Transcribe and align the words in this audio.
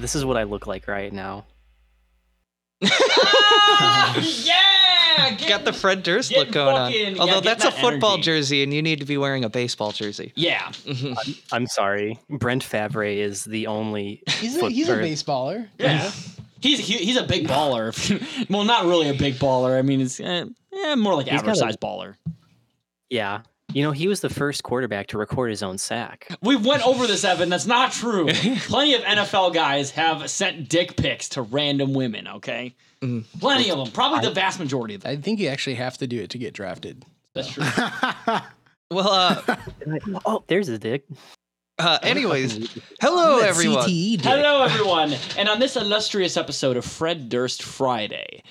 All 0.00 0.02
right, 0.02 0.02
this 0.02 0.14
is 0.14 0.24
what 0.24 0.36
I 0.36 0.44
look 0.44 0.66
like 0.66 0.88
right 0.88 1.12
now. 1.12 1.44
yeah, 2.80 2.90
get- 5.36 5.48
Got 5.48 5.64
the 5.64 5.72
Fred 5.72 6.02
Durst 6.02 6.34
look 6.34 6.50
going 6.50 6.76
fucking- 6.76 7.14
on. 7.14 7.20
Although 7.20 7.40
get 7.42 7.58
that's 7.58 7.64
a 7.64 7.70
football 7.72 8.14
energy. 8.14 8.22
jersey, 8.22 8.62
and 8.62 8.72
you 8.72 8.80
need 8.82 9.00
to 9.00 9.04
be 9.04 9.16
wearing 9.18 9.44
a 9.44 9.48
baseball 9.50 9.92
jersey. 9.92 10.32
yeah. 10.36 10.70
I'm 11.52 11.66
sorry, 11.66 12.18
Brett 12.30 12.62
Favre 12.62 13.04
is 13.04 13.44
the 13.44 13.66
only. 13.66 14.22
He's 14.28 14.56
a, 14.56 14.70
he's 14.70 14.88
a 14.88 14.96
baseballer. 14.96 15.68
Yeah. 15.78 16.10
He's 16.60 16.78
he, 16.78 16.98
he's 16.98 17.16
a 17.16 17.24
big 17.26 17.48
baller. 17.48 17.90
well, 18.50 18.64
not 18.64 18.84
really 18.84 19.08
a 19.08 19.14
big 19.14 19.34
baller. 19.34 19.78
I 19.78 19.82
mean, 19.82 20.00
it's 20.00 20.20
eh, 20.20 20.44
eh, 20.72 20.94
more 20.94 21.14
like 21.14 21.26
He's 21.26 21.40
average 21.40 21.56
a- 21.56 21.60
size 21.60 21.76
baller. 21.76 22.16
Yeah, 23.08 23.40
you 23.72 23.82
know 23.82 23.92
he 23.92 24.08
was 24.08 24.20
the 24.20 24.28
first 24.28 24.62
quarterback 24.62 25.06
to 25.08 25.18
record 25.18 25.50
his 25.50 25.62
own 25.62 25.78
sack. 25.78 26.28
We 26.42 26.56
went 26.56 26.86
over 26.86 27.06
this, 27.06 27.24
Evan. 27.24 27.48
That's 27.48 27.66
not 27.66 27.92
true. 27.92 28.28
Plenty 28.66 28.94
of 28.94 29.02
NFL 29.02 29.54
guys 29.54 29.90
have 29.92 30.30
sent 30.30 30.68
dick 30.68 30.96
pics 30.96 31.28
to 31.30 31.42
random 31.42 31.92
women. 31.94 32.26
Okay, 32.28 32.74
plenty 33.40 33.70
of 33.70 33.78
them. 33.78 33.90
Probably 33.92 34.20
the 34.26 34.34
vast 34.34 34.58
majority 34.58 34.94
of 34.94 35.02
them. 35.02 35.12
I 35.12 35.16
think 35.20 35.40
you 35.40 35.48
actually 35.48 35.74
have 35.76 35.98
to 35.98 36.06
do 36.06 36.20
it 36.20 36.30
to 36.30 36.38
get 36.38 36.54
drafted. 36.54 37.04
That's 37.34 37.48
true. 37.52 37.64
Well, 38.92 39.08
uh, 39.08 39.56
Oh, 40.26 40.42
there's 40.48 40.68
a 40.68 40.76
dick. 40.76 41.04
uh 41.78 41.98
anyways, 42.02 42.76
hello 43.00 43.38
everyone. 43.38 43.88
Hello, 43.88 44.62
everyone, 44.64 45.14
and 45.38 45.48
on 45.48 45.60
this 45.60 45.76
illustrious 45.76 46.36
episode 46.36 46.76
of 46.76 46.84
Fred 46.84 47.28
Durst 47.28 47.62
Friday, 47.62 48.42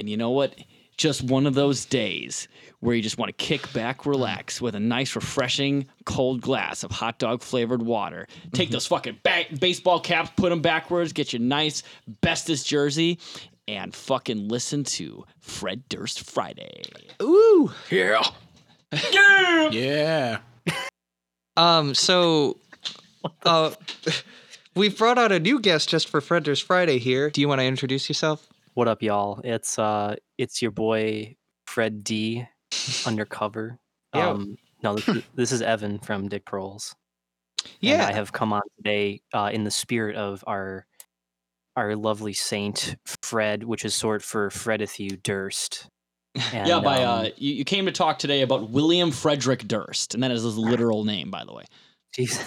and 0.00 0.10
you 0.10 0.16
know 0.16 0.30
what? 0.30 0.56
Just 0.96 1.22
one 1.22 1.46
of 1.46 1.54
those 1.54 1.84
days 1.84 2.48
where 2.80 2.94
you 2.94 3.02
just 3.02 3.18
want 3.18 3.28
to 3.30 3.44
kick 3.44 3.72
back, 3.72 4.04
relax 4.06 4.60
with 4.60 4.74
a 4.74 4.80
nice, 4.80 5.16
refreshing, 5.16 5.86
cold 6.04 6.40
glass 6.40 6.84
of 6.84 6.90
hot 6.90 7.18
dog 7.18 7.42
flavored 7.42 7.82
water. 7.82 8.28
Take 8.52 8.70
those 8.70 8.86
fucking 8.86 9.18
ba- 9.22 9.46
baseball 9.58 10.00
caps, 10.00 10.30
put 10.36 10.50
them 10.50 10.60
backwards, 10.60 11.12
get 11.12 11.32
your 11.32 11.40
nice 11.40 11.82
bestest 12.20 12.66
jersey, 12.66 13.18
and 13.66 13.94
fucking 13.94 14.48
listen 14.48 14.84
to 14.84 15.24
Fred 15.40 15.88
Durst 15.88 16.30
Friday. 16.30 16.82
Ooh. 17.22 17.72
Yeah. 17.90 18.22
Yeah! 19.12 19.70
Yeah. 19.70 20.38
Um. 21.56 21.94
So, 21.94 22.58
uh, 23.44 23.72
we've 24.76 24.96
brought 24.96 25.18
out 25.18 25.32
a 25.32 25.40
new 25.40 25.58
guest 25.60 25.88
just 25.88 26.08
for 26.08 26.20
Fred 26.20 26.44
Durst 26.44 26.64
Friday 26.64 26.98
here. 26.98 27.30
Do 27.30 27.40
you 27.40 27.48
want 27.48 27.60
to 27.60 27.64
introduce 27.64 28.08
yourself? 28.08 28.46
What 28.74 28.88
up, 28.88 29.02
y'all? 29.02 29.40
It's 29.44 29.78
uh, 29.78 30.16
it's 30.38 30.60
your 30.60 30.70
boy 30.72 31.36
Fred 31.66 32.02
D, 32.04 32.44
undercover. 33.06 33.78
Yo. 34.14 34.30
Um, 34.30 34.56
no, 34.82 34.94
this, 34.96 35.08
is- 35.08 35.22
this 35.34 35.52
is 35.52 35.62
Evan 35.62 35.98
from 35.98 36.28
Dick 36.28 36.44
Proles. 36.44 36.94
and 37.64 37.70
Yeah. 37.80 38.06
I 38.06 38.12
have 38.12 38.32
come 38.32 38.52
on 38.52 38.62
today 38.76 39.22
uh, 39.32 39.50
in 39.52 39.64
the 39.64 39.70
spirit 39.70 40.16
of 40.16 40.42
our 40.46 40.86
our 41.76 41.96
lovely 41.96 42.32
saint 42.32 42.94
Fred, 43.22 43.64
which 43.64 43.84
is 43.84 43.96
short 43.98 44.22
for 44.22 44.50
Fredithu 44.50 45.22
Durst. 45.22 45.86
And, 46.52 46.66
yeah, 46.66 46.80
by 46.80 47.04
um, 47.04 47.26
uh, 47.26 47.28
you, 47.36 47.54
you 47.54 47.64
came 47.64 47.86
to 47.86 47.92
talk 47.92 48.18
today 48.18 48.42
about 48.42 48.68
William 48.70 49.12
Frederick 49.12 49.68
Durst, 49.68 50.14
and 50.14 50.22
that 50.24 50.32
is 50.32 50.42
his 50.42 50.58
literal 50.58 51.04
name, 51.04 51.30
by 51.30 51.44
the 51.44 51.52
way. 51.52 51.62
Jesus, 52.12 52.44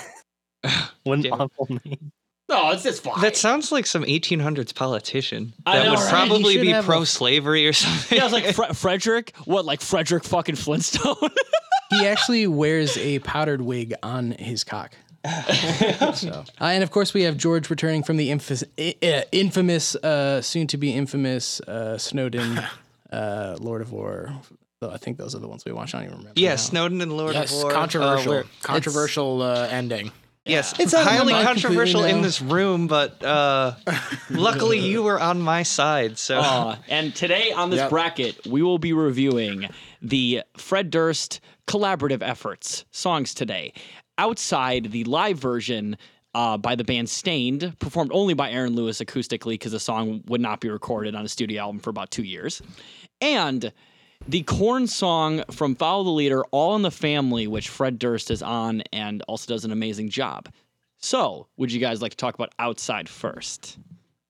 what 1.03 1.19
an 1.19 1.27
awful 1.31 1.67
name. 1.85 2.11
No, 2.49 2.71
it's 2.71 2.83
just 2.83 3.03
fine. 3.03 3.19
That 3.21 3.35
sounds 3.35 3.71
like 3.73 3.85
some 3.85 4.03
1800s 4.03 4.73
politician 4.73 5.53
I 5.65 5.77
that 5.79 5.83
know, 5.85 5.89
would 5.91 5.99
right? 5.99 6.09
Probably 6.09 6.57
be 6.61 6.69
have 6.69 6.85
a- 6.85 6.87
pro-slavery 6.87 7.67
or 7.67 7.73
something. 7.73 8.15
Yeah, 8.17 8.23
I 8.23 8.25
was 8.25 8.33
like 8.33 8.53
Fre- 8.55 8.73
Frederick. 8.73 9.35
What, 9.45 9.65
like 9.65 9.81
Frederick 9.81 10.23
fucking 10.23 10.55
Flintstone? 10.55 11.15
He 11.89 12.05
actually 12.05 12.47
wears 12.47 12.97
a 12.97 13.19
powdered 13.19 13.61
wig 13.61 13.93
on 14.03 14.31
his 14.31 14.65
cock. 14.65 14.93
so, 16.13 16.43
uh, 16.59 16.65
and 16.65 16.83
of 16.83 16.91
course, 16.91 17.13
we 17.13 17.23
have 17.23 17.37
George 17.37 17.69
returning 17.69 18.03
from 18.03 18.17
the 18.17 18.29
infamous, 18.29 18.61
uh, 18.77 19.21
infamous 19.31 19.95
uh, 19.95 20.41
soon 20.41 20.67
to 20.67 20.75
be 20.77 20.91
infamous 20.91 21.61
uh, 21.61 21.97
Snowden, 21.97 22.59
uh, 23.11 23.55
Lord 23.61 23.81
of 23.81 23.93
War. 23.93 24.33
Though 24.81 24.91
I 24.91 24.97
think 24.97 25.17
those 25.17 25.33
are 25.33 25.39
the 25.39 25.47
ones 25.47 25.63
we 25.63 25.71
watched. 25.71 25.95
I 25.95 25.99
don't 25.99 26.07
even 26.07 26.17
remember. 26.19 26.39
yeah, 26.39 26.49
now. 26.49 26.55
Snowden 26.57 26.99
and 27.01 27.15
Lord 27.15 27.33
Yes, 27.35 27.53
of 27.55 27.63
War. 27.63 27.71
uh, 27.71 27.75
controversial, 27.75 28.33
where- 28.33 28.43
controversial 28.63 29.41
uh, 29.41 29.67
ending. 29.71 30.11
Yes, 30.47 30.73
It's 30.79 30.93
out 30.93 31.01
of 31.01 31.05
my 31.05 31.17
highly 31.17 31.33
controversial 31.43 32.03
in 32.03 32.21
this 32.21 32.41
room, 32.41 32.87
but 32.87 33.23
uh, 33.23 33.75
luckily 34.29 34.79
you 34.79 35.03
were 35.03 35.19
on 35.19 35.41
my 35.41 35.63
side. 35.63 36.17
So 36.17 36.39
Uh, 36.39 36.77
and 36.87 37.13
today 37.15 37.51
on 37.51 37.69
this 37.69 37.79
Yep. 37.79 37.89
bracket, 37.89 38.45
we 38.47 38.61
will 38.61 38.77
be 38.79 38.93
reviewing 38.93 39.69
the 40.01 40.43
Fred 40.55 40.89
Durst 40.89 41.39
collaborative 41.67 42.21
efforts 42.21 42.85
songs 42.91 43.33
today. 43.33 43.73
Outside 44.17 44.91
the 44.91 45.03
live 45.03 45.37
version 45.37 45.97
uh, 46.33 46.57
by 46.57 46.75
the 46.75 46.83
band 46.83 47.09
Staind, 47.09 47.77
performed 47.79 48.11
only 48.13 48.33
by 48.33 48.51
Aaron 48.51 48.75
Lewis 48.75 48.99
acoustically 48.99 49.53
because 49.53 49.71
the 49.71 49.79
song 49.79 50.21
would 50.27 50.41
not 50.41 50.59
be 50.59 50.69
recorded 50.69 51.15
on 51.15 51.25
a 51.25 51.27
studio 51.27 51.63
album 51.63 51.79
for 51.79 51.89
about 51.89 52.11
two 52.11 52.23
years. 52.23 52.61
And 53.21 53.71
the 54.27 54.43
Korn 54.43 54.87
song 54.87 55.43
from 55.51 55.75
Follow 55.75 56.03
the 56.03 56.09
Leader, 56.11 56.43
All 56.51 56.75
in 56.75 56.81
the 56.81 56.91
Family, 56.91 57.47
which 57.47 57.69
Fred 57.69 57.99
Durst 57.99 58.31
is 58.31 58.41
on 58.41 58.83
and 58.91 59.21
also 59.27 59.53
does 59.53 59.65
an 59.65 59.71
amazing 59.71 60.09
job. 60.09 60.49
So, 60.99 61.47
would 61.57 61.71
you 61.71 61.79
guys 61.79 62.01
like 62.01 62.11
to 62.11 62.17
talk 62.17 62.35
about 62.35 62.53
Outside 62.59 63.07
first? 63.07 63.77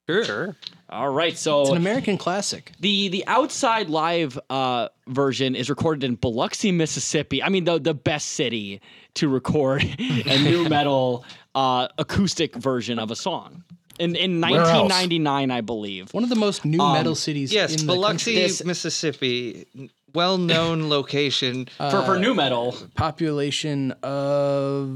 sure. 0.09 0.55
All 0.89 1.09
right, 1.09 1.37
so 1.37 1.61
It's 1.63 1.71
an 1.71 1.77
American 1.77 2.17
classic. 2.17 2.71
the 2.79 3.09
the 3.09 3.25
outside 3.27 3.89
live 3.89 4.39
uh, 4.49 4.87
version 5.07 5.53
is 5.53 5.69
recorded 5.69 6.05
in 6.05 6.15
Biloxi, 6.15 6.71
Mississippi. 6.71 7.43
I 7.43 7.49
mean, 7.49 7.65
the 7.65 7.77
the 7.77 7.93
best 7.93 8.29
city 8.29 8.79
to 9.15 9.27
record 9.27 9.83
a 9.99 10.37
new 10.43 10.69
metal 10.69 11.25
uh, 11.55 11.89
acoustic 11.97 12.55
version 12.55 12.99
of 12.99 13.11
a 13.11 13.15
song. 13.17 13.63
In 13.99 14.15
in 14.15 14.39
1999, 14.41 15.51
I 15.51 15.61
believe. 15.61 16.13
One 16.13 16.23
of 16.23 16.29
the 16.29 16.35
most 16.35 16.63
new 16.65 16.79
Um, 16.79 16.93
metal 16.93 17.15
cities 17.15 17.51
Yes, 17.51 17.71
in 17.81 17.87
the 17.87 17.93
Biloxi, 17.93 18.33
country. 18.33 18.35
This- 18.43 18.63
Mississippi, 18.63 19.65
well-known 20.13 20.89
location. 20.97 21.67
For 21.77 22.03
for 22.03 22.19
new 22.19 22.33
metal, 22.33 22.75
Population 22.95 23.91
of. 24.03 24.89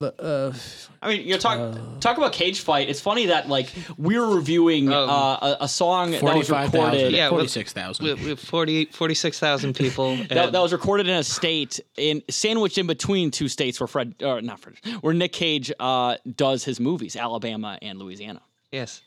Uh, 0.00 0.52
I 1.00 1.08
mean, 1.08 1.26
you 1.26 1.38
talk 1.38 1.78
talk 2.00 2.18
about 2.18 2.32
cage 2.32 2.60
fight. 2.60 2.90
It's 2.90 3.00
funny 3.00 3.26
that 3.26 3.48
like 3.48 3.70
we 3.96 4.18
were 4.18 4.34
reviewing 4.34 4.92
Um, 4.92 5.08
uh, 5.08 5.36
a, 5.36 5.56
a 5.62 5.68
song 5.68 6.10
that 6.10 6.22
was 6.22 6.32
Forty-five 6.48 6.70
thousand. 6.72 6.90
recorded. 6.90 7.12
Yeah, 7.12 7.28
forty-six 7.30 7.72
thousand. 7.72 8.04
with, 8.04 8.22
with 8.26 8.40
40 8.40 8.86
46,000 8.86 9.74
people. 9.74 10.16
That, 10.28 10.52
that 10.52 10.60
was 10.60 10.72
recorded 10.72 11.08
in 11.08 11.14
a 11.14 11.22
state 11.24 11.80
in 11.96 12.22
sandwiched 12.28 12.76
in 12.76 12.86
between 12.86 13.30
two 13.30 13.48
states 13.48 13.80
where 13.80 13.86
Fred 13.86 14.14
or 14.20 14.42
not 14.42 14.58
Fred 14.60 14.74
where 15.00 15.14
Nick 15.14 15.32
Cage 15.32 15.72
uh, 15.78 16.16
does 16.36 16.64
his 16.64 16.80
movies, 16.80 17.16
Alabama 17.16 17.78
and 17.80 17.98
Louisiana. 17.98 18.42
yes. 18.72 19.00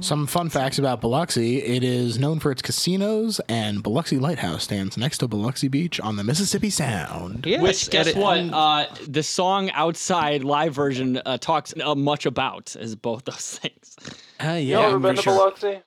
Some 0.00 0.26
fun 0.26 0.50
facts 0.50 0.78
about 0.78 1.00
Biloxi. 1.00 1.62
It 1.62 1.82
is 1.82 2.18
known 2.18 2.38
for 2.38 2.50
its 2.52 2.60
casinos, 2.60 3.40
and 3.48 3.82
Biloxi 3.82 4.18
Lighthouse 4.18 4.64
stands 4.64 4.96
next 4.98 5.18
to 5.18 5.28
Biloxi 5.28 5.68
Beach 5.68 5.98
on 6.00 6.16
the 6.16 6.24
Mississippi 6.24 6.68
Sound. 6.68 7.46
Yes. 7.46 7.62
Which, 7.62 7.90
guess 7.90 8.08
and 8.08 8.16
it- 8.16 8.20
what? 8.20 8.38
Uh, 8.52 8.86
the 9.08 9.22
song 9.22 9.70
outside 9.70 10.44
live 10.44 10.74
version 10.74 11.20
uh, 11.24 11.38
talks 11.38 11.72
uh, 11.82 11.94
much 11.94 12.26
about 12.26 12.76
is 12.78 12.94
both 12.94 13.24
those 13.24 13.58
things. 13.58 13.96
uh, 14.40 14.48
yeah, 14.48 14.58
You 14.58 14.76
ever 14.76 14.96
I'm 14.96 15.02
been 15.02 15.16
to 15.16 15.22
sure. 15.22 15.34
Biloxi? 15.34 15.80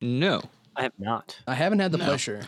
No. 0.00 0.40
I 0.74 0.82
have 0.84 0.92
not. 0.98 1.38
I 1.46 1.54
haven't 1.54 1.80
had 1.80 1.92
the 1.92 1.98
No. 1.98 2.04
pleasure. 2.06 2.46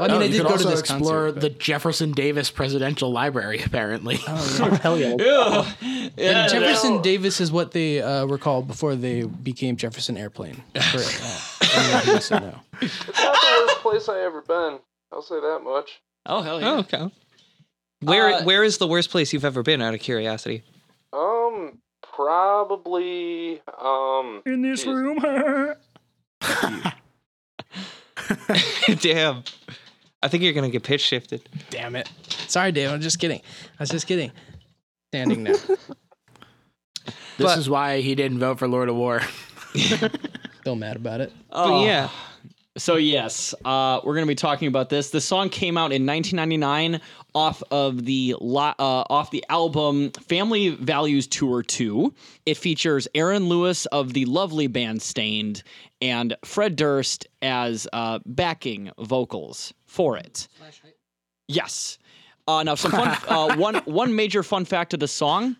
I 0.00 0.06
mean, 0.06 0.16
Oh, 0.16 0.20
I 0.20 0.24
you 0.24 0.32
did 0.32 0.42
go 0.46 0.56
to 0.56 0.64
this 0.68 0.80
explore 0.80 1.26
concert. 1.32 1.40
the 1.40 1.50
Jefferson 1.50 2.12
Davis 2.12 2.50
Presidential 2.50 3.10
Library. 3.10 3.60
Apparently, 3.66 4.18
Oh, 4.28 4.78
Hell 4.82 4.98
yeah. 4.98 5.16
Yeah, 5.18 6.10
yeah, 6.16 6.42
And 6.42 6.50
Jefferson 6.50 6.94
no. 6.96 7.02
Davis 7.02 7.40
is 7.40 7.50
what 7.52 7.72
they 7.72 8.00
uh, 8.00 8.26
were 8.26 8.38
called 8.38 8.66
before 8.68 8.94
they 8.96 9.22
became 9.24 9.76
Jefferson 9.76 10.16
Airplane. 10.16 10.62
For, 10.74 10.98
uh, 10.98 11.38
anyone 11.74 12.00
who 12.04 12.12
doesn't. 12.12 12.54
It's 12.80 13.06
not 13.20 13.34
the 13.34 13.64
worst 13.66 13.78
place 13.80 14.08
I 14.08 14.20
ever 14.20 14.42
been. 14.42 14.78
I'll 15.12 15.22
say 15.22 15.40
that 15.40 15.60
much. 15.64 16.00
Oh 16.26 16.42
hell 16.42 16.60
yeah! 16.60 16.70
Oh, 16.70 16.78
okay. 16.80 17.10
Where 18.02 18.34
Uh, 18.34 18.42
where 18.44 18.62
is 18.62 18.78
the 18.78 18.86
worst 18.86 19.10
place 19.10 19.32
you've 19.32 19.44
ever 19.44 19.62
been 19.62 19.80
out 19.82 19.94
of 19.94 20.00
curiosity? 20.00 20.62
Um, 21.12 21.78
probably. 22.02 23.60
Um, 23.80 24.42
In 24.46 24.62
this 24.62 24.84
room. 24.86 25.18
Damn. 29.00 29.44
I 30.22 30.28
think 30.28 30.42
you're 30.42 30.52
going 30.52 30.64
to 30.68 30.72
get 30.72 30.82
pitch 30.82 31.00
shifted. 31.02 31.48
Damn 31.70 31.94
it. 31.96 32.10
Sorry, 32.48 32.72
Dave. 32.72 32.90
I'm 32.90 33.00
just 33.00 33.18
kidding. 33.18 33.40
I 33.40 33.82
was 33.82 33.88
just 33.90 34.06
kidding. 34.06 34.32
Standing 35.12 35.44
now. 35.44 35.52
this 35.52 35.78
But- 37.38 37.58
is 37.58 37.68
why 37.70 38.00
he 38.00 38.14
didn't 38.14 38.38
vote 38.38 38.58
for 38.58 38.68
Lord 38.68 38.88
of 38.88 38.96
War. 38.96 39.22
Still 40.60 40.76
mad 40.76 40.96
about 40.96 41.20
it. 41.20 41.32
But 41.50 41.56
Oh. 41.66 41.84
yeah. 41.84 42.08
So 42.76 42.94
yes, 42.94 43.54
uh, 43.64 44.00
we're 44.04 44.14
gonna 44.14 44.26
be 44.26 44.36
talking 44.36 44.68
about 44.68 44.88
this. 44.88 45.10
The 45.10 45.20
song 45.20 45.48
came 45.48 45.76
out 45.76 45.90
in 45.92 46.06
1999 46.06 47.00
off 47.34 47.60
of 47.72 48.04
the 48.04 48.36
lo- 48.40 48.72
uh, 48.78 49.04
off 49.10 49.32
the 49.32 49.44
album 49.48 50.12
Family 50.28 50.68
Values 50.70 51.26
Tour 51.26 51.64
2. 51.64 52.14
It 52.46 52.56
features 52.56 53.08
Aaron 53.16 53.48
Lewis 53.48 53.86
of 53.86 54.12
the 54.12 54.26
lovely 54.26 54.68
band 54.68 55.02
Staind 55.02 55.64
and 56.00 56.36
Fred 56.44 56.76
Durst 56.76 57.26
as 57.42 57.88
uh, 57.92 58.20
backing 58.26 58.92
vocals 58.98 59.72
for 59.88 60.16
it. 60.16 60.46
Yes. 61.48 61.98
Uh, 62.46 62.62
now, 62.62 62.76
some 62.76 62.92
fun. 62.92 63.16
uh, 63.28 63.56
one 63.56 63.76
one 63.84 64.14
major 64.14 64.42
fun 64.42 64.64
fact 64.64 64.94
of 64.94 65.00
the 65.00 65.08
song 65.08 65.56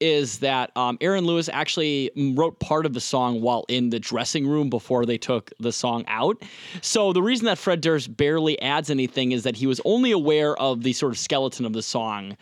is 0.00 0.38
that 0.38 0.74
um, 0.76 0.96
Aaron 1.00 1.24
Lewis 1.24 1.48
actually 1.52 2.10
wrote 2.34 2.58
part 2.58 2.86
of 2.86 2.94
the 2.94 3.00
song 3.00 3.42
while 3.42 3.66
in 3.68 3.90
the 3.90 4.00
dressing 4.00 4.46
room 4.46 4.70
before 4.70 5.04
they 5.04 5.18
took 5.18 5.52
the 5.60 5.72
song 5.72 6.04
out. 6.08 6.42
So 6.80 7.12
the 7.12 7.22
reason 7.22 7.46
that 7.46 7.58
Fred 7.58 7.82
Durst 7.82 8.16
barely 8.16 8.60
adds 8.62 8.90
anything 8.90 9.32
is 9.32 9.42
that 9.42 9.56
he 9.56 9.66
was 9.66 9.80
only 9.84 10.10
aware 10.10 10.56
of 10.56 10.82
the 10.82 10.94
sort 10.94 11.12
of 11.12 11.18
skeleton 11.18 11.66
of 11.66 11.74
the 11.74 11.82
song. 11.82 12.36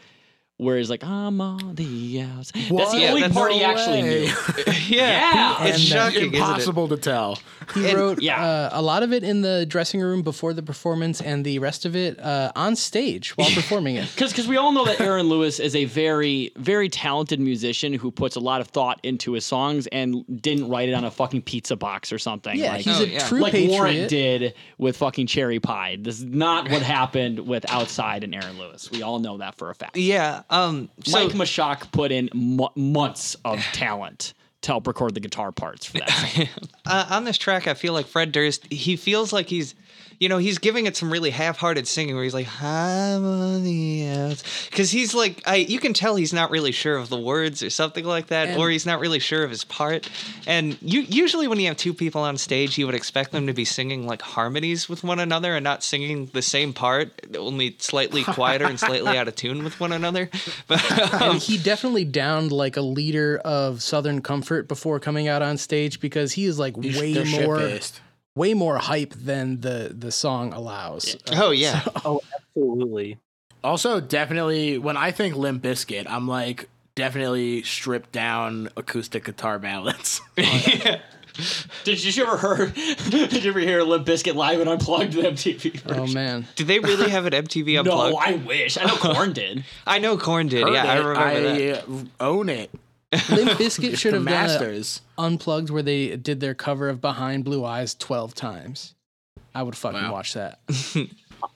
Where 0.58 0.76
he's 0.76 0.90
like, 0.90 1.04
I'm 1.04 1.40
on 1.40 1.76
the 1.76 2.20
outs. 2.22 2.50
That's 2.50 2.68
the 2.68 2.74
What? 2.74 2.88
only 2.94 3.20
Yeah, 3.20 3.28
part 3.28 3.52
he 3.52 3.60
no 3.60 3.66
actually 3.66 4.02
way. 4.02 4.08
knew. 4.26 4.26
yeah, 4.88 5.56
Yeah. 5.58 5.64
it's 5.66 5.76
And, 5.76 5.98
uh, 5.98 6.10
shocking, 6.10 6.18
isn't 6.18 6.34
it? 6.34 6.38
Impossible 6.38 6.88
to 6.88 6.96
tell. 6.96 7.38
He 7.74 7.88
And- 7.88 7.96
wrote 7.96 8.20
yeah. 8.22 8.44
uh, 8.44 8.70
a 8.72 8.82
lot 8.82 9.04
of 9.04 9.12
it 9.12 9.22
in 9.22 9.42
the 9.42 9.66
dressing 9.66 10.00
room 10.00 10.22
before 10.22 10.52
the 10.54 10.62
performance, 10.62 11.20
and 11.20 11.44
the 11.44 11.60
rest 11.60 11.84
of 11.86 11.94
it 11.94 12.18
uh, 12.18 12.50
on 12.56 12.74
stage 12.74 13.36
while 13.36 13.48
performing 13.54 13.96
it. 13.96 14.08
Because 14.16 14.48
we 14.48 14.56
all 14.56 14.72
know 14.72 14.84
that 14.86 15.00
Aaron 15.00 15.28
Lewis 15.28 15.60
is 15.60 15.76
a 15.76 15.84
very, 15.84 16.50
very 16.56 16.88
talented 16.88 17.38
musician 17.38 17.92
who 17.92 18.10
puts 18.10 18.34
a 18.34 18.40
lot 18.40 18.60
of 18.60 18.66
thought 18.68 18.98
into 19.04 19.34
his 19.34 19.46
songs 19.46 19.86
and 19.88 20.24
didn't 20.42 20.68
write 20.68 20.88
it 20.88 20.92
on 20.94 21.04
a 21.04 21.10
fucking 21.12 21.42
pizza 21.42 21.76
box 21.76 22.12
or 22.12 22.18
something. 22.18 22.58
Yeah, 22.58 22.72
like, 22.72 22.84
he's 22.84 23.00
Oh, 23.00 23.04
a 23.04 23.06
yeah. 23.06 23.28
true 23.28 23.38
like 23.40 23.52
Warrant 23.52 24.08
patriot. 24.08 24.08
did 24.08 24.54
with 24.76 24.96
fucking 24.96 25.28
Cherry 25.28 25.60
Pie. 25.60 25.98
This 26.00 26.18
is 26.18 26.24
not 26.24 26.68
what 26.68 26.82
happened 26.82 27.40
with 27.46 27.64
Outside 27.70 28.24
and 28.24 28.34
Aaron 28.34 28.58
Lewis. 28.58 28.90
We 28.90 29.02
all 29.02 29.20
know 29.20 29.38
that 29.38 29.54
for 29.54 29.70
a 29.70 29.74
fact. 29.76 29.96
Yeah. 29.96 30.42
Um. 30.50 30.88
So 31.04 31.18
Mike 31.18 31.34
Mushok 31.34 31.92
put 31.92 32.12
in 32.12 32.30
mo- 32.34 32.72
months 32.74 33.36
of 33.44 33.60
talent 33.72 34.34
to 34.62 34.72
help 34.72 34.86
record 34.86 35.14
the 35.14 35.20
guitar 35.20 35.52
parts 35.52 35.86
for 35.86 35.98
that. 35.98 36.48
uh, 36.86 37.06
on 37.10 37.24
this 37.24 37.38
track, 37.38 37.66
I 37.66 37.74
feel 37.74 37.92
like 37.92 38.06
Fred 38.06 38.32
Durst. 38.32 38.70
He 38.72 38.96
feels 38.96 39.32
like 39.32 39.48
he's, 39.48 39.74
you 40.20 40.28
know, 40.28 40.38
he's 40.38 40.58
giving 40.58 40.86
it 40.86 40.96
some 40.96 41.12
really 41.12 41.30
half-hearted 41.30 41.86
singing 41.86 42.14
where 42.14 42.24
he's 42.24 42.34
like, 42.34 42.48
"I'm 42.62 43.24
on 43.24 43.62
the 43.64 44.06
outs," 44.08 44.68
because 44.68 44.90
he's 44.90 45.14
like, 45.14 45.42
I 45.46 45.56
you 45.56 45.78
can 45.78 45.92
tell 45.92 46.16
he's 46.16 46.32
not 46.32 46.50
really 46.50 46.72
sure 46.72 46.96
of 46.96 47.08
the 47.08 47.18
words 47.18 47.62
or 47.62 47.70
something 47.70 48.04
like 48.04 48.28
that, 48.28 48.48
And- 48.48 48.58
or 48.58 48.68
he's 48.70 48.84
not 48.86 49.00
really 49.00 49.18
sure 49.20 49.44
of 49.44 49.50
his 49.50 49.64
part. 49.64 50.08
And 50.46 50.76
you 50.82 51.00
usually 51.02 51.46
when 51.48 51.60
you 51.60 51.66
have 51.68 51.76
two 51.76 51.94
people 51.94 52.20
on 52.22 52.36
stage, 52.36 52.78
you 52.78 52.86
would 52.86 52.94
expect 52.94 53.32
them 53.32 53.46
to 53.46 53.52
be 53.52 53.64
singing 53.64 54.06
like 54.06 54.22
harmonies 54.22 54.88
with 54.88 55.04
one 55.04 55.20
another 55.20 55.54
and 55.54 55.62
not 55.64 55.82
singing 55.84 56.30
the 56.32 56.42
same 56.42 56.72
part, 56.72 57.12
only 57.36 57.76
slightly 57.78 58.24
quieter 58.24 58.64
and 58.64 58.78
slightly 58.80 59.16
out 59.16 59.28
of 59.28 59.36
tune 59.36 59.62
with 59.64 59.78
one 59.80 59.92
another. 59.92 60.30
But 60.66 60.82
um, 61.22 61.30
And 61.32 61.40
he 61.42 61.56
definitely 61.58 62.04
downed 62.04 62.52
like 62.52 62.76
a 62.76 62.80
liter 62.80 63.38
of 63.44 63.82
Southern 63.82 64.20
Comfort 64.20 64.66
before 64.68 64.98
coming 65.00 65.28
out 65.28 65.42
on 65.42 65.56
stage 65.56 66.00
because 66.00 66.32
he 66.32 66.44
is 66.46 66.58
like 66.58 66.76
way 66.76 67.14
more, 67.14 67.58
shit-faced. 67.60 68.00
Way 68.38 68.54
more 68.54 68.78
hype 68.78 69.14
than 69.14 69.62
the 69.62 69.92
the 69.98 70.12
song 70.12 70.52
allows. 70.52 71.16
Uh, 71.28 71.42
oh 71.42 71.50
yeah. 71.50 71.82
Oh, 72.04 72.20
absolutely. 72.36 73.18
Also, 73.64 74.00
definitely 74.00 74.78
when 74.78 74.96
I 74.96 75.10
think 75.10 75.34
Limp 75.34 75.60
Bizkit, 75.60 76.06
I'm 76.08 76.28
like 76.28 76.68
definitely 76.94 77.64
stripped 77.64 78.12
down 78.12 78.68
acoustic 78.76 79.24
guitar 79.24 79.58
ballads. 79.58 80.20
Did 80.36 82.16
you 82.16 82.22
ever 82.24 82.36
heard? 82.36 82.74
Did 83.10 83.44
you 83.44 83.50
ever 83.50 83.58
hear 83.58 83.82
Limp 83.82 84.06
Bizkit 84.06 84.36
live 84.36 84.60
and 84.60 84.68
unplugged 84.68 85.14
the 85.14 85.22
MTV? 85.22 85.82
oh 85.96 86.06
man, 86.06 86.46
Did 86.54 86.68
they 86.68 86.78
really 86.78 87.10
have 87.10 87.26
an 87.26 87.32
MTV 87.32 87.80
unplugged? 87.80 87.86
no, 87.86 88.18
unplugged? 88.18 88.44
I 88.44 88.46
wish. 88.46 88.78
I 88.78 88.84
know 88.84 88.96
Korn 88.96 89.32
did. 89.32 89.64
I 89.84 89.98
know 89.98 90.16
Korn 90.16 90.46
did. 90.46 90.62
Heard 90.62 90.74
yeah, 90.74 90.84
I 90.84 90.98
remember 90.98 91.40
that. 91.40 91.88
I 91.88 91.92
uh, 91.92 92.04
own 92.20 92.48
it. 92.48 92.70
Limp 93.30 93.50
Bizkit 93.52 93.96
should 93.96 94.12
The 94.12 94.18
have 94.18 94.26
done 94.26 94.34
a 94.34 94.48
masters. 94.48 95.00
unplugged 95.16 95.70
where 95.70 95.82
they 95.82 96.16
did 96.16 96.40
their 96.40 96.54
cover 96.54 96.88
of 96.88 97.00
Behind 97.00 97.44
Blue 97.44 97.64
Eyes 97.64 97.94
twelve 97.94 98.34
times. 98.34 98.94
I 99.54 99.62
would 99.62 99.76
fucking 99.76 100.02
Wow. 100.02 100.12
watch 100.12 100.34
that. 100.34 100.60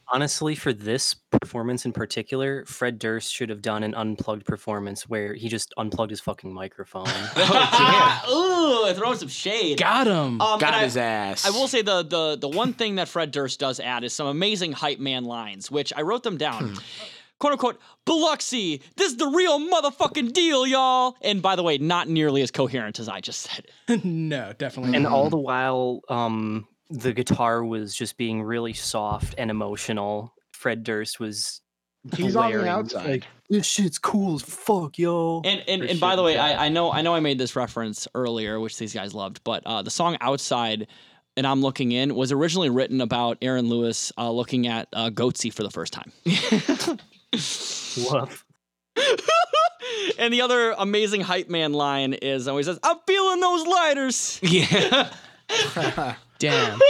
Honestly, 0.08 0.54
for 0.54 0.72
this 0.72 1.14
performance 1.14 1.84
in 1.84 1.92
particular, 1.92 2.64
Fred 2.66 2.98
Durst 2.98 3.32
should 3.32 3.48
have 3.48 3.62
done 3.62 3.82
an 3.82 3.94
unplugged 3.94 4.44
performance 4.46 5.08
where 5.08 5.34
he 5.34 5.48
just 5.48 5.72
unplugged 5.76 6.10
his 6.10 6.20
fucking 6.20 6.52
microphone. 6.52 7.06
Ooh, 8.30 8.92
throwing 8.94 9.16
some 9.18 9.28
shade. 9.28 9.78
Got 9.78 10.06
him. 10.06 10.40
Um, 10.40 10.58
Got 10.58 10.64
and 10.68 10.76
I- 10.76 10.84
his 10.84 10.96
ass. 10.96 11.46
I 11.46 11.50
will 11.50 11.68
say 11.68 11.82
the 11.82 12.02
the 12.02 12.36
the 12.40 12.48
one 12.48 12.72
thing 12.72 12.96
that 12.96 13.08
Fred 13.08 13.30
Durst 13.30 13.58
does 13.60 13.80
add 13.80 14.04
is 14.04 14.12
some 14.12 14.26
amazing 14.26 14.72
hype 14.72 14.98
man 14.98 15.24
lines, 15.24 15.70
which 15.70 15.92
I 15.96 16.02
wrote 16.02 16.22
them 16.22 16.36
down. 16.38 16.76
Quote 17.42 17.54
unquote, 17.54 17.80
Biloxi, 18.06 18.80
this 18.94 19.10
is 19.10 19.16
the 19.16 19.26
real 19.26 19.58
motherfucking 19.58 20.32
deal, 20.32 20.64
y'all. 20.64 21.16
And 21.22 21.42
by 21.42 21.56
the 21.56 21.64
way, 21.64 21.76
not 21.76 22.08
nearly 22.08 22.40
as 22.40 22.52
coherent 22.52 23.00
as 23.00 23.08
I 23.08 23.18
just 23.18 23.40
said 23.40 23.66
no, 24.04 24.52
definitely. 24.58 24.94
and 24.94 25.02
not. 25.02 25.12
all 25.12 25.28
the 25.28 25.38
while, 25.38 26.02
um, 26.08 26.68
the 26.88 27.12
guitar 27.12 27.64
was 27.64 27.96
just 27.96 28.16
being 28.16 28.44
really 28.44 28.72
soft 28.74 29.34
and 29.38 29.50
emotional. 29.50 30.32
Fred 30.52 30.84
Durst 30.84 31.18
was 31.18 31.62
He's 32.14 32.36
on 32.36 32.52
the 32.52 32.68
outside. 32.68 33.08
Like, 33.08 33.24
this 33.50 33.66
shit's 33.66 33.98
cool 33.98 34.36
as 34.36 34.42
fuck, 34.42 34.96
yo. 34.96 35.42
And 35.44 35.64
and, 35.66 35.82
and 35.82 35.98
by 35.98 36.14
the 36.14 36.22
way. 36.22 36.38
I, 36.38 36.66
I 36.66 36.68
know 36.68 36.92
I 36.92 37.02
know 37.02 37.12
I 37.12 37.18
made 37.18 37.38
this 37.38 37.56
reference 37.56 38.06
earlier, 38.14 38.60
which 38.60 38.78
these 38.78 38.94
guys 38.94 39.14
loved, 39.14 39.42
but 39.42 39.64
uh, 39.66 39.82
the 39.82 39.90
song 39.90 40.16
"Outside" 40.20 40.86
and 41.36 41.44
"I'm 41.44 41.60
Looking 41.60 41.90
In" 41.90 42.14
was 42.14 42.30
originally 42.30 42.70
written 42.70 43.00
about 43.00 43.38
Aaron 43.42 43.68
Lewis 43.68 44.12
uh, 44.16 44.30
looking 44.30 44.68
at 44.68 44.86
uh, 44.92 45.10
Goatse 45.10 45.52
for 45.52 45.64
the 45.64 45.72
first 45.72 45.92
time. 45.92 46.12
Woof. 47.32 48.44
and 50.18 50.32
the 50.32 50.40
other 50.42 50.72
amazing 50.78 51.20
hype 51.22 51.48
man 51.48 51.72
line 51.72 52.12
is 52.14 52.46
always 52.48 52.66
says, 52.66 52.78
"I'm 52.82 52.98
feeling 53.06 53.40
those 53.40 53.66
lighters." 53.66 54.38
Yeah. 54.42 55.10
damn. 56.38 56.80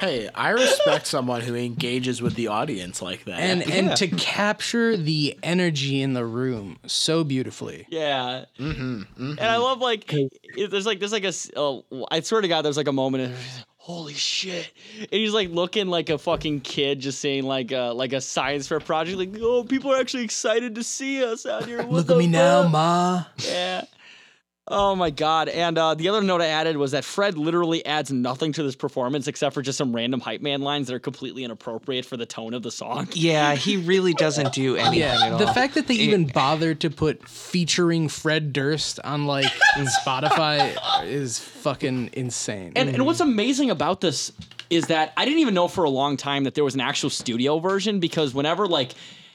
hey, 0.00 0.28
I 0.34 0.50
respect 0.50 1.06
someone 1.06 1.40
who 1.40 1.54
engages 1.54 2.20
with 2.20 2.34
the 2.34 2.48
audience 2.48 3.00
like 3.02 3.24
that. 3.24 3.40
and 3.40 3.60
Yeah. 3.66 3.74
and 3.74 3.96
to 3.96 4.08
capture 4.08 4.96
the 4.96 5.38
energy 5.42 6.02
in 6.02 6.12
the 6.12 6.24
room 6.24 6.78
so 6.86 7.24
beautifully. 7.24 7.86
Yeah, 7.88 8.44
hmm 8.58 9.02
and 9.18 9.40
I 9.40 9.56
love 9.58 9.80
like 9.80 10.12
there's 10.56 10.86
like 10.86 10.98
there's 10.98 11.12
like 11.12 11.24
a 11.24 11.28
s- 11.28 11.50
oh, 11.56 11.84
I 12.10 12.20
swear 12.20 12.40
to 12.40 12.48
God 12.48 12.62
there's 12.62 12.76
like 12.76 12.88
a 12.88 12.92
moment. 12.92 13.24
And, 13.24 13.34
Holy 13.90 14.14
shit! 14.14 14.70
And 15.00 15.08
he's 15.10 15.34
like 15.34 15.50
looking 15.50 15.88
like 15.88 16.10
a 16.10 16.18
fucking 16.18 16.60
kid, 16.60 17.00
just 17.00 17.18
saying 17.18 17.42
like 17.42 17.72
a 17.72 17.92
like 17.92 18.12
a 18.12 18.20
science 18.20 18.68
fair 18.68 18.78
project. 18.78 19.18
Like, 19.18 19.36
oh, 19.40 19.64
people 19.64 19.92
are 19.92 19.98
actually 19.98 20.22
excited 20.22 20.76
to 20.76 20.84
see 20.84 21.24
us 21.24 21.44
out 21.44 21.64
here. 21.64 21.82
Look 21.82 22.08
at 22.08 22.16
me 22.16 22.28
now, 22.28 22.68
ma. 22.68 23.24
Yeah. 23.38 23.82
Oh 24.68 24.94
my 24.94 25.10
god! 25.10 25.48
And 25.48 25.76
uh, 25.76 25.94
the 25.94 26.08
other 26.10 26.22
note 26.22 26.40
I 26.40 26.46
added 26.46 26.76
was 26.76 26.92
that 26.92 27.04
Fred 27.04 27.36
literally 27.36 27.84
adds 27.84 28.12
nothing 28.12 28.52
to 28.52 28.62
this 28.62 28.76
performance 28.76 29.26
except 29.26 29.52
for 29.54 29.62
just 29.62 29.76
some 29.76 29.94
random 29.96 30.20
hype 30.20 30.42
man 30.42 30.60
lines 30.60 30.86
that 30.86 30.94
are 30.94 31.00
completely 31.00 31.42
inappropriate 31.42 32.04
for 32.04 32.16
the 32.16 32.26
tone 32.26 32.54
of 32.54 32.62
the 32.62 32.70
song. 32.70 33.08
Yeah, 33.14 33.54
he 33.56 33.78
really 33.78 34.14
doesn't 34.14 34.52
do 34.52 34.76
anything 34.76 35.02
at 35.02 35.18
Yeah, 35.20 35.30
all. 35.32 35.38
the 35.38 35.48
fact 35.48 35.74
that 35.74 35.88
they 35.88 35.94
even 35.94 36.26
bothered 36.26 36.80
to 36.82 36.90
put 36.90 37.26
featuring 37.28 38.08
Fred 38.08 38.52
Durst 38.52 39.00
on 39.02 39.26
like 39.26 39.46
Spotify 40.06 41.04
is 41.04 41.38
fucking 41.38 42.10
insane. 42.12 42.72
And, 42.76 42.90
and 42.90 43.04
what's 43.06 43.20
amazing 43.20 43.70
about 43.70 44.00
this 44.00 44.30
is 44.68 44.86
that 44.86 45.12
I 45.16 45.24
didn't 45.24 45.40
even 45.40 45.54
know 45.54 45.66
for 45.68 45.82
a 45.84 45.90
long 45.90 46.16
time 46.16 46.44
that 46.44 46.54
there 46.54 46.64
was 46.64 46.74
an 46.74 46.80
actual 46.80 47.10
studio 47.10 47.58
version 47.58 47.98
because 47.98 48.32
whenever 48.32 48.68
like 48.68 48.92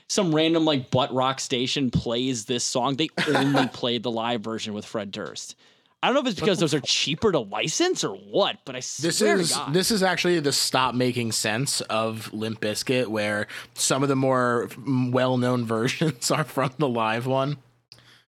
some 0.10 0.34
random 0.34 0.66
like 0.66 0.92
butt 0.92 1.14
rock 1.14 1.40
station 1.40 1.90
plays 1.92 2.46
this 2.46 2.64
song, 2.64 2.96
they 2.96 3.10
only 3.28 3.68
played 3.74 4.04
the 4.04 4.12
live 4.12 4.42
version 4.42 4.74
with 4.74 4.86
Fred 4.86 5.12
Durst. 5.12 5.56
I 6.04 6.08
don't 6.10 6.16
know 6.16 6.22
if 6.22 6.28
it's 6.28 6.40
because 6.40 6.60
those 6.60 6.76
are 6.76 6.82
cheaper 6.82 7.32
to 7.32 7.40
license 7.40 8.04
or 8.04 8.12
what, 8.16 8.58
but 8.64 8.76
I 8.76 8.80
This 8.80 9.22
is 9.22 9.50
to 9.50 9.56
God. 9.56 9.74
this 9.74 9.90
is 9.90 10.04
actually 10.04 10.40
the 10.40 10.52
stop 10.52 10.94
making 10.94 11.32
sense 11.32 11.82
of 11.82 12.32
Limp 12.32 12.62
Bizkit, 12.62 13.08
where 13.08 13.48
some 13.74 14.04
of 14.04 14.10
the 14.10 14.16
more 14.16 14.70
well 14.86 15.38
known 15.38 15.66
versions 15.66 16.30
are 16.30 16.44
from 16.44 16.70
the 16.78 16.88
live 16.88 17.26
one. 17.26 17.58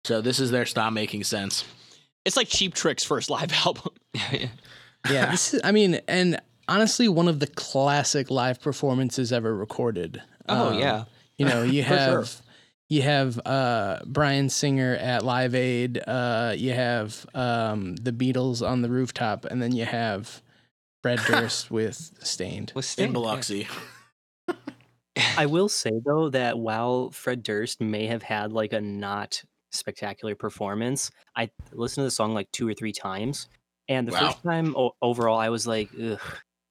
So 0.04 0.22
this 0.22 0.40
is 0.40 0.52
their 0.52 0.68
stop 0.68 0.94
making 0.94 1.24
sense. 1.24 1.64
it's 2.26 2.38
like 2.38 2.48
Cheap 2.50 2.76
Trick's 2.76 3.04
first 3.04 3.32
live 3.32 3.52
album. 3.66 3.90
yeah, 5.10 5.32
this 5.32 5.56
is, 5.56 5.62
I 5.64 5.72
mean, 5.72 6.00
and 6.08 6.40
honestly, 6.68 7.08
one 7.08 7.28
of 7.28 7.40
the 7.40 7.48
classic 7.48 8.30
live 8.30 8.62
performances 8.62 9.34
ever 9.34 9.56
recorded. 9.56 10.22
oh 10.48 10.70
Um, 10.74 10.80
yeah. 10.80 11.06
You 11.38 11.46
know, 11.46 11.64
you 11.64 11.84
For 11.88 11.98
sure. 12.00 12.20
have 12.20 12.42
you 12.90 13.02
have 13.02 13.40
uh, 13.46 14.00
Brian 14.06 14.50
Singer 14.50 14.96
at 14.96 15.24
Live 15.24 15.56
Aid. 15.56 16.00
Uh, 16.06 16.54
you 16.56 16.74
have 16.74 17.26
um, 17.34 17.96
the 17.96 18.12
Beatles 18.12 18.68
on 18.68 18.82
the 18.82 18.90
rooftop, 18.90 19.46
and 19.46 19.62
then 19.62 19.72
you 19.74 19.86
have 19.86 20.42
Fred 21.02 21.20
Durst 21.28 21.72
with 21.72 21.96
Staind. 22.22 22.72
With 22.76 22.86
In 22.98 23.14
Sting, 23.16 23.16
yeah. 23.32 23.44
I 25.38 25.46
will 25.46 25.70
say 25.70 25.92
though 26.06 26.30
that 26.30 26.60
while 26.60 27.12
Fred 27.12 27.44
Durst 27.44 27.82
may 27.82 28.06
have 28.08 28.24
had 28.24 28.52
like 28.52 28.74
a 28.74 28.82
not 28.82 29.44
spectacular 29.72 30.36
performance, 30.36 31.10
I 31.36 31.50
listened 31.72 32.02
to 32.04 32.08
the 32.08 32.12
song 32.12 32.34
like 32.34 32.52
two 32.52 32.68
or 32.68 32.74
three 32.74 32.92
times, 32.94 33.48
and 33.88 34.08
the 34.08 34.12
Wow. 34.12 34.20
first 34.20 34.44
time 34.44 34.76
o- 34.78 34.96
overall 35.02 35.40
I 35.40 35.50
was 35.50 35.66
like, 35.68 35.92
ugh, 36.00 36.20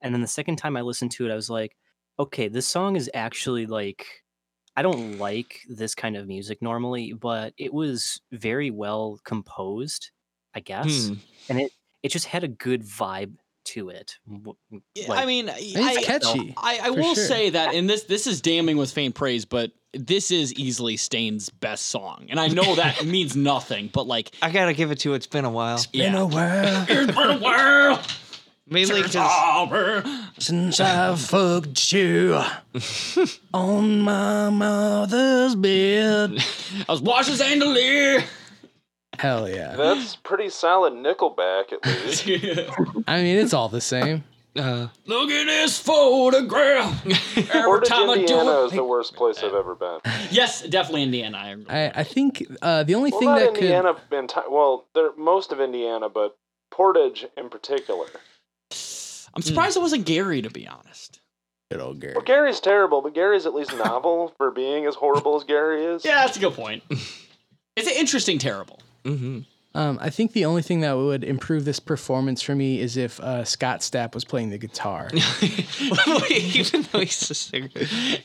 and 0.01 0.15
then 0.15 0.21
the 0.21 0.29
second 0.29 0.57
time 0.57 0.77
I 0.77 0.83
listened 0.83 1.11
to 1.13 1.27
it, 1.27 1.33
I 1.33 1.35
was 1.37 1.51
like, 1.51 1.77
okay, 2.19 2.49
this 2.49 2.67
song 2.67 2.97
is 2.97 3.11
actually 3.15 3.67
like, 3.67 4.22
I 4.77 4.83
don't 4.83 5.19
like 5.19 5.61
this 5.69 5.95
kind 5.95 6.17
of 6.17 6.27
music 6.27 6.63
normally, 6.63 7.13
but 7.13 7.53
it 7.59 7.73
was 7.75 8.21
very 8.33 8.71
well 8.71 9.21
composed, 9.25 10.11
I 10.55 10.61
guess, 10.61 11.09
Hmm. 11.09 11.15
and 11.49 11.61
it 11.61 11.73
it 12.03 12.11
just 12.11 12.27
had 12.27 12.43
a 12.43 12.49
good 12.49 12.83
vibe 12.83 13.35
to 13.65 13.91
it. 13.91 14.17
W- 14.29 14.57
I 14.73 15.09
like- 15.09 15.27
mean, 15.27 15.49
It's 15.55 15.77
I, 15.77 16.03
catchy. 16.03 16.53
I, 16.57 16.81
I 16.83 16.87
for 16.89 16.95
will 16.95 17.15
sure. 17.15 17.25
say 17.27 17.51
that, 17.51 17.75
and 17.75 17.89
this 17.89 18.05
this 18.05 18.27
is 18.27 18.41
damning 18.41 18.77
with 18.77 18.91
faint 18.93 19.15
praise, 19.15 19.45
but 19.45 19.71
this 19.95 20.31
is 20.31 20.53
easily 20.55 20.97
Stain's 20.97 21.49
best 21.51 21.87
song, 21.87 22.27
and 22.31 22.41
I 22.41 22.49
know 22.49 22.75
that 22.77 23.05
means 23.07 23.37
nothing, 23.37 23.89
but 23.93 24.07
like, 24.07 24.35
I 24.43 24.51
gotta 24.51 24.73
give 24.73 24.91
it 24.91 24.99
to. 25.01 25.15
It's 25.15 25.27
been 25.29 25.45
a 25.45 25.51
while. 25.51 25.77
It's 25.77 25.87
been 25.87 26.15
a 26.15 26.27
while 26.27 27.39
world 27.41 28.01
Mainly 28.73 29.03
because 29.03 30.05
since 30.39 30.81
I 30.81 31.15
fucked 31.17 31.93
you 31.93 32.41
on 33.55 34.01
my 34.01 34.51
mother's 34.51 35.55
bed. 35.55 36.39
I 36.89 36.93
was 36.93 37.03
washing 37.03 37.37
Chandelier. 37.37 38.25
Hell 39.19 39.49
yeah. 39.49 39.77
That's 39.77 40.17
pretty 40.17 40.49
solid 40.49 40.95
Nickelback, 40.95 41.73
at 41.73 41.85
least. 41.87 42.27
I 43.07 43.23
mean, 43.23 43.37
it's 43.37 43.53
all 43.53 43.69
the 43.69 43.81
same. 43.81 44.25
uh, 44.57 44.89
Look 45.07 45.31
at 45.31 45.47
this 45.47 45.79
photograph. 45.79 47.07
Every 47.37 47.63
Portage, 47.63 47.89
time 47.89 48.09
I 48.11 48.15
Indiana 48.15 48.45
do 48.53 48.65
is 48.65 48.73
the 48.73 48.85
worst 48.85 49.15
place 49.15 49.43
I've 49.43 49.55
ever 49.55 49.75
been. 49.75 49.99
Yes, 50.31 50.63
definitely 50.63 51.03
Indiana. 51.03 51.39
I 51.39 51.49
agree. 51.51 51.67
I, 51.69 51.89
I 52.01 52.05
think 52.05 52.47
uh, 52.63 52.83
the 52.85 52.95
only 52.95 53.11
Well, 53.11 53.21
thing 53.21 53.29
not 53.29 53.39
that 53.41 53.55
could. 53.55 53.65
Indiana. 53.65 53.95
enti- 54.11 54.51
well, 54.51 54.87
they're 54.95 55.15
most 55.17 55.53
of 55.53 55.61
Indiana, 55.61 56.09
but 56.09 56.37
Portage 56.71 57.27
in 57.37 57.51
particular. 57.51 58.07
I'm 59.35 59.43
surprised 59.43 59.77
it 59.77 59.81
wasn't 59.81 60.05
Gary, 60.07 60.43
to 60.43 60.51
be 60.51 60.67
honest. 60.67 61.21
Good 61.71 61.81
old 61.81 62.01
Gary. 62.01 62.15
Well, 62.15 62.25
Gary's 62.25 62.61
terrible, 62.61 63.01
but 63.01 63.15
Gary's 63.15 63.47
at 63.47 63.55
least 63.55 63.75
novel 63.77 64.35
for 64.37 64.51
being 64.51 64.85
as 64.87 64.95
horrible 64.95 65.37
as 65.37 65.45
Gary 65.45 65.85
is. 65.85 66.05
Yeah, 66.05 66.25
that's 66.25 66.37
a 66.37 66.41
good 66.41 66.53
point. 66.53 66.83
it's 67.77 67.89
an 67.89 67.95
interesting 67.97 68.39
terrible. 68.39 68.81
hmm 69.07 69.41
Um, 69.75 69.99
I 70.03 70.11
think 70.11 70.33
the 70.33 70.45
only 70.45 70.61
thing 70.61 70.81
that 70.81 70.93
would 70.93 71.25
improve 71.25 71.65
this 71.65 71.81
performance 71.81 72.43
for 72.43 72.55
me 72.55 72.79
is 72.79 72.99
if 72.99 73.19
uh, 73.21 73.45
Scott 73.45 73.81
Stapp 73.81 74.13
was 74.15 74.23
playing 74.25 74.51
the 74.51 74.59
guitar. 74.59 75.09
Even 76.31 76.83
though 76.93 77.01
he's 77.01 77.31
a 77.31 77.35
singer. 77.35 77.71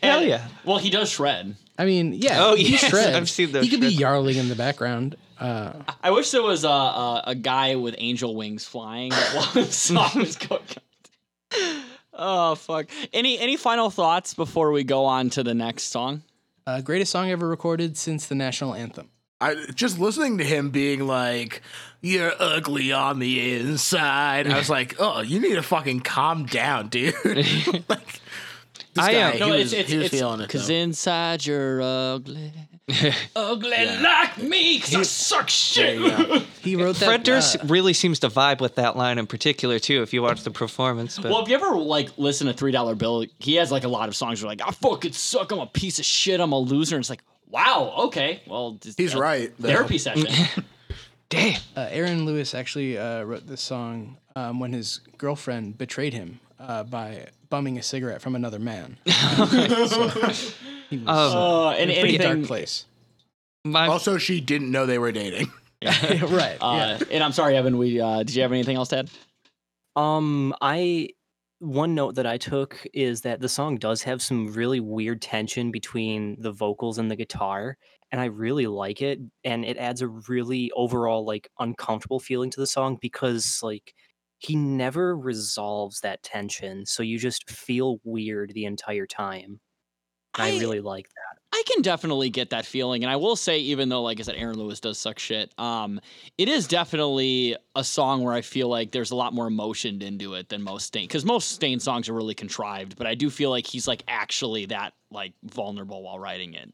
Hell 0.04 0.24
yeah. 0.24 0.48
Well, 0.66 0.78
he 0.78 0.90
does 0.90 1.10
shred. 1.10 1.56
I 1.80 1.86
mean, 1.86 2.14
yeah. 2.14 2.44
Oh, 2.44 2.56
he 2.56 2.72
yes, 2.72 2.86
shreds. 2.90 3.16
I've 3.16 3.30
seen 3.30 3.52
those 3.52 3.64
He 3.64 3.70
could 3.70 3.82
be 3.82 3.88
yarling 3.94 4.36
in 4.38 4.50
the 4.50 4.56
background. 4.56 5.16
Uh, 5.40 5.74
I 6.02 6.10
wish 6.12 6.32
there 6.32 6.42
was 6.42 6.64
a 6.64 6.68
a, 6.68 7.24
a 7.28 7.36
guy 7.36 7.76
with 7.76 7.94
angel 8.00 8.36
wings 8.36 8.66
flying 8.66 9.12
while 9.12 9.52
the 9.54 9.66
song 9.66 10.10
was 10.16 10.36
going. 10.36 10.64
Oh 12.18 12.56
fuck! 12.56 12.88
Any 13.14 13.38
any 13.40 13.58
final 13.58 13.90
thoughts 13.90 14.34
before 14.34 14.72
we 14.72 14.84
go 14.84 15.06
on 15.06 15.30
to 15.32 15.44
the 15.44 15.54
next 15.54 15.84
song? 15.92 16.24
uh, 16.66 16.82
greatest 16.82 17.12
song 17.12 17.30
ever 17.32 17.48
recorded 17.48 17.96
since 17.96 18.26
the 18.28 18.36
national 18.36 18.74
anthem. 18.74 19.10
I 19.40 19.56
just 19.76 20.00
listening 20.00 20.40
to 20.40 20.44
him 20.44 20.72
being 20.72 21.06
like, 21.06 21.62
"You're 22.02 22.34
ugly 22.40 22.92
on 22.92 23.20
the 23.20 23.56
inside." 23.60 24.48
I 24.48 24.58
was 24.58 24.70
like, 24.70 24.96
"Oh, 25.00 25.22
you 25.22 25.40
need 25.40 25.54
to 25.56 25.62
fucking 25.62 26.00
calm 26.00 26.46
down, 26.48 26.88
dude." 26.90 27.14
like, 27.26 27.36
this 27.88 28.98
I, 28.98 29.14
guy, 29.14 29.32
he 29.34 29.40
No, 29.40 29.50
was, 29.50 29.74
it's 29.74 29.74
it's 29.74 29.90
he 29.92 29.98
was 29.98 30.06
it's 30.08 30.16
feeling 30.16 30.40
it. 30.42 30.48
because 30.48 30.68
though. 30.68 30.74
inside 30.74 31.46
you're 31.46 31.82
ugly, 31.84 32.52
ugly 33.36 33.72
Yeah. 33.72 34.00
like 34.02 34.38
me. 34.42 34.80
Cause 34.80 34.96
I 34.96 35.04
suck 35.04 35.50
shit. 35.50 36.00
He 36.62 36.76
wrote 36.76 36.98
that. 36.98 37.06
Fred 37.06 37.24
Durst 37.24 37.56
uh, 37.58 37.60
really 37.68 37.94
seems 37.94 38.20
to 38.20 38.30
vibe 38.30 38.60
with 38.60 38.76
that 38.76 38.98
line 38.98 39.18
in 39.18 39.26
particular 39.28 39.80
too. 39.80 40.02
If 40.02 40.14
you 40.14 40.22
watch 40.22 40.44
the 40.44 40.52
performance, 40.52 41.18
but 41.18 41.32
Well, 41.32 41.42
if 41.44 41.50
you 41.50 41.56
ever 41.56 41.76
like 41.78 42.10
listen 42.18 42.48
to 42.48 42.54
Three 42.54 42.72
Dollar 42.72 42.96
Bill, 42.96 43.26
he 43.40 43.56
has 43.56 43.72
like 43.72 43.84
a 43.84 43.88
lot 43.90 44.10
of 44.10 44.16
songs 44.16 44.42
where 44.42 44.50
like 44.50 44.62
I 44.66 44.72
fucking 44.72 45.14
suck. 45.14 45.52
I'm 45.52 45.60
a 45.60 45.66
piece 45.68 46.00
of 46.00 46.06
shit. 46.06 46.40
I'm 46.40 46.52
a 46.52 46.60
loser. 46.60 46.96
And 46.96 47.02
it's 47.04 47.10
like, 47.10 47.24
wow, 47.50 47.94
okay, 48.08 48.42
well, 48.48 48.74
this- 48.82 48.96
He's 48.98 49.16
uh, 49.16 49.20
right. 49.20 49.52
though. 49.60 49.70
Therapy 49.70 49.98
session. 49.98 50.28
damn, 51.30 51.60
uh, 51.76 51.88
Aaron 51.90 52.26
Lewis 52.26 52.54
actually 52.54 52.98
uh, 52.98 53.24
wrote 53.24 53.48
this 53.48 53.62
song 53.62 54.18
um, 54.36 54.60
when 54.60 54.74
his 54.74 55.00
girlfriend 55.18 55.78
betrayed 55.78 56.14
him 56.14 56.40
uh, 56.60 56.84
by 56.84 57.28
bumming 57.50 57.78
a 57.78 57.84
cigarette 57.84 58.22
from 58.22 58.36
another 58.36 58.60
man. 58.60 58.98
so 59.08 60.32
he 60.90 60.98
was 60.98 61.08
Um, 61.08 61.38
uh, 61.38 61.72
in 61.76 61.90
a 61.90 62.00
pretty 62.00 62.18
anything, 62.20 62.38
dark 62.40 62.48
place. 62.48 62.86
my 63.66 63.88
Also, 63.88 64.18
she 64.18 64.42
didn't 64.42 64.72
know 64.72 64.86
they 64.86 65.00
were 65.00 65.12
dating. 65.12 65.52
right. 65.84 66.58
Uh, 66.60 66.98
And 67.12 67.24
I'm 67.24 67.32
sorry, 67.32 67.56
Evan. 67.56 67.78
We 67.78 68.00
uh, 68.02 68.24
did 68.24 68.36
you 68.36 68.42
have 68.42 68.52
anything 68.52 68.76
else 68.78 68.90
to 68.90 69.00
add? 69.00 69.10
Um, 69.96 70.54
I 70.62 71.10
one 71.60 71.96
note 71.96 72.16
that 72.16 72.28
I 72.28 72.38
took 72.38 72.86
is 72.94 73.22
that 73.22 73.42
the 73.42 73.50
song 73.50 73.78
does 73.78 74.04
have 74.04 74.22
some 74.22 74.54
really 74.54 74.80
weird 74.80 75.22
tension 75.22 75.72
between 75.72 76.40
the 76.40 76.52
vocals 76.52 76.98
and 76.98 77.10
the 77.10 77.16
guitar, 77.16 77.78
and 78.12 78.22
I 78.22 78.26
really 78.26 78.68
like 78.68 79.02
it. 79.02 79.20
And 79.44 79.66
it 79.66 79.78
adds 79.78 80.02
a 80.02 80.08
really 80.08 80.72
overall 80.76 81.26
like 81.26 81.50
uncomfortable 81.60 82.20
feeling 82.20 82.50
to 82.52 82.60
the 82.60 82.68
song 82.68 82.98
because 83.02 83.60
like 83.64 83.94
he 84.40 84.56
never 84.56 85.18
resolves 85.18 86.02
that 86.02 86.22
tension, 86.24 86.86
so 86.86 87.02
you 87.04 87.18
just 87.20 87.50
feel 87.50 88.00
weird 88.04 88.52
the 88.54 88.66
entire 88.66 89.08
time. 89.08 89.60
And 90.38 90.54
I, 90.54 90.56
I- 90.56 90.60
really 90.60 90.82
like 90.82 91.08
that. 91.10 91.14
I 91.54 91.64
can 91.66 91.82
definitely 91.82 92.30
get 92.30 92.50
that 92.52 92.66
feeling, 92.66 93.04
and 93.04 93.10
I 93.12 93.16
will 93.16 93.36
say, 93.38 93.60
even 93.60 93.88
though, 93.90 94.04
like 94.04 94.20
I 94.20 94.24
said, 94.24 94.36
Aaron 94.36 94.58
Lewis 94.60 94.80
does 94.82 95.00
suck 95.00 95.18
shit, 95.18 95.52
um, 95.58 96.00
it 96.38 96.50
is 96.50 96.68
definitely 96.68 97.56
a 97.76 97.84
song 97.86 98.22
where 98.24 98.34
I 98.34 98.42
feel 98.42 98.68
like 98.68 98.92
there's 98.92 99.12
a 99.12 99.16
lot 99.16 99.34
more 99.34 99.48
emotion 99.48 100.02
into 100.02 100.34
it 100.36 100.50
than 100.50 100.62
most 100.62 100.88
Stain, 100.88 101.06
because 101.08 101.24
most 101.26 101.54
Stain 101.54 101.80
songs 101.80 102.10
are 102.10 102.14
really 102.14 102.36
contrived, 102.36 102.98
but 102.98 103.08
I 103.08 103.16
do 103.16 103.30
feel 103.30 103.50
like 103.50 103.66
he's 103.66 103.88
like 103.88 104.04
actually 104.10 104.66
that 104.68 104.94
like 105.10 105.34
vulnerable 105.46 106.04
while 106.04 106.20
writing 106.20 106.54
it. 106.54 106.72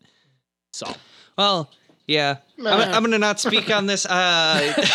So 0.74 0.92
well, 1.38 1.70
yeah. 2.08 2.38
I'm, 2.60 2.94
I'm 2.96 3.04
gonna 3.04 3.20
not 3.20 3.40
speak 3.40 3.70
on 3.74 3.86
this. 3.86 4.06
Uh, 4.08 4.74
As- 4.78 4.86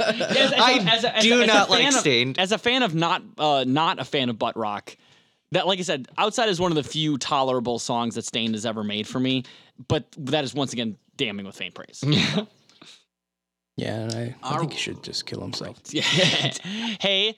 as 0.00 0.52
a- 0.52 0.58
I 0.58 0.72
as 0.88 1.04
a- 1.04 1.16
as 1.16 1.24
a- 1.24 1.28
do 1.28 1.46
not 1.46 1.68
like 1.68 1.92
Stain. 1.92 2.30
of- 2.30 2.38
as 2.38 2.52
a 2.52 2.58
fan 2.58 2.82
of 2.84 2.94
not 2.94 3.22
uh, 3.38 3.64
not 3.66 3.98
a 3.98 4.04
fan 4.04 4.28
of 4.30 4.38
butt 4.38 4.56
rock 4.56 4.96
that 5.52 5.66
like 5.66 5.78
i 5.78 5.82
said 5.82 6.06
outside 6.18 6.48
is 6.48 6.60
one 6.60 6.70
of 6.72 6.76
the 6.76 6.82
few 6.82 7.16
tolerable 7.18 7.78
songs 7.78 8.14
that 8.14 8.24
Staind 8.24 8.54
has 8.54 8.66
ever 8.66 8.82
made 8.84 9.06
for 9.06 9.20
me 9.20 9.44
but 9.88 10.04
that 10.18 10.44
is 10.44 10.54
once 10.54 10.72
again 10.72 10.96
damning 11.16 11.46
with 11.46 11.56
faint 11.56 11.74
praise 11.74 12.02
Yeah, 13.78 13.94
and 14.04 14.14
I, 14.14 14.34
I 14.42 14.58
think 14.58 14.72
he 14.72 14.78
should 14.78 15.02
just 15.02 15.26
kill 15.26 15.40
himself 15.42 15.78
Yeah. 15.90 16.02
hey 17.00 17.36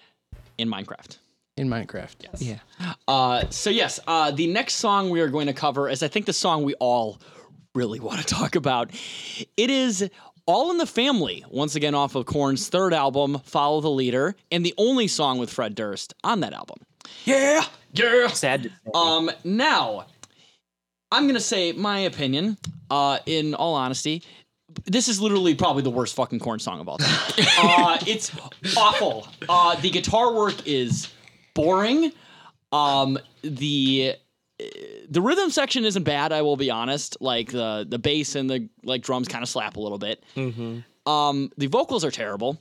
in 0.56 0.68
minecraft 0.70 1.18
in 1.56 1.68
Minecraft. 1.68 2.14
Yes. 2.20 2.40
Yeah. 2.40 2.92
uh, 3.08 3.44
so 3.50 3.68
yes 3.70 3.98
uh, 4.06 4.30
the 4.30 4.46
next 4.46 4.74
song 4.74 5.10
we 5.10 5.20
are 5.20 5.26
going 5.28 5.48
to 5.48 5.52
cover 5.52 5.88
is 5.88 6.02
i 6.04 6.08
think 6.08 6.26
the 6.26 6.32
song 6.32 6.62
we 6.62 6.74
all 6.74 7.18
really 7.74 7.98
want 7.98 8.20
to 8.20 8.24
talk 8.24 8.54
about 8.54 8.92
it 9.56 9.68
is 9.70 10.08
all 10.46 10.70
in 10.70 10.78
the 10.78 10.86
family 10.86 11.44
once 11.50 11.74
again 11.74 11.94
off 11.96 12.14
of 12.14 12.26
korn's 12.26 12.68
third 12.68 12.94
album 12.94 13.40
follow 13.44 13.80
the 13.80 13.90
leader 13.90 14.36
and 14.52 14.64
the 14.64 14.72
only 14.78 15.08
song 15.08 15.38
with 15.38 15.50
fred 15.50 15.74
durst 15.74 16.14
on 16.22 16.38
that 16.40 16.52
album 16.52 16.78
yeah 17.24 17.64
yeah 17.98 18.28
Sad. 18.28 18.72
Um, 18.94 19.30
now, 19.44 20.06
I'm 21.10 21.26
gonna 21.26 21.40
say 21.40 21.72
my 21.72 22.00
opinion. 22.00 22.56
Uh, 22.90 23.18
in 23.26 23.54
all 23.54 23.74
honesty, 23.74 24.22
this 24.84 25.08
is 25.08 25.20
literally 25.20 25.54
probably 25.54 25.82
the 25.82 25.90
worst 25.90 26.14
fucking 26.14 26.38
Korn 26.38 26.58
song 26.58 26.80
of 26.80 26.88
all 26.88 26.98
time. 26.98 27.20
uh, 27.58 27.98
it's 28.06 28.32
awful. 28.76 29.28
Uh, 29.48 29.78
the 29.80 29.90
guitar 29.90 30.32
work 30.32 30.66
is 30.66 31.12
boring. 31.54 32.12
Um, 32.72 33.18
the 33.42 34.14
the 35.08 35.20
rhythm 35.20 35.50
section 35.50 35.84
isn't 35.84 36.02
bad. 36.02 36.32
I 36.32 36.42
will 36.42 36.56
be 36.56 36.70
honest. 36.70 37.16
Like 37.20 37.50
the 37.52 37.86
the 37.88 37.98
bass 37.98 38.34
and 38.34 38.48
the 38.48 38.68
like 38.82 39.02
drums 39.02 39.28
kind 39.28 39.42
of 39.42 39.48
slap 39.48 39.76
a 39.76 39.80
little 39.80 39.98
bit. 39.98 40.22
Mm-hmm. 40.36 41.10
Um, 41.10 41.50
the 41.56 41.66
vocals 41.66 42.04
are 42.04 42.10
terrible. 42.10 42.60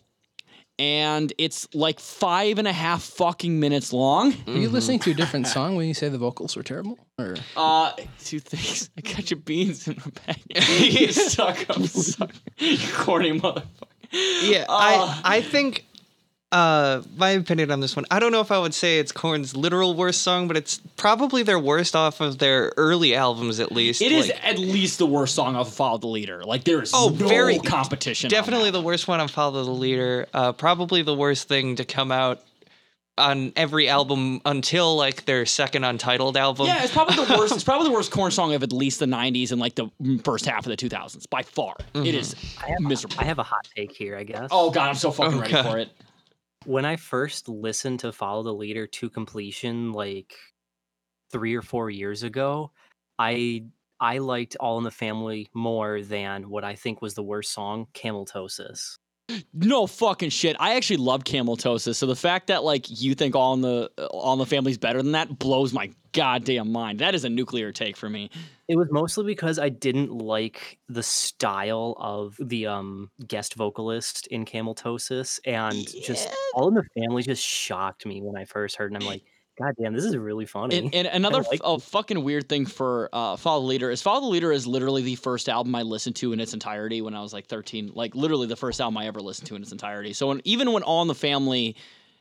And 0.79 1.33
it's 1.39 1.67
like 1.73 1.99
five 1.99 2.59
and 2.59 2.67
a 2.67 2.73
half 2.73 3.01
fucking 3.01 3.59
minutes 3.59 3.91
long. 3.91 4.35
Are 4.47 4.53
you 4.53 4.69
listening 4.69 4.99
to 4.99 5.11
a 5.11 5.13
different 5.15 5.47
song 5.55 5.75
when 5.75 5.87
you 5.87 5.93
say 5.95 6.07
the 6.09 6.19
vocals 6.19 6.55
were 6.55 6.61
terrible? 6.63 6.99
Or 7.17 7.35
Uh, 7.55 7.93
two 8.23 8.39
things. 8.39 8.89
I 8.97 9.01
got 9.01 9.31
your 9.31 9.39
beans 9.39 9.87
in 9.87 9.97
my 9.97 10.11
bag. 10.27 10.69
you 10.79 11.11
suck 11.11 11.67
up, 11.69 11.81
suck. 11.87 12.31
You 12.59 12.77
corny 12.93 13.39
motherfucker. 13.39 13.63
Yeah, 14.43 14.65
Uh, 14.69 15.19
I 15.23 15.37
I 15.37 15.41
think 15.41 15.85
uh 16.51 17.01
my 17.17 17.31
opinion 17.31 17.71
on 17.71 17.81
this 17.81 17.95
one. 17.95 18.05
I 18.09 18.19
don't 18.19 18.31
know 18.31 18.39
if 18.39 18.51
I 18.51 18.59
would 18.59 18.73
say 18.73 18.99
it's 18.99 19.11
Korn's 19.11 19.55
literal 19.55 19.93
worst 19.95 20.21
song, 20.21 20.47
but 20.47 20.55
it's 20.55 20.77
probably 20.95 21.43
their 21.43 21.59
worst 21.59 21.95
off 21.95 22.21
of 22.21 22.37
their 22.37 22.71
early 22.77 23.15
albums 23.15 23.59
at 23.59 23.71
least. 23.71 24.01
It 24.01 24.13
is 24.13 24.27
Like, 24.29 24.45
at 24.45 24.57
least 24.57 24.97
the 24.97 25.05
worst 25.05 25.35
song 25.35 25.55
off 25.57 25.67
of 25.67 25.73
Follow 25.73 25.97
the 25.97 26.07
Leader. 26.07 26.43
Like 26.45 26.63
there 26.63 26.81
is 26.81 26.91
Oh, 26.93 27.09
no 27.09 27.27
very- 27.27 27.59
competition. 27.59 28.29
definitely 28.29 28.71
the 28.71 28.81
worst 28.81 29.07
one 29.09 29.19
on 29.19 29.27
Follow 29.27 29.63
the 29.63 29.71
Leader. 29.71 30.27
Uh 30.33 30.53
probably 30.53 31.01
the 31.01 31.15
worst 31.15 31.47
thing 31.49 31.75
to 31.77 31.85
come 31.85 32.11
out 32.13 32.39
on 33.17 33.51
every 33.55 33.89
album 33.89 34.39
until 34.45 34.95
like 34.95 35.25
their 35.25 35.45
second 35.45 35.83
untitled 35.83 36.37
album. 36.37 36.67
Yeah, 36.67 36.83
it's 36.83 36.93
probably 36.93 37.25
the 37.25 37.35
worst. 37.37 37.55
It's 37.55 37.63
probably 37.65 37.87
the 37.89 37.93
worst 37.93 38.11
Korn 38.11 38.31
song 38.31 38.53
of 38.53 38.63
at 38.63 38.71
least 38.71 38.99
the 38.99 39.05
'90s 39.07 39.51
and 39.51 39.59
like 39.59 39.75
the 39.75 39.89
first 40.23 40.45
half 40.45 40.65
of 40.65 40.69
the 40.69 40.77
2000s 40.77 41.27
by 41.29 41.41
far. 41.41 41.75
It 41.95 42.13
is 42.15 42.35
miserable. 42.79 43.15
I 43.19 43.23
have 43.25 43.39
a 43.39 43.43
hot 43.43 43.67
take 43.75 43.91
here, 43.91 44.15
I 44.15 44.23
guess. 44.23 44.47
oh 44.51 44.69
god, 44.71 44.87
I'm 44.89 44.95
so 44.95 45.11
fucking 45.11 45.33
Oh, 45.39 45.41
ready 45.41 45.51
God. 45.51 45.65
for 45.71 45.77
it. 45.79 45.89
When 46.67 46.83
I 46.83 46.97
first 46.97 47.47
listened 47.47 48.01
to 48.01 48.11
Follow 48.11 48.43
the 48.43 48.53
Leader 48.53 48.87
to 48.87 49.09
completion, 49.09 49.93
like 49.93 50.35
three 51.31 51.55
or 51.55 51.61
four 51.61 51.89
years 51.89 52.23
ago, 52.23 52.71
I 53.17 53.63
I 54.01 54.17
liked 54.17 54.57
All 54.59 54.77
in 54.77 54.83
the 54.83 54.91
Family 54.91 55.47
more 55.53 56.01
than 56.01 56.49
what 56.49 56.65
I 56.65 56.75
think 56.75 57.01
was 57.01 57.13
the 57.13 57.23
worst 57.23 57.53
song, 57.53 57.87
Cameltosis. 57.93 58.97
No 59.53 59.87
fucking 59.87 60.29
shit. 60.29 60.55
I 60.59 60.75
actually 60.75 60.97
love 60.97 61.23
Cameltosis. 61.25 61.95
So 61.95 62.05
the 62.05 62.15
fact 62.15 62.47
that 62.47 62.63
like 62.63 62.85
you 62.89 63.13
think 63.13 63.35
all 63.35 63.53
in 63.53 63.61
the 63.61 63.89
all 64.11 64.33
in 64.33 64.39
the 64.39 64.45
family's 64.45 64.77
better 64.77 65.01
than 65.01 65.11
that 65.11 65.37
blows 65.37 65.73
my 65.73 65.91
goddamn 66.13 66.71
mind. 66.71 66.99
That 66.99 67.13
is 67.13 67.25
a 67.25 67.29
nuclear 67.29 67.71
take 67.71 67.97
for 67.97 68.09
me. 68.09 68.29
It 68.67 68.77
was 68.77 68.87
mostly 68.89 69.25
because 69.25 69.59
I 69.59 69.69
didn't 69.69 70.11
like 70.11 70.77
the 70.87 71.03
style 71.03 71.95
of 71.99 72.37
the 72.39 72.67
um 72.67 73.11
guest 73.27 73.55
vocalist 73.55 74.27
in 74.27 74.45
Cameltosis, 74.45 75.39
and 75.45 75.85
just 76.03 76.29
all 76.53 76.69
in 76.69 76.75
the 76.75 76.83
family 76.97 77.23
just 77.23 77.43
shocked 77.43 78.05
me 78.05 78.21
when 78.21 78.37
I 78.37 78.45
first 78.45 78.77
heard, 78.77 78.91
and 78.93 79.01
I'm 79.01 79.07
like, 79.07 79.23
God 79.59 79.73
damn, 79.81 79.93
this 79.93 80.03
is 80.05 80.15
really 80.15 80.45
funny. 80.45 80.77
And, 80.77 80.93
and 80.93 81.07
another 81.11 81.41
like 81.43 81.61
f- 81.63 81.65
a 81.65 81.79
fucking 81.79 82.23
weird 82.23 82.47
thing 82.47 82.65
for 82.65 83.09
uh, 83.13 83.35
Follow 83.37 83.61
the 83.61 83.67
Leader 83.67 83.89
is 83.89 84.01
Follow 84.01 84.21
the 84.21 84.27
Leader 84.27 84.51
is 84.51 84.67
literally 84.67 85.01
the 85.01 85.15
first 85.15 85.49
album 85.49 85.73
I 85.75 85.81
listened 85.81 86.15
to 86.17 86.33
in 86.33 86.39
its 86.39 86.53
entirety 86.53 87.01
when 87.01 87.15
I 87.15 87.21
was 87.21 87.33
like 87.33 87.47
13. 87.47 87.91
Like 87.93 88.15
literally 88.15 88.47
the 88.47 88.55
first 88.55 88.79
album 88.81 88.97
I 88.97 89.07
ever 89.07 89.19
listened 89.19 89.47
to 89.47 89.55
in 89.55 89.61
its 89.61 89.71
entirety. 89.71 90.13
So 90.13 90.27
when, 90.27 90.41
even 90.43 90.71
when 90.73 90.83
All 90.83 91.01
in 91.01 91.07
the 91.07 91.15
Family 91.15 91.75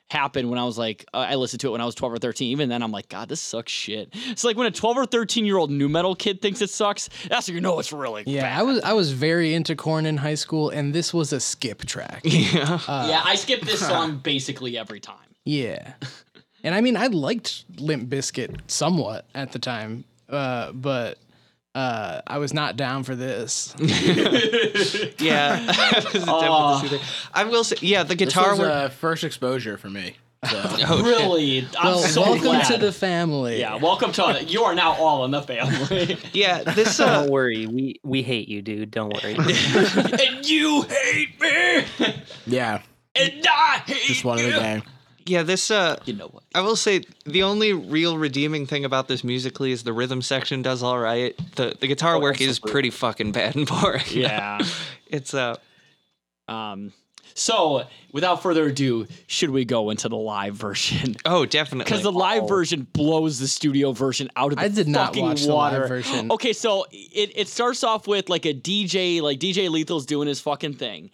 happened 0.09 0.49
when 0.49 0.57
I 0.57 0.65
was 0.65 0.79
like 0.79 1.05
uh, 1.13 1.17
I 1.29 1.35
listened 1.35 1.59
to 1.63 1.67
it 1.67 1.71
when 1.73 1.81
I 1.81 1.85
was 1.85 1.97
12 1.97 2.13
or 2.15 2.19
13 2.19 2.53
even 2.53 2.69
then 2.69 2.81
I'm 2.81 2.93
like 2.93 3.09
god 3.09 3.29
this 3.29 3.41
sucks 3.41 3.73
shit. 3.73 4.09
It's 4.13 4.45
like 4.45 4.57
when 4.57 4.69
a 4.69 4.71
12 4.71 4.99
or 4.99 5.05
13 5.05 5.45
year 5.45 5.57
old 5.57 5.69
new 5.69 5.89
metal 5.89 6.15
kid 6.15 6.41
thinks 6.41 6.63
it 6.63 6.71
sucks 6.71 7.09
that's 7.29 7.49
when 7.49 7.57
you 7.57 7.61
know 7.61 7.77
it's 7.81 7.93
really 7.93 8.23
Yeah, 8.25 8.43
bad. 8.43 8.61
I 8.61 8.63
was 8.63 8.81
I 8.83 8.93
was 8.93 9.11
very 9.11 9.53
into 9.53 9.75
Korn 9.75 10.07
in 10.07 10.19
high 10.19 10.37
school, 10.37 10.71
and 10.71 10.95
this 10.95 11.13
was 11.13 11.33
a 11.33 11.41
skip 11.41 11.85
track. 11.87 12.21
Yeah. 12.25 12.79
yeah, 12.87 13.21
I 13.25 13.35
skip 13.35 13.63
this 13.63 13.81
song 13.87 14.19
basically 14.19 14.79
every 14.79 15.01
time. 15.01 15.17
Yeah. 15.45 15.95
And 16.67 16.75
I 16.75 16.81
mean, 16.81 16.97
I 16.97 17.07
liked 17.07 17.65
Limp 17.79 18.11
Bizkit 18.11 18.57
somewhat 18.67 19.25
at 19.37 19.53
the 19.53 19.61
time, 19.61 20.03
uh, 20.29 20.73
but 20.73 21.17
uh, 21.77 22.23
I 22.27 22.39
was 22.39 22.53
not 22.53 22.77
down 22.77 23.05
for 23.05 23.15
this. 23.15 23.73
Yeah. 25.21 25.65
I 25.69 26.03
was 26.13 26.25
Oh. 26.29 26.41
definitely 26.81 26.99
there. 26.99 27.07
I 27.33 27.45
will 27.45 27.63
say, 27.65 27.77
yeah, 27.81 28.03
the 28.03 28.17
This 28.17 28.29
guitar 28.29 28.51
was 28.51 28.59
work. 28.59 28.69
uh, 28.71 28.89
first 28.89 29.23
exposure 29.23 29.79
for 29.79 29.89
me. 29.89 30.17
So. 30.51 30.61
Oh, 30.65 30.77
shit. 30.77 30.89
really, 31.07 31.69
I'm 31.79 31.87
Well, 31.87 31.99
so 32.01 32.21
welcome 32.23 32.43
glad. 32.43 32.65
to 32.73 32.79
the 32.79 32.93
family. 32.93 33.61
yeah, 33.61 33.77
welcome 33.77 34.11
to 34.13 34.23
the 34.39 34.45
you 34.45 34.65
are 34.65 34.75
now 34.75 34.93
all 34.95 35.25
in 35.25 35.31
the 35.31 35.43
family. 35.43 36.19
Yeah, 36.33 36.63
this 36.65 36.99
uh, 37.01 37.21
Don't 37.23 37.31
worry, 37.31 37.67
we 37.67 38.01
we 38.05 38.23
hate 38.23 38.49
you, 38.49 38.61
dude. 38.61 38.91
Don't 38.91 39.13
worry. 39.23 39.35
and 39.37 40.49
you 40.49 40.83
hate 40.83 41.41
me, 41.41 42.15
Yeah, 42.47 42.83
and 43.15 43.47
I 43.49 43.83
hate 43.87 44.03
just 44.03 44.25
one 44.25 44.39
of 44.39 44.45
the 44.45 44.51
you. 44.51 44.83
Gang. 45.27 45.35
yeah, 45.35 45.43
this 45.43 45.71
uh, 45.71 45.99
You 46.07 46.15
know 46.15 46.29
what? 46.29 46.45
I 46.55 46.61
will 46.63 46.77
say 46.77 47.03
the 47.25 47.43
only 47.43 47.73
real 47.73 48.17
redeeming 48.17 48.67
thing 48.67 48.85
about 48.85 49.09
this 49.09 49.23
musically 49.25 49.73
is 49.73 49.83
the 49.85 49.93
rhythm 49.93 50.23
section 50.23 50.63
does 50.63 50.83
all 50.83 50.99
right. 50.99 51.35
The 51.57 51.77
the 51.79 51.87
guitar 51.87 52.15
Oh, 52.17 52.21
work 52.21 52.41
is 52.41 52.59
pretty 52.59 52.91
fucking 52.91 53.33
bad 53.33 53.57
and 53.57 53.67
boring. 53.67 54.03
Yeah. 54.11 54.59
it's 55.09 55.35
uh 55.35 55.57
Um. 56.49 56.93
So, 57.39 57.85
without 58.13 58.43
further 58.43 58.65
ado, 58.69 59.07
should 59.27 59.51
we 59.51 59.67
go 59.67 59.91
into 59.91 60.09
the 60.09 60.17
live 60.17 60.55
version? 60.55 61.17
oh 61.27 61.45
definitely 61.45 61.85
Because 61.85 62.03
the 62.03 62.11
live 62.13 62.45
Oh. 62.45 62.47
version 62.47 62.87
blows 62.95 63.39
the 63.39 63.47
studio 63.47 63.93
version 63.93 64.31
out 64.37 64.53
of 64.53 64.59
the 64.59 64.65
I 64.65 64.69
did 64.69 64.89
not 64.89 65.09
fucking 65.09 65.23
watch 65.23 65.43
the 65.45 65.53
water. 65.55 65.81
live 65.81 65.89
version. 65.89 66.31
Okay, 66.33 66.55
so 66.55 66.87
it, 66.91 67.33
it 67.37 67.49
starts 67.49 67.85
off 67.85 68.07
with 68.09 68.31
like 68.31 68.47
a 68.47 68.55
DJ, 68.55 69.21
like 69.21 69.39
DJ 69.39 69.69
Lethal's 69.69 70.07
doing 70.07 70.29
his 70.29 70.41
fucking 70.41 70.75
thing. 70.75 71.11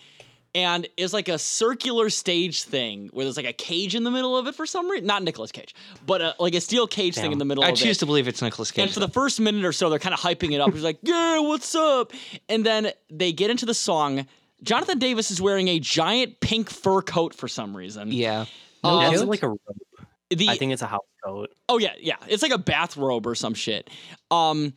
And 0.54 0.86
it's 0.98 1.14
like 1.14 1.28
a 1.28 1.38
circular 1.38 2.10
stage 2.10 2.64
thing 2.64 3.08
where 3.12 3.24
there's 3.24 3.38
like 3.38 3.46
a 3.46 3.54
cage 3.54 3.94
in 3.94 4.04
the 4.04 4.10
middle 4.10 4.36
of 4.36 4.46
it 4.46 4.54
for 4.54 4.66
some 4.66 4.90
reason. 4.90 5.06
Not 5.06 5.22
Nicolas 5.22 5.50
Cage, 5.50 5.74
but 6.04 6.20
uh 6.20 6.34
like 6.38 6.54
a 6.54 6.60
steel 6.60 6.86
cage 6.86 7.14
thing 7.14 7.32
in 7.32 7.38
the 7.38 7.46
middle 7.46 7.64
I 7.64 7.70
of 7.70 7.76
choose 7.76 7.96
it. 7.96 8.00
to 8.00 8.06
believe 8.06 8.28
it's 8.28 8.42
Nicolas 8.42 8.70
Cage. 8.70 8.82
And 8.84 8.92
for 8.92 9.00
the 9.00 9.08
first 9.08 9.40
minute 9.40 9.64
or 9.64 9.72
so, 9.72 9.88
they're 9.88 9.98
kind 9.98 10.12
of 10.12 10.20
hyping 10.20 10.52
it 10.52 10.60
up. 10.60 10.72
He's 10.74 10.82
like, 10.82 10.98
"Yeah, 11.02 11.38
what's 11.38 11.74
up?" 11.74 12.12
And 12.50 12.66
then 12.66 12.92
they 13.10 13.32
get 13.32 13.50
into 13.50 13.64
the 13.64 13.72
song. 13.74 14.26
Jonathan 14.62 14.98
Davis 14.98 15.30
is 15.30 15.40
wearing 15.40 15.68
a 15.68 15.80
giant 15.80 16.40
pink 16.40 16.68
fur 16.70 17.00
coat 17.00 17.34
for 17.34 17.48
some 17.48 17.74
reason. 17.76 18.12
yeah. 18.12 18.44
Uh, 18.84 18.98
That's 19.00 19.12
kidding? 19.12 19.28
like 19.28 19.42
a 19.42 19.48
robe. 19.48 19.58
the, 20.28 20.48
I 20.50 20.56
think 20.56 20.72
it's 20.72 20.82
a 20.82 20.86
house 20.86 21.00
coat. 21.24 21.50
oh 21.68 21.78
yeah, 21.78 21.92
yeah, 21.98 22.16
it's 22.28 22.42
like 22.42 22.52
a 22.52 22.58
bathrobe 22.58 23.26
or 23.26 23.34
some 23.34 23.54
shit. 23.54 23.88
Um, 24.30 24.74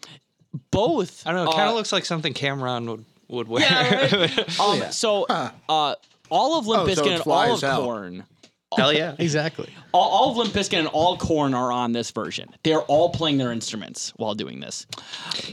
both. 0.72 1.26
I 1.28 1.32
don't 1.34 1.44
know. 1.46 1.52
It 1.52 1.56
kind 1.56 1.68
uh, 1.68 1.72
of 1.72 1.76
looks 1.76 1.92
like 1.92 2.06
something 2.06 2.34
Cameron 2.34 2.90
would 2.90 3.06
would 3.28 3.48
wear. 3.48 3.62
Yeah, 3.70 4.16
right? 4.16 4.60
Um, 4.60 4.92
So, 4.92 5.26
uh, 5.26 5.96
all 6.30 6.58
of 6.60 6.68
Limp 6.68 6.84
Oh, 6.84 6.86
Bizkit 6.88 6.92
it's 6.92 7.02
and 7.08 7.22
all 7.22 7.54
of 7.54 7.62
hell. 7.62 7.82
Korn. 7.84 8.24
Hell 8.76 8.92
yeah. 8.92 9.16
Exactly. 9.20 9.70
All, 9.94 10.10
all 10.10 10.32
of 10.32 10.38
Limp 10.38 10.54
Bizkit 10.54 10.80
and 10.80 10.88
all 10.90 11.18
Korn 11.18 11.54
are 11.54 11.72
on 11.72 11.92
this 11.94 12.12
version. 12.12 12.50
They're 12.64 12.82
all 12.82 13.10
playing 13.10 13.38
their 13.38 13.52
instruments 13.52 14.12
while 14.18 14.34
doing 14.34 14.60
this. 14.60 14.86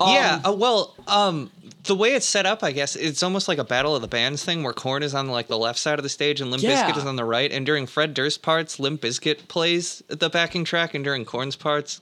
yeah. 0.01 0.41
Um, 0.45 0.53
Uh, 0.53 0.57
well, 0.57 0.95
um, 1.07 1.51
the 1.85 1.95
way 1.95 2.15
it's 2.15 2.27
set 2.27 2.47
up, 2.47 2.63
I 2.65 2.73
guess 2.73 2.97
it's 2.97 3.23
almost 3.23 3.49
like 3.49 3.59
a 3.59 3.65
battle 3.65 3.95
of 3.95 4.03
the 4.03 4.09
bands 4.09 4.45
thing, 4.45 4.63
where 4.63 4.73
Korn 4.73 5.03
is 5.03 5.15
on 5.15 5.29
like 5.29 5.47
the 5.49 5.59
left 5.59 5.79
side 5.79 5.99
of 5.99 6.03
the 6.03 6.09
stage 6.09 6.41
and 6.41 6.51
Limp 6.51 6.63
Yeah. 6.63 6.91
Bizkit 6.91 6.97
is 6.99 7.05
on 7.05 7.17
the 7.17 7.25
right. 7.25 7.51
And 7.53 7.65
during 7.67 7.87
Fred 7.87 8.15
Durst 8.15 8.43
parts, 8.43 8.81
Limp 8.81 9.01
Bizkit 9.03 9.47
plays 9.49 10.03
the 10.09 10.31
backing 10.31 10.65
track, 10.65 10.95
and 10.95 11.05
during 11.05 11.25
Korn's 11.25 11.57
parts, 11.57 12.01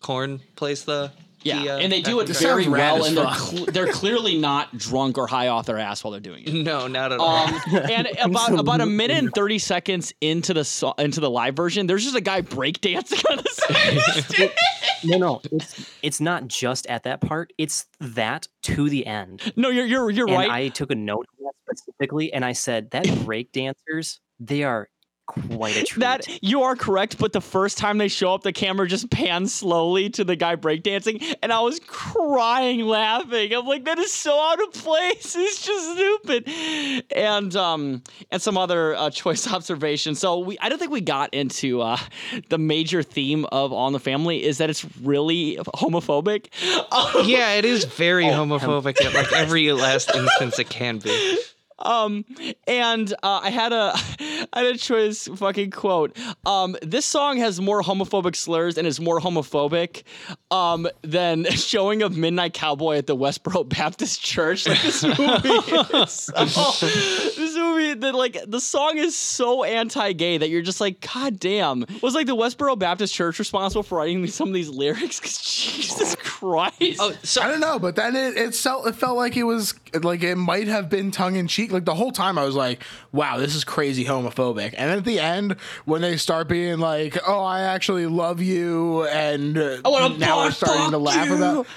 Korn 0.00 0.40
plays 0.56 0.84
the 0.84 1.12
Yeah, 1.44 1.62
the, 1.62 1.70
uh, 1.70 1.78
and 1.78 1.92
they 1.92 2.02
do 2.02 2.20
it 2.20 2.28
very 2.28 2.68
well, 2.68 3.04
and 3.04 3.16
they're 3.16 3.34
cl- 3.34 3.66
they're 3.66 3.92
clearly 3.92 4.38
not 4.38 4.76
drunk 4.76 5.18
or 5.18 5.26
high 5.26 5.48
off 5.48 5.66
their 5.66 5.78
ass 5.78 6.02
while 6.04 6.10
they're 6.10 6.20
doing 6.20 6.44
it. 6.44 6.52
No, 6.52 6.86
not 6.86 7.12
at 7.12 7.18
all. 7.20 7.46
Um, 7.48 7.60
and 7.90 8.08
about 8.22 8.58
about 8.58 8.80
a 8.80 8.86
minute 8.86 9.18
and 9.18 9.32
thirty 9.34 9.58
seconds 9.58 10.12
into 10.20 10.54
the 10.54 10.64
so- 10.64 10.94
into 10.98 11.20
the 11.20 11.30
live 11.30 11.54
version, 11.56 11.86
there's 11.86 12.04
just 12.04 12.16
a 12.16 12.20
guy 12.20 12.42
breakdancing 12.42 13.24
on 13.30 13.38
the 13.38 14.22
stage. 14.22 14.50
No, 15.04 15.18
no, 15.18 15.40
it's 15.50 15.90
it's 16.02 16.20
not 16.20 16.46
just 16.48 16.86
at 16.86 17.02
that 17.04 17.20
part. 17.20 17.52
It's 17.58 17.86
that 18.00 18.48
to 18.64 18.88
the 18.88 19.06
end. 19.06 19.52
no, 19.56 19.68
you're 19.70 19.86
you're 19.86 20.10
you're 20.10 20.28
and 20.28 20.36
right. 20.36 20.50
I 20.50 20.68
took 20.68 20.90
a 20.90 20.94
note 20.94 21.26
of 21.40 21.46
that 21.66 21.78
specifically, 21.78 22.32
and 22.32 22.44
I 22.44 22.52
said 22.52 22.90
that 22.92 23.06
break 23.24 23.52
dancers, 23.52 24.20
they 24.38 24.62
are 24.62 24.88
quite 25.48 25.76
a 25.76 25.84
treat. 25.84 26.00
That 26.00 26.42
you 26.42 26.62
are 26.62 26.76
correct, 26.76 27.18
but 27.18 27.32
the 27.32 27.40
first 27.40 27.78
time 27.78 27.98
they 27.98 28.08
show 28.08 28.34
up, 28.34 28.42
the 28.42 28.52
camera 28.52 28.86
just 28.88 29.10
pans 29.10 29.52
slowly 29.54 30.10
to 30.10 30.24
the 30.24 30.36
guy 30.36 30.56
breakdancing, 30.56 31.22
and 31.42 31.52
I 31.52 31.60
was 31.60 31.80
crying 31.86 32.80
laughing. 32.80 33.52
I'm 33.54 33.66
like, 33.66 33.84
that 33.84 33.98
is 33.98 34.12
so 34.12 34.38
out 34.38 34.62
of 34.62 34.72
place. 34.72 35.36
It's 35.42 35.64
just 35.66 35.92
stupid. 35.92 36.48
And 37.14 37.54
um 37.56 38.02
and 38.30 38.40
some 38.40 38.56
other 38.56 38.94
uh, 38.94 39.10
choice 39.10 39.46
observations. 39.52 40.18
So 40.20 40.38
we 40.38 40.58
I 40.60 40.68
don't 40.68 40.78
think 40.78 40.92
we 40.92 41.00
got 41.00 41.32
into 41.34 41.80
uh 41.82 41.98
the 42.48 42.58
major 42.58 43.02
theme 43.02 43.44
of 43.52 43.72
On 43.72 43.92
the 43.92 44.00
Family 44.00 44.42
is 44.44 44.58
that 44.58 44.70
it's 44.70 44.84
really 45.00 45.56
homophobic. 45.74 46.48
yeah, 47.26 47.54
it 47.54 47.64
is 47.64 47.84
very 47.84 48.26
Oh, 48.28 48.32
homophobic 48.44 49.02
at 49.04 49.14
like 49.14 49.32
every 49.32 49.72
last 49.72 50.14
instance 50.14 50.58
it 50.58 50.68
can 50.70 50.98
be. 50.98 51.38
Um, 51.82 52.24
and 52.66 53.12
uh, 53.22 53.40
I 53.42 53.50
had 53.50 53.72
a, 53.72 53.92
I 54.52 54.62
had 54.62 54.74
a 54.74 54.78
choice 54.78 55.28
fucking 55.28 55.70
quote. 55.70 56.16
Um, 56.46 56.76
this 56.82 57.04
song 57.04 57.38
has 57.38 57.60
more 57.60 57.82
homophobic 57.82 58.36
slurs 58.36 58.78
and 58.78 58.86
is 58.86 59.00
more 59.00 59.20
homophobic, 59.20 60.02
um, 60.50 60.88
than 61.02 61.44
showing 61.50 62.02
of 62.02 62.16
Midnight 62.16 62.54
Cowboy 62.54 62.96
at 62.98 63.06
the 63.06 63.16
Westboro 63.16 63.68
Baptist 63.76 64.22
Church. 64.22 64.66
Like 64.68 64.82
this 64.82 65.02
movie, 65.02 65.18
this 67.94 68.12
movie, 68.12 68.12
that 68.12 68.14
like 68.16 68.50
the 68.50 68.60
song 68.60 68.98
is 68.98 69.16
so 69.16 69.64
anti-gay 69.64 70.38
that 70.38 70.48
you're 70.48 70.62
just 70.62 70.80
like, 70.80 71.00
god 71.12 71.38
damn. 71.38 71.84
Was 72.02 72.14
like 72.14 72.26
the 72.26 72.36
Westboro 72.36 72.78
Baptist 72.78 73.14
Church 73.14 73.38
responsible 73.38 73.82
for 73.82 73.98
writing 73.98 74.26
some 74.26 74.48
of 74.48 74.54
these 74.54 74.68
lyrics? 74.68 75.20
Because 75.22 75.38
Jesus 75.38 76.16
Christ. 76.16 76.98
Oh, 77.00 77.12
so 77.22 77.42
I 77.42 77.48
don't 77.48 77.60
know, 77.60 77.78
but 77.78 77.94
then 77.96 78.16
it 78.16 78.36
it 78.36 78.54
felt 78.54 78.86
it 78.86 78.94
felt 78.96 79.16
like 79.16 79.36
it 79.36 79.44
was 79.44 79.74
like 80.02 80.22
it 80.22 80.36
might 80.36 80.66
have 80.68 80.88
been 80.88 81.10
tongue 81.10 81.36
in 81.36 81.46
cheek. 81.46 81.70
Like 81.70 81.84
the 81.84 81.94
whole 81.94 82.10
time, 82.12 82.38
I 82.38 82.44
was 82.44 82.56
like, 82.56 82.82
"Wow, 83.12 83.38
this 83.38 83.54
is 83.54 83.62
crazy 83.62 84.04
homophobic." 84.04 84.74
And 84.76 84.90
then 84.90 84.98
at 84.98 85.04
the 85.04 85.20
end, 85.20 85.56
when 85.84 86.00
they 86.02 86.16
start 86.16 86.48
being 86.48 86.78
like, 86.78 87.18
"Oh, 87.26 87.42
I 87.44 87.60
actually 87.60 88.06
love 88.06 88.40
you," 88.40 89.06
and 89.06 89.56
uh, 89.56 89.80
wanna 89.84 90.18
now 90.18 90.38
we're 90.38 90.50
starting 90.50 90.90
to 90.90 90.98
laugh 90.98 91.28
you. 91.28 91.36
about. 91.36 91.66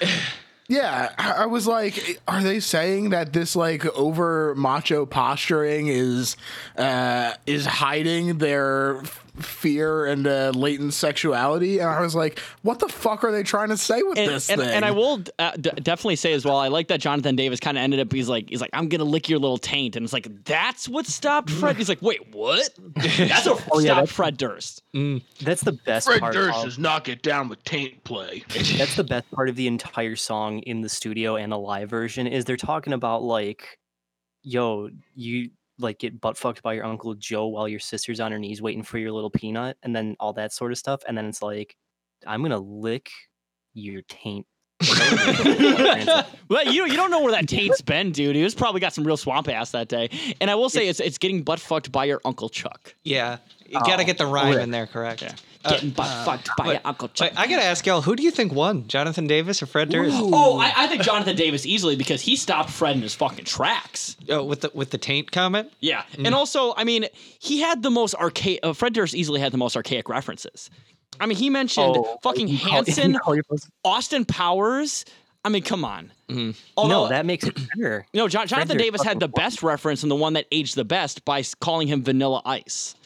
Yeah, 0.68 1.12
I 1.16 1.46
was 1.46 1.66
like, 1.66 2.20
are 2.26 2.42
they 2.42 2.58
saying 2.58 3.10
that 3.10 3.32
this 3.32 3.54
like 3.54 3.86
over 3.96 4.54
macho 4.56 5.06
posturing 5.06 5.86
is 5.86 6.36
uh 6.76 7.34
is 7.46 7.66
hiding 7.66 8.38
their 8.38 9.02
fear 9.42 10.06
and 10.06 10.26
uh, 10.26 10.52
latent 10.54 10.94
sexuality? 10.94 11.78
And 11.78 11.88
I 11.88 12.00
was 12.00 12.14
like, 12.14 12.38
what 12.62 12.78
the 12.78 12.88
fuck 12.88 13.24
are 13.24 13.32
they 13.32 13.42
trying 13.42 13.68
to 13.68 13.76
say 13.76 14.02
with 14.02 14.18
and, 14.18 14.30
this 14.30 14.50
and, 14.50 14.60
thing? 14.60 14.70
and 14.70 14.84
I 14.84 14.90
will 14.90 15.22
uh, 15.38 15.52
d- 15.52 15.70
definitely 15.82 16.16
say 16.16 16.32
as 16.32 16.44
well. 16.44 16.56
I 16.56 16.68
like 16.68 16.88
that 16.88 17.00
Jonathan 17.00 17.36
Davis 17.36 17.60
kind 17.60 17.76
of 17.76 17.82
ended 17.82 18.00
up. 18.00 18.12
He's 18.12 18.28
like, 18.28 18.48
he's 18.48 18.60
like, 18.60 18.70
I'm 18.72 18.88
gonna 18.88 19.04
lick 19.04 19.28
your 19.28 19.38
little 19.38 19.58
taint, 19.58 19.96
and 19.96 20.04
it's 20.04 20.12
like 20.12 20.44
that's 20.44 20.88
what 20.88 21.06
stopped 21.06 21.50
Fred. 21.50 21.76
He's 21.76 21.88
like, 21.88 22.02
wait, 22.02 22.34
what? 22.34 22.68
That's 22.94 23.46
what 23.46 23.62
Oh, 23.72 23.78
yeah, 23.78 23.94
stopped 23.94 24.12
Fred 24.12 24.36
Durst. 24.36 24.82
That's 25.42 25.62
the 25.62 25.72
best 25.72 26.06
Fred 26.06 26.20
part. 26.20 26.34
Durst 26.34 26.58
of, 26.58 26.64
does 26.64 26.78
not 26.78 27.04
get 27.04 27.22
down 27.22 27.48
with 27.48 27.62
taint 27.64 28.02
play. 28.04 28.44
that's 28.78 28.96
the 28.96 29.04
best 29.04 29.30
part 29.30 29.48
of 29.48 29.56
the 29.56 29.66
entire 29.66 30.16
song 30.16 30.60
in 30.60 30.80
the 30.80 30.88
studio 30.88 31.36
and 31.36 31.52
the 31.52 31.58
live 31.58 31.90
version 31.90 32.26
is 32.26 32.44
they're 32.44 32.56
talking 32.56 32.92
about 32.92 33.22
like, 33.22 33.78
yo, 34.42 34.90
you 35.14 35.50
like 35.78 35.98
get 35.98 36.20
butt 36.20 36.36
fucked 36.36 36.62
by 36.62 36.74
your 36.74 36.84
uncle 36.84 37.14
Joe 37.14 37.46
while 37.46 37.68
your 37.68 37.80
sister's 37.80 38.20
on 38.20 38.32
her 38.32 38.38
knees 38.38 38.62
waiting 38.62 38.82
for 38.82 38.98
your 38.98 39.12
little 39.12 39.30
peanut, 39.30 39.76
and 39.82 39.94
then 39.94 40.16
all 40.20 40.32
that 40.34 40.52
sort 40.52 40.72
of 40.72 40.78
stuff, 40.78 41.02
and 41.06 41.16
then 41.16 41.26
it's 41.26 41.42
like, 41.42 41.76
I'm 42.26 42.42
gonna 42.42 42.58
lick 42.58 43.10
your 43.74 44.02
taint. 44.08 44.46
well, 46.48 46.64
you 46.66 46.86
you 46.86 46.96
don't 46.96 47.10
know 47.10 47.20
where 47.20 47.32
that 47.32 47.48
taint's 47.48 47.80
been, 47.80 48.12
dude. 48.12 48.36
He 48.36 48.42
was 48.42 48.54
probably 48.54 48.80
got 48.80 48.92
some 48.92 49.06
real 49.06 49.16
swamp 49.16 49.48
ass 49.48 49.70
that 49.70 49.88
day. 49.88 50.10
And 50.40 50.50
I 50.50 50.54
will 50.54 50.68
say, 50.68 50.88
it's 50.88 51.00
it's 51.00 51.18
getting 51.18 51.42
butt 51.42 51.60
fucked 51.60 51.92
by 51.92 52.04
your 52.04 52.20
uncle 52.24 52.48
Chuck. 52.48 52.94
yeah, 53.04 53.38
you 53.68 53.80
gotta 53.80 54.02
Oh, 54.02 54.06
get 54.06 54.18
the 54.18 54.26
rhyme 54.26 54.54
rip. 54.54 54.62
in 54.62 54.70
there 54.70 54.86
correct. 54.86 55.22
Yeah. 55.22 55.32
Uh, 55.64 55.70
Getting 55.70 55.90
butt 55.90 56.06
uh, 56.06 56.24
fucked 56.24 56.48
by 56.56 56.72
your 56.72 56.80
Uncle 56.84 57.08
Chuck. 57.08 57.30
Wait, 57.32 57.38
I 57.38 57.46
gotta 57.48 57.64
ask 57.64 57.84
y'all, 57.86 58.00
who 58.00 58.14
do 58.14 58.22
you 58.22 58.30
think 58.30 58.52
won, 58.52 58.86
Jonathan 58.86 59.26
Davis 59.26 59.60
or 59.62 59.66
Fred 59.66 59.88
Durst? 59.88 60.14
Oh, 60.16 60.58
I, 60.60 60.72
I 60.76 60.86
think 60.86 61.02
Jonathan 61.02 61.34
Davis 61.34 61.66
easily 61.66 61.96
because 61.96 62.22
he 62.22 62.36
stopped 62.36 62.70
Fred 62.70 62.94
in 62.96 63.02
his 63.02 63.14
fucking 63.16 63.44
tracks. 63.46 64.16
Oh, 64.28 64.44
with 64.44 64.60
the 64.60 64.70
with 64.74 64.90
the 64.90 64.98
taint 64.98 65.32
comment. 65.32 65.72
Yeah, 65.80 66.02
mm. 66.12 66.24
and 66.26 66.34
also, 66.34 66.72
I 66.76 66.84
mean, 66.84 67.06
he 67.40 67.60
had 67.60 67.82
the 67.82 67.90
most 67.90 68.14
archaic. 68.14 68.60
Uh, 68.62 68.72
Fred 68.74 68.92
Durst 68.92 69.14
easily 69.14 69.40
had 69.40 69.52
the 69.52 69.58
most 69.58 69.76
archaic 69.76 70.08
references. 70.08 70.70
I 71.18 71.26
mean, 71.26 71.36
he 71.38 71.50
mentioned 71.50 71.96
Oh, 71.96 72.18
fucking 72.22 72.46
Hanson, 72.48 73.14
you 73.14 73.18
call 73.18 73.34
your 73.34 73.44
person- 73.44 73.70
Austin 73.84 74.24
Powers. 74.24 75.04
I 75.44 75.48
mean, 75.48 75.62
come 75.62 75.84
on. 75.84 76.10
Mm-hmm. 76.28 76.50
Although, 76.76 77.04
no, 77.04 77.08
that 77.08 77.24
makes 77.24 77.44
it 77.46 77.56
better. 77.76 78.04
no, 78.12 78.26
John, 78.26 78.48
Jonathan 78.48 78.76
Davis 78.78 79.02
had 79.02 79.20
the 79.20 79.28
best 79.28 79.62
reference 79.62 80.02
and 80.02 80.10
the 80.10 80.16
one 80.16 80.32
that 80.32 80.46
aged 80.50 80.74
the 80.74 80.84
best 80.84 81.24
by 81.24 81.42
calling 81.60 81.86
him 81.86 82.02
Vanilla 82.02 82.42
Ice. 82.44 82.96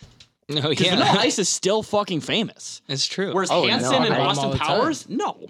Oh 0.50 0.68
Because 0.68 0.88
Vanilla 0.88 1.16
Ice 1.20 1.38
is 1.38 1.48
still 1.48 1.82
fucking 1.82 2.20
famous. 2.20 2.82
it's 2.88 3.06
true. 3.06 3.32
Whereas 3.32 3.50
Oh, 3.50 3.66
Hanson 3.66 3.92
I 3.94 3.96
and 3.96 4.08
know 4.08 4.14
him 4.14 4.20
all 4.22 4.28
Austin 4.28 4.50
the 4.50 4.56
time. 4.58 4.66
Powers, 4.66 5.08
no. 5.08 5.46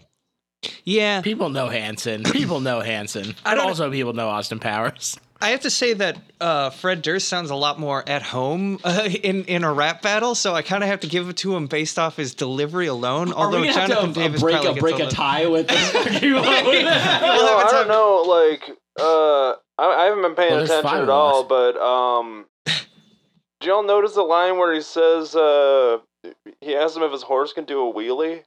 yeah, 0.85 1.21
People 1.23 1.49
know 1.49 1.69
Hanson. 1.69 2.23
People 2.25 2.61
know 2.61 2.81
Hanson. 2.81 3.35
I 3.45 3.53
And 3.53 3.59
don't- 3.61 3.69
also 3.69 3.91
people 3.91 4.13
know 4.13 4.29
Austin 4.29 4.59
Powers. 4.59 5.19
I 5.43 5.53
have 5.53 5.61
to 5.61 5.71
say 5.71 5.95
that 5.95 6.19
uh, 6.39 6.69
Fred 6.69 7.01
Durst 7.01 7.27
sounds 7.27 7.49
a 7.49 7.55
lot 7.55 7.81
more 7.81 8.07
at 8.07 8.21
home 8.21 8.79
uh, 8.85 9.09
in 9.23 9.45
in 9.47 9.65
a 9.65 9.73
rap 9.73 10.03
battle, 10.03 10.35
so 10.35 10.55
I 10.55 10.61
kind 10.61 10.83
of 10.85 10.91
have 10.91 11.01
to 11.01 11.07
give 11.07 11.31
it 11.31 11.39
to 11.39 11.57
him 11.57 11.67
based 11.67 11.99
off 11.99 12.15
his 12.19 12.35
delivery 12.35 12.89
alone. 12.89 13.33
Are 13.33 13.47
Although 13.47 13.63
we 13.63 13.73
Jonathan 13.73 14.05
have 14.05 14.15
to 14.17 14.21
uh, 14.21 14.25
Davis 14.25 14.41
break 14.43 14.57
probably 14.61 14.79
a 14.79 14.83
break 14.83 14.95
a 14.97 14.99
little- 14.99 15.11
tie 15.13 15.47
with 15.47 15.69
this? 15.69 15.91
fucking- 15.93 16.31
No, 16.31 16.43
I 16.43 17.69
don't 17.71 17.89
know. 17.89 18.25
Like, 18.29 18.69
uh, 19.01 19.53
I, 19.79 20.03
I 20.03 20.05
haven't 20.05 20.21
been 20.23 20.35
paying 20.35 20.53
Well, 20.53 20.65
attention 20.65 20.99
at 21.05 21.09
all, 21.09 21.45
but 21.45 21.75
um, 21.79 22.45
did 23.61 23.69
y'all 23.69 23.83
notice 23.83 24.15
the 24.15 24.23
line 24.23 24.57
where 24.59 24.73
he 24.75 24.81
says, 24.81 25.35
uh, 25.37 25.99
he 26.61 26.75
asks 26.77 26.97
him 26.97 27.03
if 27.03 27.13
his 27.13 27.23
horse 27.23 27.53
can 27.53 27.65
do 27.65 27.89
a 27.89 27.93
wheelie? 27.93 28.43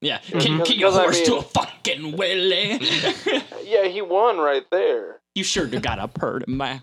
yeah, 0.00 0.18
Because- 0.24 0.44
can, 0.44 0.64
can 0.64 0.78
your 0.78 0.90
because 0.90 0.96
I 0.96 1.02
horse 1.02 1.20
do 1.22 1.36
a 1.38 1.42
fucking 1.42 2.12
wheelie? 2.16 3.44
Yeah, 3.68 3.84
he 3.86 4.00
won 4.00 4.38
right 4.38 4.64
there. 4.70 5.20
you 5.34 5.44
sure 5.44 5.66
do 5.66 5.78
got 5.78 5.98
a 5.98 6.08
purr 6.08 6.40
mouth. 6.46 6.80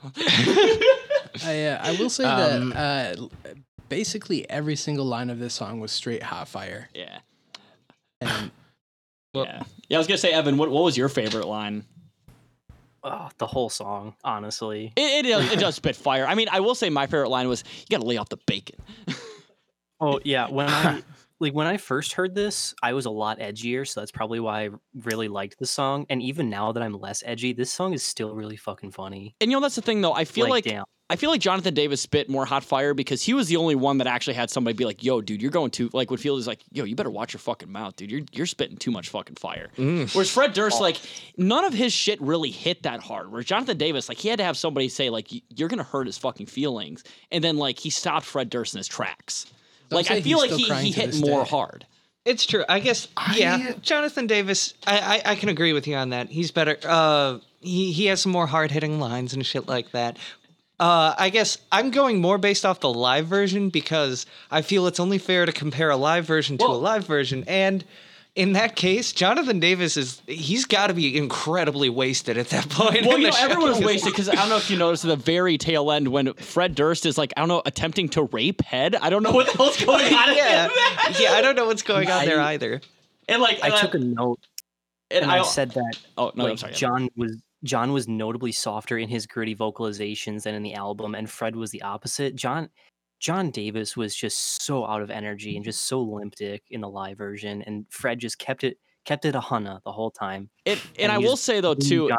I, 1.43 1.65
uh, 1.65 1.79
I 1.81 1.95
will 1.99 2.09
say 2.11 2.25
Um, 2.25 2.69
that 2.69 3.17
uh, 3.17 3.25
basically 3.89 4.47
every 4.49 4.75
single 4.75 5.05
line 5.05 5.29
of 5.31 5.39
this 5.39 5.53
song 5.55 5.79
was 5.79 5.91
straight 5.91 6.21
hot 6.23 6.47
fire. 6.47 6.89
yeah. 6.93 7.19
And 8.21 8.51
yeah. 9.33 9.63
Yeah, 9.89 9.97
I 9.97 9.99
was 9.99 10.07
gonna 10.07 10.17
say, 10.19 10.31
Evan, 10.31 10.57
what, 10.57 10.69
what 10.69 10.83
was 10.83 10.95
your 10.95 11.09
favorite 11.09 11.47
line? 11.47 11.85
Oh, 13.07 13.29
the 13.37 13.45
whole 13.45 13.69
song, 13.69 14.15
honestly. 14.23 14.91
It, 14.95 15.25
it, 15.25 15.29
does- 15.29 15.51
it 15.51 15.59
does 15.59 15.75
spit 15.75 15.95
fire. 15.95 16.25
I 16.25 16.33
mean, 16.33 16.47
I 16.51 16.59
will 16.59 16.73
say 16.75 16.89
my 16.89 17.05
favorite 17.05 17.29
line 17.29 17.47
was, 17.47 17.63
"You 17.77 17.85
gotta 17.97 18.05
lay 18.07 18.17
off 18.17 18.29
the 18.29 18.39
bacon." 18.47 18.77
Oh 20.01 20.19
yeah, 20.25 20.49
when 20.49 20.67
I 20.67 21.01
like 21.39 21.53
when 21.53 21.67
I 21.67 21.77
first 21.77 22.13
heard 22.13 22.35
this, 22.35 22.75
I 22.83 22.91
was 22.91 23.05
a 23.05 23.09
lot 23.09 23.39
edgier, 23.39 23.87
so 23.87 24.01
that's 24.01 24.11
probably 24.11 24.41
why 24.41 24.65
I 24.65 24.69
really 25.05 25.29
liked 25.29 25.57
the 25.57 25.65
song. 25.65 26.05
And 26.09 26.21
even 26.21 26.49
now 26.49 26.73
that 26.73 26.83
I'm 26.83 26.99
less 26.99 27.23
edgy, 27.25 27.53
this 27.53 27.71
song 27.71 27.93
is 27.93 28.03
still 28.03 28.35
really 28.35 28.57
fucking 28.57 28.91
funny. 28.91 29.35
And 29.39 29.49
you 29.49 29.55
know 29.57 29.61
that's 29.61 29.75
the 29.75 29.81
thing 29.81 30.01
though. 30.01 30.13
I 30.13 30.25
feel 30.25 30.49
like, 30.49 30.65
damn. 30.65 30.83
I 31.07 31.17
feel 31.17 31.29
like 31.29 31.39
Jonathan 31.39 31.75
Davis 31.75 32.01
spit 32.01 32.29
more 32.29 32.45
hot 32.45 32.63
fire 32.63 32.95
because 32.95 33.21
he 33.21 33.35
was 33.35 33.47
the 33.47 33.57
only 33.57 33.75
one 33.75 33.99
that 33.99 34.07
actually 34.07 34.33
had 34.33 34.49
somebody 34.49 34.75
be 34.75 34.85
like, 34.85 35.03
"Yo, 35.03 35.21
dude, 35.21 35.39
you're 35.39 35.51
going 35.51 35.69
too 35.69 35.89
like." 35.93 36.09
Would 36.09 36.19
feel 36.19 36.35
is 36.37 36.47
like, 36.47 36.61
"Yo, 36.71 36.83
you 36.83 36.95
better 36.95 37.11
watch 37.11 37.33
your 37.33 37.39
fucking 37.39 37.71
mouth, 37.71 37.95
dude. 37.95 38.09
You're 38.09 38.21
you're 38.31 38.47
spitting 38.47 38.77
too 38.77 38.89
much 38.89 39.09
fucking 39.09 39.35
fire." 39.35 39.69
Whereas 39.75 40.31
Fred 40.31 40.53
Durst, 40.53 40.81
like, 40.81 40.97
none 41.37 41.63
of 41.63 41.73
his 41.73 41.93
shit 41.93 42.19
really 42.21 42.49
hit 42.49 42.83
that 42.83 43.01
hard. 43.01 43.31
Whereas 43.31 43.45
Jonathan 43.45 43.77
Davis, 43.77 44.09
like, 44.09 44.17
he 44.17 44.29
had 44.29 44.37
to 44.39 44.43
have 44.43 44.57
somebody 44.57 44.89
say 44.89 45.11
like, 45.11 45.27
"You're 45.55 45.69
gonna 45.69 45.83
hurt 45.83 46.07
his 46.07 46.17
fucking 46.17 46.47
feelings," 46.47 47.03
and 47.31 47.43
then 47.43 47.57
like 47.57 47.77
he 47.77 47.91
stopped 47.91 48.25
Fred 48.25 48.49
Durst 48.49 48.73
in 48.73 48.79
his 48.79 48.87
tracks. 48.87 49.45
Some 49.89 49.97
like 49.97 50.09
I 50.09 50.21
feel 50.21 50.39
like 50.39 50.51
he, 50.51 50.63
he 50.63 50.91
hit 50.91 51.19
more 51.19 51.43
day. 51.43 51.49
hard. 51.49 51.85
It's 52.25 52.47
true. 52.47 52.65
I 52.67 52.79
guess. 52.79 53.07
yeah, 53.35 53.73
Jonathan 53.83 54.25
Davis. 54.25 54.73
I, 54.87 55.21
I 55.23 55.31
I 55.33 55.35
can 55.35 55.49
agree 55.49 55.73
with 55.73 55.87
you 55.87 55.95
on 55.95 56.09
that. 56.09 56.29
He's 56.29 56.49
better. 56.49 56.77
Uh, 56.83 57.37
he 57.61 57.91
he 57.91 58.07
has 58.07 58.21
some 58.21 58.31
more 58.31 58.47
hard 58.47 58.71
hitting 58.71 58.99
lines 58.99 59.35
and 59.35 59.45
shit 59.45 59.67
like 59.67 59.91
that. 59.91 60.17
Uh, 60.79 61.15
I 61.17 61.29
guess 61.29 61.57
I'm 61.71 61.91
going 61.91 62.19
more 62.19 62.37
based 62.37 62.65
off 62.65 62.81
the 62.81 62.91
live 62.91 63.27
version 63.27 63.69
because 63.69 64.25
I 64.51 64.61
feel 64.61 64.87
it's 64.87 64.99
only 64.99 65.17
fair 65.17 65.45
to 65.45 65.51
compare 65.51 65.89
a 65.89 65.95
live 65.95 66.25
version 66.25 66.57
to 66.57 66.65
a 66.65 66.67
live 66.67 67.05
version. 67.05 67.45
And 67.47 67.85
in 68.35 68.53
that 68.53 68.75
case, 68.75 69.13
Jonathan 69.13 69.61
Davis 69.61 69.95
is 69.95 70.21
he's 70.27 70.65
got 70.65 70.87
to 70.87 70.93
be 70.93 71.17
incredibly 71.17 71.89
wasted 71.89 72.37
at 72.37 72.49
that 72.49 72.67
point. 72.69 73.05
Well, 73.05 73.15
in 73.15 73.21
you 73.21 73.29
know, 73.29 73.37
everyone 73.39 73.69
was 73.69 73.79
wasted 73.85 74.11
because 74.11 74.27
I 74.27 74.35
don't 74.35 74.49
know 74.49 74.57
if 74.57 74.69
you 74.69 74.77
noticed 74.77 75.05
at 75.05 75.07
the 75.07 75.15
very 75.15 75.57
tail 75.57 75.89
end 75.91 76.09
when 76.09 76.33
Fred 76.33 76.75
Durst 76.75 77.05
is 77.05 77.17
like, 77.17 77.31
I 77.37 77.39
don't 77.39 77.47
know, 77.47 77.61
attempting 77.65 78.09
to 78.09 78.23
rape 78.23 78.61
Head. 78.61 78.95
I 78.95 79.09
don't 79.09 79.23
know 79.23 79.31
what 79.31 79.47
the 79.47 79.57
hell's 79.57 79.81
going 79.81 80.13
on. 80.13 80.35
yeah, 80.35 80.69
yeah. 81.17 81.31
I 81.31 81.41
don't 81.41 81.55
know 81.55 81.67
what's 81.67 81.83
going 81.83 82.11
on 82.11 82.25
there 82.25 82.41
either. 82.41 82.81
And 83.29 83.41
like, 83.41 83.63
I 83.63 83.69
and 83.69 83.77
took 83.77 83.95
a 83.95 83.99
note 83.99 84.39
and 85.11 85.23
and 85.23 85.31
I 85.31 85.43
said 85.43 85.71
that 85.71 85.97
oh 86.17 86.31
no, 86.35 86.43
like, 86.43 86.51
I'm 86.51 86.57
sorry. 86.57 86.73
John 86.73 87.09
was 87.15 87.37
John 87.65 87.93
was 87.93 88.07
notably 88.07 88.51
softer 88.51 88.97
in 88.97 89.09
his 89.09 89.27
gritty 89.27 89.55
vocalizations 89.55 90.43
than 90.43 90.55
in 90.55 90.63
the 90.63 90.75
album, 90.75 91.15
and 91.15 91.29
Fred 91.29 91.55
was 91.55 91.71
the 91.71 91.81
opposite. 91.81 92.35
John 92.35 92.69
John 93.19 93.51
Davis 93.51 93.97
was 93.97 94.15
just 94.15 94.63
so 94.63 94.85
out 94.85 95.01
of 95.01 95.09
energy 95.09 95.55
and 95.55 95.65
just 95.65 95.83
so 95.85 96.01
limp 96.01 96.35
dick 96.35 96.63
in 96.69 96.81
the 96.81 96.89
live 96.89 97.17
version, 97.17 97.61
and 97.63 97.85
Fred 97.89 98.19
just 98.19 98.39
kept 98.39 98.63
it 98.63 98.77
kept 99.05 99.23
it 99.25 99.35
a 99.35 99.39
hunna 99.39 99.81
the 99.83 99.91
whole 99.91 100.11
time. 100.11 100.49
And, 100.65 100.79
and 100.97 101.03
and 101.03 101.11
I 101.11 101.19
will 101.19 101.37
say 101.37 101.61
though 101.61 101.75
too, 101.75 102.09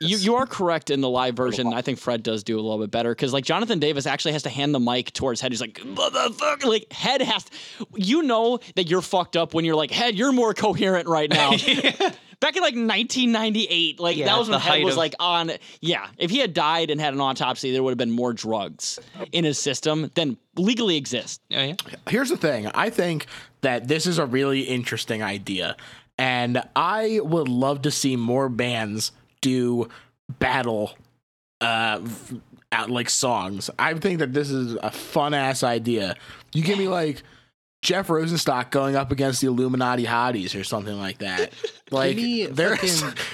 you 0.00 0.18
you 0.18 0.34
are 0.36 0.46
correct 0.46 0.90
in 0.90 1.00
the 1.00 1.08
live 1.08 1.34
version. 1.36 1.72
I 1.72 1.82
think 1.82 1.98
Fred 1.98 2.22
does 2.22 2.42
do 2.44 2.56
a 2.58 2.60
little 2.60 2.78
bit 2.78 2.90
better 2.90 3.12
because 3.14 3.32
like 3.32 3.44
Jonathan 3.44 3.78
Davis 3.78 4.06
actually 4.06 4.32
has 4.32 4.42
to 4.42 4.50
hand 4.50 4.74
the 4.74 4.80
mic 4.80 5.12
towards 5.12 5.40
Head. 5.40 5.52
He's 5.52 5.60
like 5.60 5.74
motherfucker, 5.74 6.64
like 6.64 6.92
Head 6.92 7.22
has. 7.22 7.46
you 7.94 8.22
know 8.22 8.58
that 8.74 8.88
you're 8.90 9.02
fucked 9.02 9.36
up 9.36 9.54
when 9.54 9.64
you're 9.64 9.76
like 9.76 9.90
Head. 9.90 10.16
You're 10.16 10.32
more 10.32 10.52
coherent 10.52 11.08
right 11.08 11.30
now. 11.30 11.52
Back 12.38 12.54
in 12.54 12.60
like 12.62 12.74
1998, 12.74 13.98
like 13.98 14.16
Yeah, 14.16 14.26
that 14.26 14.38
was 14.38 14.48
when 14.48 14.52
the 14.52 14.58
Head 14.58 14.84
was 14.84 14.94
of- 14.94 14.98
like 14.98 15.14
on. 15.18 15.52
Yeah, 15.80 16.06
if 16.18 16.30
he 16.30 16.38
had 16.38 16.52
died 16.52 16.90
and 16.90 17.00
had 17.00 17.14
an 17.14 17.20
autopsy, 17.20 17.72
there 17.72 17.82
would 17.82 17.92
have 17.92 17.98
been 17.98 18.10
more 18.10 18.32
drugs 18.34 18.98
in 19.32 19.44
his 19.44 19.58
system 19.58 20.10
than 20.14 20.36
legally 20.56 20.96
exist. 20.96 21.40
Oh, 21.52 21.62
yeah. 21.62 21.74
Here's 22.08 22.28
the 22.28 22.36
thing. 22.36 22.66
I 22.68 22.90
think 22.90 23.26
that 23.62 23.88
this 23.88 24.06
is 24.06 24.18
a 24.18 24.26
really 24.26 24.62
interesting 24.62 25.22
idea. 25.22 25.76
And 26.18 26.62
I 26.74 27.20
would 27.22 27.48
love 27.48 27.82
to 27.82 27.90
see 27.90 28.16
more 28.16 28.48
bands 28.48 29.12
do 29.42 29.88
battle 30.38 30.96
uh 31.60 32.00
out 32.72 32.90
like 32.90 33.08
songs. 33.10 33.70
I 33.78 33.94
think 33.94 34.18
that 34.18 34.32
this 34.32 34.50
is 34.50 34.76
a 34.82 34.90
fun 34.90 35.34
ass 35.34 35.62
idea. 35.62 36.16
You 36.52 36.62
give 36.62 36.78
me 36.78 36.88
like 36.88 37.22
Jeff 37.82 38.08
Rosenstock 38.08 38.70
going 38.70 38.96
up 38.96 39.12
against 39.12 39.40
the 39.40 39.46
Illuminati 39.46 40.04
hotties 40.04 40.58
or 40.58 40.64
something 40.64 40.98
like 40.98 41.18
that. 41.18 41.52
Like 41.92 42.16
give 42.16 42.24
me 42.24 42.46
there's 42.46 43.00
fucking, 43.00 43.24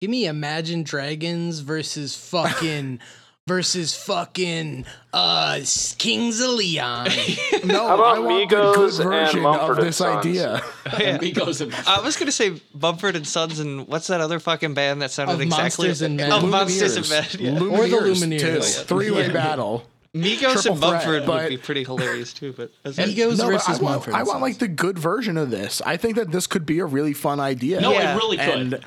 give 0.00 0.10
me 0.10 0.24
Imagine 0.24 0.82
Dragons 0.82 1.60
versus 1.60 2.16
fucking 2.16 3.00
versus 3.56 3.94
fucking 3.96 4.84
uh 5.12 5.60
Kings 5.98 6.40
of 6.40 6.50
Leon. 6.50 7.08
no. 7.64 7.86
How 7.88 7.94
about 7.94 8.16
I 8.16 8.18
want 8.18 8.50
the 8.50 8.56
Migos 8.56 8.74
good 8.74 9.00
and 9.00 9.10
version 9.10 9.42
Mumford 9.42 9.70
of 9.70 9.78
and 9.78 9.86
this 9.86 9.96
Sons? 9.96 10.26
idea. 10.26 10.62
Amigos 11.16 11.60
and 11.60 11.72
I 11.86 12.00
was 12.00 12.16
gonna 12.16 12.32
say 12.32 12.50
Bumford 12.74 13.14
and 13.14 13.26
Sons 13.26 13.60
and 13.60 13.86
what's 13.86 14.08
that 14.08 14.20
other 14.20 14.40
fucking 14.40 14.74
band 14.74 15.00
that 15.02 15.12
sounded 15.12 15.34
Of 15.34 15.40
exactly 15.40 15.86
Monsters 15.88 16.02
and 16.02 16.16
Men. 16.16 16.32
Of 16.32 16.48
Monsters 16.48 16.96
and 16.96 17.06
Lumineers. 17.06 17.40
Men. 17.40 17.54
Yeah. 17.54 17.78
Or 17.78 17.88
the 17.88 17.96
Lumineers, 17.96 18.40
too. 18.40 18.46
Lumineers. 18.58 18.84
Three-way 18.84 19.26
Yeah. 19.28 19.32
battle. 19.32 19.86
Migos 20.14 20.62
Triple 20.62 20.72
and 20.72 20.78
threat, 20.80 20.80
Mumford 20.80 21.26
but- 21.26 21.42
would 21.42 21.48
be 21.50 21.56
pretty 21.58 21.84
hilarious 21.84 22.32
too. 22.32 22.52
But 22.56 22.70
Migos 22.84 23.36
No, 23.38 23.44
but 23.44 23.52
versus 23.52 23.78
I 23.78 23.82
want, 23.82 23.82
Mumford. 23.96 24.14
I 24.14 24.18
and 24.20 24.28
want 24.28 24.40
like 24.40 24.58
the 24.58 24.68
good 24.68 24.98
version 24.98 25.36
of 25.36 25.50
this. 25.50 25.80
I 25.86 25.96
think 25.98 26.16
that 26.16 26.32
this 26.32 26.46
could 26.48 26.66
be 26.66 26.78
a 26.80 26.86
really 26.86 27.12
fun 27.12 27.38
idea. 27.38 27.80
no, 27.80 27.92
Yeah, 27.92 28.14
it 28.14 28.16
really 28.16 28.38
could. 28.38 28.48
and 28.48 28.80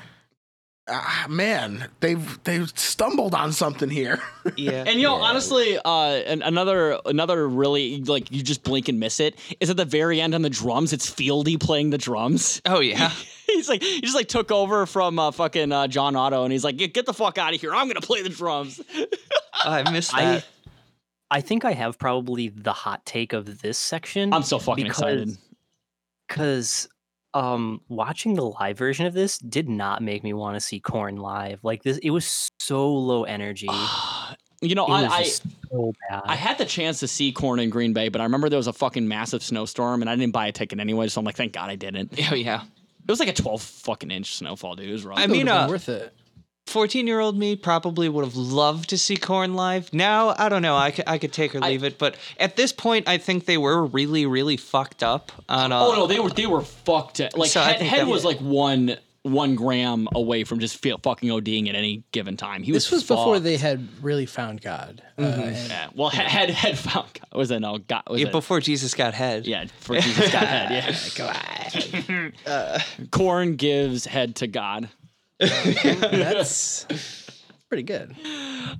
ah, 0.90 1.26
man, 1.28 1.88
they've 2.00 2.42
they've 2.44 2.68
stumbled 2.78 3.34
on 3.34 3.52
something 3.52 3.88
here. 3.88 4.20
yeah, 4.56 4.84
And 4.86 4.96
you 4.96 5.04
know, 5.04 5.14
honestly, 5.14 5.78
uh, 5.84 6.20
an, 6.26 6.42
another 6.42 6.98
another 7.04 7.48
really 7.48 8.02
like 8.02 8.30
you 8.30 8.42
just 8.42 8.62
blink 8.62 8.88
and 8.88 8.98
miss 9.00 9.20
it 9.20 9.38
is 9.60 9.70
at 9.70 9.76
the 9.76 9.84
very 9.84 10.20
end 10.20 10.34
on 10.34 10.42
the 10.42 10.50
drums. 10.50 10.92
It's 10.92 11.08
Fieldy 11.10 11.58
playing 11.58 11.90
the 11.90 11.98
drums. 11.98 12.60
oh 12.66 12.80
yeah, 12.80 13.10
he's 13.46 13.68
like 13.68 13.82
he 13.82 14.00
just 14.00 14.14
like 14.16 14.28
took 14.28 14.50
over 14.50 14.86
from 14.86 15.18
uh, 15.18 15.30
fucking 15.30 15.72
uh, 15.72 15.86
John 15.86 16.16
Otto, 16.16 16.44
and 16.44 16.52
he's 16.52 16.64
like, 16.64 16.76
get, 16.76 16.92
get 16.92 17.06
the 17.06 17.14
fuck 17.14 17.38
out 17.38 17.54
of 17.54 17.60
here! 17.60 17.74
I'm 17.74 17.86
gonna 17.86 18.00
play 18.00 18.22
the 18.22 18.28
drums. 18.28 18.80
I 19.54 19.90
missed 19.90 20.12
that. 20.12 20.44
I 21.30 21.40
think 21.40 21.64
I 21.64 21.72
have 21.72 21.98
probably 21.98 22.48
the 22.48 22.72
hot 22.72 23.06
take 23.06 23.32
of 23.32 23.60
this 23.62 23.78
section. 23.78 24.32
I'm 24.32 24.42
so 24.42 24.58
fucking 24.58 24.86
excited. 24.86 25.36
because 26.26 26.88
um 27.34 27.80
watching 27.88 28.34
the 28.34 28.42
live 28.42 28.76
version 28.76 29.06
of 29.06 29.14
this 29.14 29.38
did 29.38 29.68
not 29.68 30.02
make 30.02 30.24
me 30.24 30.32
want 30.32 30.56
to 30.56 30.60
see 30.60 30.80
Korn 30.80 31.16
live. 31.16 31.60
Like 31.62 31.82
this, 31.82 31.98
it 31.98 32.10
was 32.10 32.50
so 32.58 32.92
low 32.92 33.24
energy. 33.24 33.68
You 34.62 34.74
know, 34.74 34.84
was 34.84 35.04
I, 35.04 35.16
I 35.16 35.22
so 35.22 35.92
bad. 36.10 36.22
I 36.24 36.36
had 36.36 36.58
the 36.58 36.66
chance 36.66 37.00
to 37.00 37.08
see 37.08 37.32
Korn 37.32 37.60
in 37.60 37.70
Green 37.70 37.94
Bay, 37.94 38.10
but 38.10 38.20
I 38.20 38.24
remember 38.24 38.50
there 38.50 38.58
was 38.58 38.66
a 38.66 38.74
fucking 38.74 39.08
massive 39.08 39.42
snowstorm, 39.42 40.02
and 40.02 40.10
I 40.10 40.16
didn't 40.16 40.34
buy 40.34 40.48
a 40.48 40.52
ticket 40.52 40.78
anyway. 40.80 41.08
So 41.08 41.18
I'm 41.18 41.24
like, 41.24 41.36
thank 41.36 41.54
God 41.54 41.70
I 41.70 41.76
didn't. 41.76 42.18
It 42.18 42.30
Oh 42.30 42.34
yeah. 42.34 42.62
It 42.62 43.10
was 43.10 43.18
like 43.18 43.30
a 43.30 43.32
12 43.32 43.62
fucking 43.62 44.10
inch 44.10 44.36
snowfall, 44.36 44.76
dude. 44.76 44.88
It 44.88 44.92
was 44.92 45.04
rough. 45.04 45.18
I 45.18 45.26
mean, 45.26 45.46
been 45.46 45.48
uh, 45.48 45.68
worth 45.68 45.88
it. 45.88 46.14
14 46.70 47.06
year 47.06 47.20
old 47.20 47.36
me 47.36 47.56
probably 47.56 48.08
would 48.08 48.24
have 48.24 48.36
loved 48.36 48.90
to 48.90 48.98
see 48.98 49.16
Korn 49.16 49.54
live. 49.54 49.92
Now, 49.92 50.34
I 50.38 50.48
don't 50.48 50.62
know. 50.62 50.76
I 50.76 50.90
could, 50.90 51.04
I 51.06 51.18
could 51.18 51.32
take 51.32 51.54
or 51.54 51.62
I- 51.62 51.68
leave 51.68 51.84
it. 51.84 51.98
But 51.98 52.16
at 52.38 52.56
this 52.56 52.72
point, 52.72 53.08
I 53.08 53.18
think 53.18 53.44
they 53.46 53.58
were 53.58 53.84
really, 53.86 54.26
really 54.26 54.56
fucked 54.56 55.02
up 55.02 55.32
on. 55.48 55.72
Uh, 55.72 55.80
Oh 55.80 55.92
no, 55.94 56.06
they 56.06 56.20
were 56.20 56.30
they 56.30 56.46
were 56.46 56.62
fucked. 56.62 57.20
Up. 57.20 57.36
Like 57.36 57.50
So 57.50 57.60
I 57.60 57.64
head, 57.72 57.78
think 57.78 57.90
head 57.90 58.00
that- 58.06 58.10
was 58.10 58.24
like 58.24 58.38
one 58.38 58.96
one 59.22 59.54
gram 59.54 60.08
away 60.14 60.44
from 60.44 60.60
just 60.60 60.78
feel, 60.78 60.96
fucking 60.96 61.28
ODing 61.28 61.68
at 61.68 61.74
any 61.74 62.02
given 62.10 62.38
time. 62.38 62.62
He 62.62 62.72
This 62.72 62.90
was 62.90 63.02
was 63.02 63.08
before 63.08 63.38
they 63.38 63.58
had 63.58 63.86
really 64.02 64.24
found 64.24 64.62
God. 64.62 65.02
Uh, 65.18 65.22
Yeah. 65.52 65.88
Well, 65.94 66.08
head 66.08 66.26
head, 66.26 66.48
head 66.48 66.78
found 66.78 67.06
God. 67.12 67.38
Was 67.38 67.50
it 67.50 67.60
no 67.60 67.76
God? 67.78 68.02
Was 68.08 68.22
yeah, 68.22 68.28
it? 68.28 68.32
before 68.32 68.60
Jesus 68.60 68.94
got 68.94 69.12
head. 69.12 69.46
Yeah, 69.46 69.66
for 69.80 70.00
Jesus 70.00 70.32
got 70.32 70.46
head. 70.46 72.32
Yeah. 72.46 72.82
Corn 73.10 73.56
gives 73.56 74.06
head 74.06 74.36
to 74.36 74.46
God. 74.46 74.88
that's 76.10 76.86
pretty 77.68 77.82
good. 77.82 78.14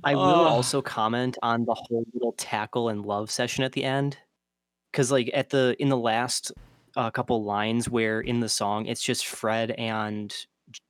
I 0.03 0.15
will 0.15 0.21
Oh. 0.21 0.45
also 0.47 0.81
comment 0.81 1.37
on 1.41 1.65
the 1.65 1.73
whole 1.73 2.05
little 2.13 2.33
tackle 2.37 2.89
and 2.89 3.05
love 3.05 3.31
session 3.31 3.63
at 3.63 3.71
the 3.73 3.83
end, 3.83 4.17
because 4.91 5.11
like 5.11 5.29
at 5.33 5.49
the 5.49 5.75
in 5.79 5.89
the 5.89 5.97
last 5.97 6.51
uh, 6.95 7.09
couple 7.11 7.43
lines 7.43 7.89
where 7.89 8.21
in 8.21 8.39
the 8.41 8.49
song 8.49 8.85
it's 8.85 9.01
just 9.01 9.25
Fred 9.25 9.71
and 9.71 10.33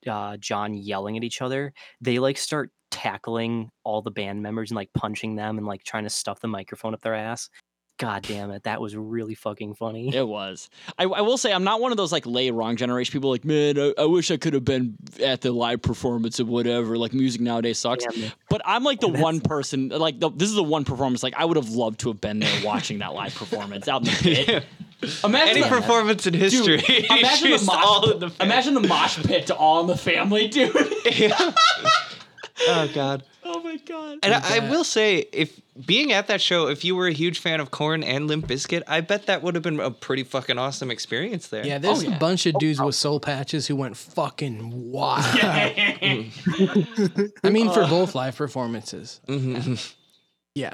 uh, 0.08 0.38
John 0.38 0.74
yelling 0.74 1.18
at 1.18 1.24
each 1.24 1.42
other, 1.42 1.74
they 2.02 2.20
like 2.20 2.38
start 2.38 2.72
tackling 2.92 3.70
all 3.84 4.02
the 4.02 4.12
band 4.12 4.42
members 4.44 4.72
and 4.72 4.76
like 4.76 4.92
punching 4.94 5.36
them 5.36 5.58
and 5.58 5.66
like 5.66 5.84
trying 5.84 6.04
to 6.04 6.10
stuff 6.10 6.40
the 6.42 6.48
microphone 6.48 6.94
up 6.94 7.02
their 7.02 7.16
ass. 7.16 7.50
God 8.02 8.24
damn 8.24 8.50
it, 8.50 8.64
that 8.64 8.82
was 8.82 8.96
really 8.96 9.36
fucking 9.36 9.76
funny. 9.76 10.16
It 10.16 10.28
was. 10.28 10.72
I, 10.98 11.04
I 11.04 11.22
will 11.22 11.38
say 11.38 11.54
I'm 11.54 11.64
not 11.64 11.82
one 11.82 11.92
of 11.92 11.98
those 11.98 12.12
like 12.12 12.26
lay 12.26 12.50
wrong 12.50 12.76
generation 12.76 13.12
people. 13.12 13.30
Like, 13.30 13.46
man, 13.46 13.78
I, 13.78 13.94
I 13.96 14.06
wish 14.06 14.32
I 14.32 14.38
could 14.38 14.56
have 14.56 14.66
been 14.66 14.98
at 15.22 15.42
the 15.42 15.52
live 15.52 15.84
performance 15.84 16.40
of 16.40 16.48
whatever. 16.48 16.98
Like, 16.98 17.14
music 17.14 17.42
nowadays 17.42 17.78
sucks. 17.78 18.04
Damn. 18.04 18.32
But 18.50 18.64
I'm 18.66 18.84
like 18.84 19.02
the 19.02 19.08
one 19.08 19.40
person. 19.40 19.90
Like, 19.90 20.20
the, 20.20 20.32
this 20.32 20.50
is 20.50 20.56
the 20.56 20.64
one 20.64 20.84
performance. 20.84 21.22
Like, 21.22 21.36
I 21.38 21.46
would 21.46 21.58
have 21.58 21.70
loved 21.70 22.00
to 22.00 22.08
have 22.08 22.20
been 22.20 22.40
there 22.40 22.66
watching 22.66 22.98
that 23.00 23.14
live 23.14 23.36
performance 23.36 23.88
out 23.88 24.02
in 24.02 24.06
the 24.06 24.18
pit. 24.20 24.66
Imagine 25.24 25.50
Any 25.50 25.62
the, 25.62 25.68
performance 25.68 26.26
in 26.26 26.34
history. 26.34 26.78
Dude, 26.78 27.06
imagine 27.06 27.52
the 27.52 27.64
mosh. 27.66 27.86
all 27.86 28.12
in 28.12 28.20
the 28.20 28.32
imagine 28.40 28.74
the 28.74 28.88
mosh 28.88 29.24
pit 29.24 29.46
to 29.48 29.56
all 29.56 29.82
in 29.82 29.88
the 29.88 29.98
family, 29.98 30.48
dude. 30.48 30.72
oh 32.68 32.92
God. 32.94 33.24
Oh 33.92 34.02
my 34.02 34.08
god. 34.08 34.20
And 34.24 34.34
I, 34.34 34.58
I 34.58 34.70
will 34.70 34.84
say, 34.84 35.26
if 35.32 35.60
being 35.86 36.12
at 36.12 36.28
that 36.28 36.42
show, 36.42 36.68
if 36.68 36.84
you 36.84 36.96
were 36.96 37.08
a 37.08 37.14
huge 37.14 37.40
fan 37.40 37.60
of 37.60 37.72
Korn 37.72 38.04
and 38.04 38.28
Limp 38.28 38.48
Bizkit, 38.48 38.84
I 38.88 39.02
bet 39.02 39.28
that 39.28 39.44
would 39.44 39.56
have 39.56 39.64
been 39.64 39.80
a 39.80 39.92
pretty 39.92 40.24
fucking 40.24 40.58
awesome 40.58 40.92
experience 40.92 41.48
there. 41.48 41.66
Yeah, 41.66 41.78
there's 41.78 42.04
oh, 42.04 42.10
yeah. 42.10 42.16
a 42.16 42.20
bunch 42.20 42.46
of 42.46 42.56
dudes 42.60 42.80
oh. 42.80 42.88
with 42.88 42.96
soul 42.96 43.20
patches 43.20 43.68
who 43.68 43.76
went 43.76 43.98
fucking 43.98 44.92
wild. 44.92 45.26
I 45.42 46.32
mean, 47.50 47.72
for 47.72 47.88
both 47.88 48.16
live 48.16 48.36
performances. 48.36 49.22
Mm-hmm. 49.28 49.76
Yeah. 50.56 50.74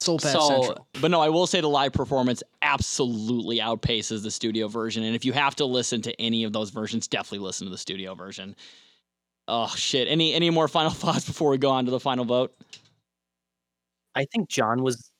Soul 0.00 0.18
Patch 0.18 0.32
So, 0.32 0.48
Central. 0.48 0.86
but 1.00 1.10
no, 1.10 1.20
I 1.20 1.28
will 1.28 1.46
say 1.46 1.60
the 1.60 1.68
live 1.68 1.92
performance 1.92 2.42
absolutely 2.62 3.58
outpaces 3.58 4.22
the 4.22 4.30
studio 4.30 4.66
version. 4.66 5.02
And 5.02 5.14
if 5.14 5.26
you 5.26 5.34
have 5.34 5.54
to 5.56 5.66
listen 5.66 6.00
to 6.02 6.20
any 6.20 6.44
of 6.44 6.54
those 6.54 6.70
versions, 6.70 7.06
definitely 7.06 7.44
listen 7.44 7.66
to 7.66 7.70
the 7.70 7.78
studio 7.78 8.14
version. 8.14 8.56
Oh 9.50 9.66
shit! 9.76 10.06
Any 10.08 10.32
any 10.32 10.48
more 10.50 10.68
final 10.68 10.90
thoughts 11.02 11.26
before 11.26 11.50
we 11.50 11.58
go 11.58 11.70
on 11.70 11.84
to 11.86 11.90
the 11.90 12.00
final 12.00 12.24
vote? 12.24 12.54
I 14.14 14.24
think 14.26 14.48
John 14.48 14.82
was 14.82 15.10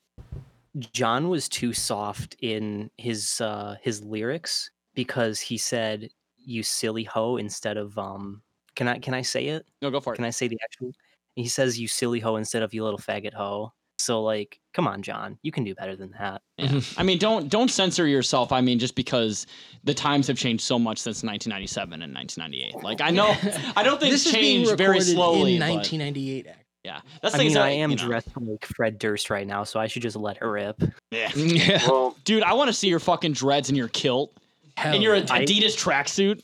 John 0.93 1.29
was 1.29 1.49
too 1.49 1.73
soft 1.73 2.37
in 2.41 2.91
his 2.97 3.41
uh 3.41 3.77
his 3.83 4.03
lyrics 4.05 4.71
because 4.95 5.41
he 5.41 5.59
said 5.59 6.11
you 6.39 6.63
silly 6.63 7.05
hoe 7.05 7.37
instead 7.37 7.77
of 7.77 7.99
um 7.99 8.43
can 8.77 8.89
I 8.89 8.99
can 8.99 9.15
I 9.15 9.23
say 9.23 9.49
it? 9.49 9.67
No, 9.83 9.91
go 9.91 10.01
for 10.01 10.13
it. 10.15 10.17
Can 10.17 10.25
I 10.25 10.31
say 10.31 10.49
the 10.49 10.59
actual 10.65 10.93
he 11.37 11.49
says 11.49 11.79
you 11.79 11.89
silly 11.89 12.21
hoe 12.21 12.37
instead 12.37 12.63
of 12.63 12.73
you 12.75 12.85
little 12.85 12.99
faggot 13.01 13.35
hoe. 13.35 13.73
So 14.01 14.23
like 14.23 14.59
come 14.73 14.87
on 14.87 15.03
John, 15.03 15.39
you 15.43 15.53
can 15.53 15.65
do 15.65 15.75
better 15.75 15.97
than 15.97 16.13
that. 16.19 16.43
Yeah. 16.57 16.81
I 16.97 17.03
mean, 17.03 17.19
don't 17.19 17.49
don't 17.49 17.71
censor 17.71 18.07
yourself. 18.07 18.53
I 18.53 18.61
mean, 18.61 18.79
just 18.79 18.95
because 18.95 19.47
the 19.85 19.95
times 19.95 20.27
have 20.29 20.39
changed 20.39 20.65
so 20.65 20.79
much 20.79 20.99
since 20.99 21.23
1997 21.23 22.03
and 22.03 22.15
1998. 22.15 22.83
Like 22.85 23.01
I 23.01 23.11
know, 23.11 23.29
I 23.77 23.83
don't 23.83 24.01
think 24.01 24.13
This 24.13 24.27
it's 24.27 24.27
is 24.27 24.33
being 24.35 24.65
changed 24.65 24.79
very 24.79 24.99
recorded 24.99 25.15
slowly. 25.15 25.55
in 25.57 25.61
1998. 25.61 26.47
actually. 26.47 26.65
yeah, 26.85 27.01
that's 27.23 27.35
I 27.35 27.39
the 27.39 27.43
thing 27.43 27.49
mean 27.49 27.57
is, 27.57 27.63
I 27.63 27.71
am 27.71 27.91
you 27.91 27.97
know, 27.97 28.07
dressed 28.07 28.29
like 28.41 28.65
Fred 28.67 28.99
Durst 28.99 29.31
right 29.31 29.47
now, 29.47 29.65
so 29.65 29.79
I 29.81 29.87
should 29.87 30.03
just 30.03 30.17
let 30.17 30.37
her 30.39 30.51
rip. 30.51 30.83
Yeah. 31.11 31.31
yeah. 31.35 31.85
Well, 31.89 32.17
Dude, 32.25 32.45
I 32.45 32.53
want 32.53 32.69
to 32.69 32.73
see 32.73 32.87
your 32.89 33.01
fucking 33.01 33.33
dreads 33.33 33.69
and 33.69 33.77
your 33.77 33.89
kilt 33.89 34.33
Hell 34.77 34.95
and 34.95 35.03
your 35.03 35.17
yeah. 35.17 35.25
Adidas 35.25 35.77
tracksuit. 35.77 36.43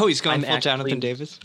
Oh, 0.00 0.06
he's 0.06 0.20
going 0.20 0.44
I'm 0.44 0.50
full 0.50 0.58
Jonathan 0.60 1.00
Davis. 1.00 1.40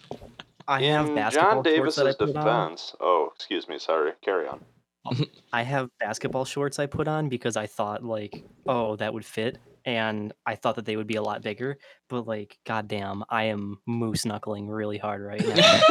I 0.67 0.83
have 0.83 1.07
in 1.09 1.15
basketball 1.15 1.51
John 1.55 1.63
Davis's 1.63 1.95
that 1.95 2.07
I 2.07 2.13
put 2.13 2.35
on. 2.37 2.67
defense. 2.69 2.95
Oh, 3.01 3.31
excuse 3.35 3.67
me. 3.67 3.79
Sorry. 3.79 4.11
Carry 4.23 4.47
on. 4.47 4.59
Um, 5.05 5.15
mm-hmm. 5.15 5.23
I 5.53 5.63
have 5.63 5.89
basketball 5.99 6.45
shorts 6.45 6.79
I 6.79 6.85
put 6.85 7.07
on 7.07 7.29
because 7.29 7.55
I 7.57 7.67
thought 7.67 8.03
like, 8.03 8.43
oh, 8.67 8.95
that 8.97 9.13
would 9.13 9.25
fit, 9.25 9.57
and 9.85 10.33
I 10.45 10.55
thought 10.55 10.75
that 10.75 10.85
they 10.85 10.95
would 10.95 11.07
be 11.07 11.15
a 11.15 11.21
lot 11.21 11.41
bigger. 11.41 11.77
But 12.09 12.27
like, 12.27 12.57
goddamn, 12.65 13.23
I 13.29 13.45
am 13.45 13.79
moose 13.85 14.25
knuckling 14.25 14.67
really 14.67 14.97
hard 14.97 15.21
right 15.21 15.45
now. 15.45 15.81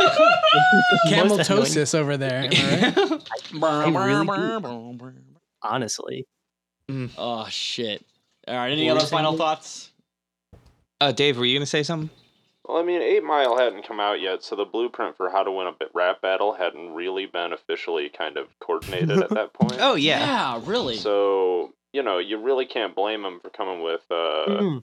Camel 1.09 1.37
Most 1.37 1.51
annoying- 1.51 1.65
tosis 1.67 1.95
over 1.95 2.17
there. 2.17 2.51
am 2.53 3.65
I 3.65 3.87
right? 3.87 4.07
really 4.07 5.15
Honestly, 5.63 6.27
mm. 6.89 7.11
Oh 7.19 7.47
shit! 7.49 8.05
All 8.47 8.55
right, 8.55 8.71
any 8.71 8.89
other 8.91 9.07
final 9.07 9.37
thoughts? 9.37 9.91
Uh, 11.01 11.13
Dave, 11.13 11.37
were 11.39 11.45
you 11.45 11.59
gonna 11.59 11.67
say 11.67 11.83
something? 11.83 12.11
Well, 12.69 12.77
I 12.77 12.83
mean, 12.83 13.01
Eight 13.01 13.25
Mile 13.25 13.57
hadn't 13.57 13.87
come 13.89 13.99
out 13.99 14.21
yet, 14.21 14.43
so 14.45 14.55
the 14.55 14.67
blueprint 14.67 15.17
for 15.17 15.31
how 15.31 15.43
to 15.43 15.51
win 15.51 15.67
a 15.69 15.73
rap 15.95 16.21
battle 16.21 16.53
hadn't 16.53 16.93
really 16.93 17.25
been 17.25 17.55
officially 17.55 18.11
kind 18.11 18.37
of 18.37 18.47
coordinated 18.61 19.23
at 19.23 19.31
that 19.31 19.53
point. 19.55 19.77
Oh 19.81 19.95
yeah. 19.95 20.61
really. 20.65 20.97
So 20.97 21.73
you 21.95 22.03
know, 22.03 22.19
you 22.19 22.37
really 22.39 22.67
can't 22.67 22.95
blame 22.95 23.25
him 23.25 23.41
for 23.41 23.49
coming 23.49 23.83
with, 23.83 24.03
uh, 24.11 24.45
Mm. 24.47 24.83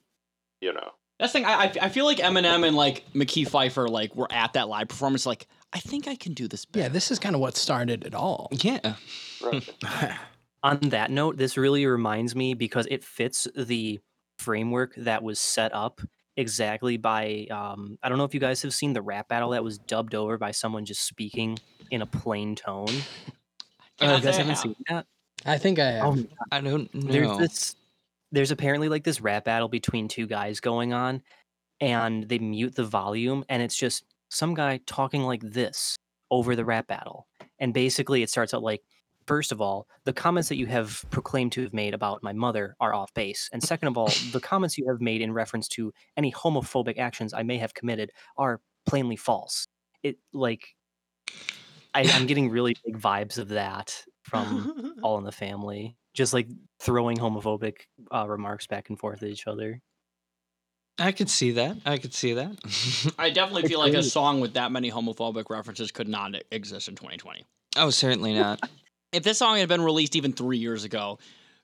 you 0.60 0.72
know, 0.72 0.90
That's 1.20 1.32
the 1.32 1.38
thing. 1.38 1.46
I, 1.46 1.52
I 1.66 1.72
I 1.82 1.88
feel 1.88 2.04
like 2.04 2.18
Eminem 2.18 2.66
and 2.66 2.76
like 2.76 3.04
McKee 3.14 3.48
Pfeiffer 3.48 3.88
like 3.88 4.16
were 4.16 4.30
at 4.32 4.54
that 4.54 4.68
live 4.68 4.88
performance. 4.88 5.24
Like 5.24 5.46
I 5.72 5.78
think 5.78 6.08
I 6.08 6.16
can 6.16 6.34
do 6.34 6.48
this 6.48 6.64
better. 6.64 6.84
Yeah, 6.84 6.88
this 6.88 7.12
is 7.12 7.20
kind 7.20 7.36
of 7.36 7.40
what 7.40 7.56
started 7.56 8.04
it 8.04 8.14
all. 8.14 8.48
Yeah. 8.50 8.94
right. 9.42 9.68
on 10.64 10.80
that 10.88 11.12
note, 11.12 11.36
this 11.36 11.56
really 11.56 11.86
reminds 11.86 12.34
me 12.34 12.54
because 12.54 12.88
it 12.90 13.04
fits 13.04 13.46
the 13.54 14.00
framework 14.38 14.94
that 14.96 15.22
was 15.22 15.38
set 15.38 15.72
up 15.72 16.00
exactly 16.36 16.96
by. 16.96 17.46
Um, 17.50 17.98
I 18.02 18.08
don't 18.08 18.18
know 18.18 18.24
if 18.24 18.34
you 18.34 18.40
guys 18.40 18.62
have 18.62 18.74
seen 18.74 18.92
the 18.92 19.02
rap 19.02 19.28
battle 19.28 19.50
that 19.50 19.64
was 19.64 19.78
dubbed 19.78 20.14
over 20.14 20.38
by 20.38 20.50
someone 20.50 20.84
just 20.84 21.06
speaking 21.06 21.58
in 21.90 22.02
a 22.02 22.06
plain 22.06 22.54
tone. 22.54 22.86
Can't 23.98 24.18
you 24.18 24.26
guys 24.26 24.26
I 24.26 24.32
haven't 24.32 24.48
have. 24.48 24.58
seen 24.58 24.76
that? 24.88 25.06
I 25.44 25.58
think 25.58 25.78
I 25.78 25.92
have. 25.92 26.04
Oh, 26.04 26.24
I 26.50 26.60
don't 26.60 26.92
know. 26.94 27.00
there's 27.10 27.38
this 27.38 27.76
there's 28.32 28.50
apparently 28.50 28.88
like 28.88 29.04
this 29.04 29.20
rap 29.20 29.44
battle 29.44 29.68
between 29.68 30.08
two 30.08 30.26
guys 30.26 30.60
going 30.60 30.92
on 30.92 31.22
and 31.80 32.28
they 32.28 32.38
mute 32.38 32.74
the 32.74 32.84
volume 32.84 33.44
and 33.48 33.62
it's 33.62 33.76
just 33.76 34.04
some 34.30 34.54
guy 34.54 34.80
talking 34.86 35.22
like 35.22 35.40
this 35.42 35.96
over 36.30 36.56
the 36.56 36.64
rap 36.64 36.86
battle 36.88 37.26
and 37.60 37.72
basically 37.72 38.22
it 38.22 38.30
starts 38.30 38.52
out 38.52 38.62
like 38.62 38.82
first 39.26 39.52
of 39.52 39.60
all 39.60 39.86
the 40.04 40.12
comments 40.12 40.48
that 40.48 40.56
you 40.56 40.66
have 40.66 41.04
proclaimed 41.10 41.52
to 41.52 41.62
have 41.62 41.72
made 41.74 41.94
about 41.94 42.22
my 42.22 42.32
mother 42.32 42.76
are 42.80 42.94
off 42.94 43.12
base 43.14 43.48
and 43.52 43.62
second 43.72 43.88
of 43.88 43.96
all 43.98 44.10
the 44.32 44.40
comments 44.40 44.78
you 44.78 44.86
have 44.88 45.00
made 45.00 45.20
in 45.20 45.32
reference 45.32 45.68
to 45.68 45.92
any 46.16 46.32
homophobic 46.32 46.98
actions 46.98 47.34
i 47.34 47.42
may 47.42 47.58
have 47.58 47.74
committed 47.74 48.10
are 48.36 48.60
plainly 48.86 49.16
false 49.16 49.66
it 50.02 50.16
like 50.32 50.74
I, 51.94 52.08
i'm 52.14 52.26
getting 52.30 52.50
really 52.50 52.76
big 52.84 52.98
vibes 52.98 53.38
of 53.38 53.48
that 53.50 54.04
from 54.22 54.94
all 55.02 55.18
in 55.18 55.24
the 55.24 55.32
family 55.32 55.96
just 56.14 56.32
like 56.32 56.48
throwing 56.80 57.18
homophobic 57.18 57.80
uh, 58.14 58.26
remarks 58.26 58.66
back 58.66 58.88
and 58.88 58.98
forth 58.98 59.22
at 59.22 59.28
each 59.28 59.46
other 59.46 59.80
I 60.98 61.12
could 61.12 61.28
see 61.28 61.50
that. 61.50 61.76
I 61.84 61.98
could 61.98 62.14
see 62.14 62.32
that. 62.32 62.56
I 63.18 63.28
definitely 63.28 63.64
It's 63.64 63.70
feel 63.70 63.80
like 63.80 63.92
a 63.92 64.02
song 64.02 64.40
with 64.40 64.54
that 64.54 64.72
many 64.72 64.90
homophobic 64.90 65.50
references 65.50 65.90
could 65.90 66.08
not 66.08 66.34
exist 66.50 66.88
in 66.88 66.94
2020. 66.94 67.44
oh, 67.76 67.90
certainly 67.90 68.32
not. 68.32 68.60
If 69.12 69.22
this 69.22 69.38
song 69.38 69.56
had 69.58 69.68
been 69.68 69.80
released 69.82 70.16
even 70.16 70.32
three 70.32 70.58
years 70.58 70.84
ago, 70.84 71.18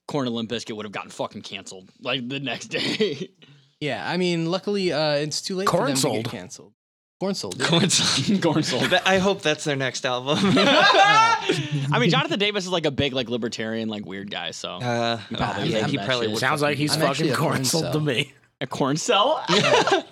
Korn 0.09 0.27
and 0.27 0.35
Limp 0.37 0.51
Bizkit 0.51 0.75
would 0.77 0.85
have 0.87 0.93
gotten 0.93 1.11
fucking 1.11 1.43
canceled 1.43 1.89
like 2.01 2.29
the 2.29 2.41
next 2.41 2.67
day. 2.69 3.31
Yeah, 3.81 4.09
I 4.09 4.17
mean, 4.17 4.47
luckily 4.47 4.93
uh, 4.93 5.15
it's 5.15 5.43
too 5.43 5.57
late 5.57 5.69
for 5.69 5.79
Korn 5.79 5.87
them 5.95 5.97
to 5.97 6.11
get 6.23 6.25
canceled. 6.31 6.73
Corn 7.21 7.35
sold. 7.37 7.59
yeah. 7.61 7.67
Coincidence. 7.67 8.43
Corn 8.43 8.63
sold. 8.63 8.85
That- 8.91 9.07
I 9.07 9.19
hope 9.19 9.43
that's 9.43 9.65
their 9.65 9.77
next 9.77 10.05
album. 10.07 10.39
I 10.57 11.99
mean, 12.01 12.11
Jonathan 12.11 12.39
Davis 12.39 12.65
is 12.65 12.71
like 12.71 12.87
a 12.87 12.91
big, 12.91 13.13
like 13.13 13.29
libertarian, 13.29 13.89
like 13.89 14.05
weird 14.07 14.31
guy. 14.31 14.51
So 14.53 14.71
Uh, 14.77 15.21
probably 15.33 15.73
yeah, 15.73 15.87
he 15.87 15.99
probably 15.99 16.29
would. 16.29 16.39
Sounds 16.39 16.63
like 16.63 16.77
he's 16.79 16.95
I'm 16.97 17.03
actually 17.03 17.31
fucking 17.31 17.45
a 17.45 17.49
corn 17.49 17.53
corn 17.65 17.83
to 17.85 17.93
cell. 17.93 18.01
me. 18.01 18.33
a 18.61 18.67
corn 18.67 18.97
cell. 18.97 19.45
Uh, 19.49 20.03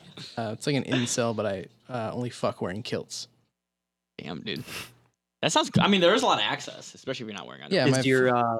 it's 0.53 0.67
like 0.67 0.77
an 0.77 0.85
incel, 0.85 1.35
but 1.35 1.47
I 1.47 1.67
uh, 1.89 2.11
only 2.13 2.31
fuck 2.31 2.61
wearing 2.61 2.83
kilts. 2.83 3.27
Damn, 4.19 4.41
dude. 4.43 4.63
That 5.43 5.53
sounds. 5.53 5.71
I 5.81 5.89
mean, 5.89 6.01
there 6.01 6.15
is 6.15 6.23
a 6.23 6.27
lot 6.27 6.39
of 6.39 6.45
access, 6.45 6.95
especially 6.95 7.25
if 7.25 7.29
you're 7.31 7.39
not 7.39 7.47
wearing 7.47 7.63
underwear. 7.63 7.89
Yeah, 7.89 7.99
is 7.99 8.07
your 8.07 8.37
uh 8.37 8.57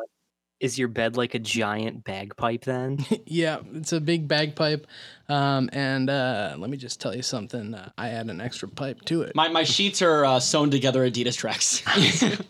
Is 0.61 0.79
your 0.79 0.89
bed 0.89 1.17
like 1.17 1.35
a 1.35 1.39
giant 1.39 2.05
bagpipe 2.05 2.65
then? 2.65 3.05
Yeah, 3.27 3.61
it's 3.75 3.93
a 3.93 4.01
big 4.01 4.29
bagpipe. 4.29 4.87
Um, 5.29 5.71
and 5.73 6.11
uh, 6.11 6.57
let 6.59 6.71
me 6.71 6.77
just 6.77 7.01
tell 7.01 7.15
you 7.15 7.23
something. 7.23 7.75
Uh, 7.75 7.91
I 7.97 8.09
add 8.11 8.29
an 8.29 8.41
extra 8.41 8.69
pipe 8.69 9.03
to 9.07 9.23
it. 9.23 9.35
My 9.35 9.49
my 9.49 9.65
sheets 9.65 10.03
are 10.03 10.25
uh, 10.25 10.41
sewn 10.41 10.71
together 10.71 11.09
Adidas 11.09 11.37
tracks. 11.37 11.83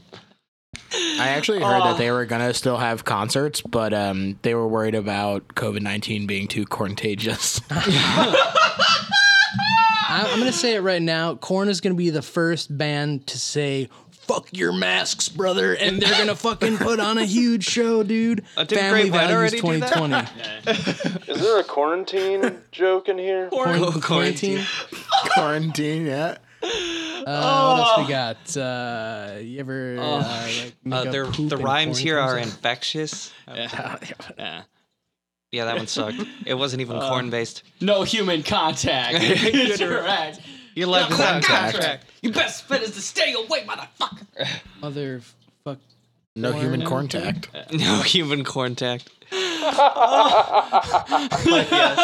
I 0.93 1.29
actually 1.29 1.61
heard 1.61 1.83
that 1.83 1.99
they 1.99 2.11
were 2.11 2.25
gonna 2.25 2.55
still 2.55 2.79
have 2.79 3.05
concerts, 3.05 3.61
but 3.61 3.93
um, 3.93 4.39
they 4.43 4.55
were 4.55 4.67
worried 4.67 4.95
about 4.95 5.49
COVID 5.49 5.83
nineteen 5.83 6.27
being 6.27 6.49
too 6.49 6.65
contagious. 6.65 7.61
I, 7.71 8.57
I'm 10.33 10.39
gonna 10.39 10.53
say 10.53 10.75
it 10.75 10.81
right 10.81 11.03
now. 11.03 11.35
Korn 11.37 11.69
is 11.69 11.81
gonna 11.81 11.95
be 11.95 12.11
the 12.11 12.23
first 12.23 12.77
band 12.77 13.27
to 13.29 13.39
say 13.39 13.89
"fuck 14.33 14.49
your 14.53 14.73
masks, 14.73 15.29
brother," 15.29 15.75
and 15.75 16.01
they're 16.01 16.17
gonna 16.19 16.37
fucking 16.37 16.77
put 16.79 17.01
on 17.01 17.19
a 17.19 17.25
huge 17.25 17.65
show, 17.65 18.03
dude. 18.03 18.45
Uh, 18.57 18.65
didn't 18.65 18.83
Family 18.83 19.11
Values 19.11 19.31
already 19.33 19.61
do 19.61 19.81
that? 19.81 19.95
2020. 20.67 21.31
Is 21.33 21.41
there 21.41 21.59
a 21.61 21.65
quarantine 21.65 22.59
joke 22.73 23.09
in 23.09 23.17
here? 23.19 23.49
Quarantine. 23.49 24.01
quarantine. 24.03 24.65
Quarantine, 25.35 26.07
yeah. 26.07 26.37
Uh, 26.63 26.67
what 27.27 27.81
else 27.81 27.99
we 27.99 28.09
got? 28.13 28.57
Uh, 28.57 29.39
you 29.41 29.61
ever 29.61 29.97
uh, 29.99 30.19
like 30.19 30.75
make 30.85 30.95
Uh, 31.07 31.11
they're- 31.11 31.27
the 31.27 31.57
rhymes 31.57 31.99
here 31.99 32.19
are 32.19 32.39
out? 32.39 32.43
infectious. 32.45 33.33
yeah. 33.49 33.97
Yeah. 34.39 34.63
Yeah, 35.53 35.65
that 35.65 35.77
one 35.77 35.87
sucked. 35.89 36.23
It 36.47 36.55
wasn't 36.55 36.81
even 36.83 36.99
corn 37.01 37.31
based. 37.31 37.65
No 37.81 38.03
human 38.05 38.43
contact. 38.45 39.15
Interact. 39.23 40.41
Your 40.75 40.89
life 40.89 41.11
is 41.11 41.17
Corn 41.17 41.29
on 41.29 41.43
contract. 41.43 41.73
contract. 41.75 42.05
Your 42.23 42.33
best 42.33 42.69
bet 42.69 42.83
is 42.83 42.93
to 42.93 43.03
stay 43.03 43.33
away, 43.35 43.65
motherfucker. 43.65 44.49
Mother 44.81 45.21
fuck. 45.65 45.79
No 46.37 46.53
human 46.53 46.85
Corn. 46.85 47.09
contact. 47.09 47.49
No 47.73 48.03
human 48.03 48.45
contact. 48.45 49.09
But 49.31 49.77
yes, 51.71 51.97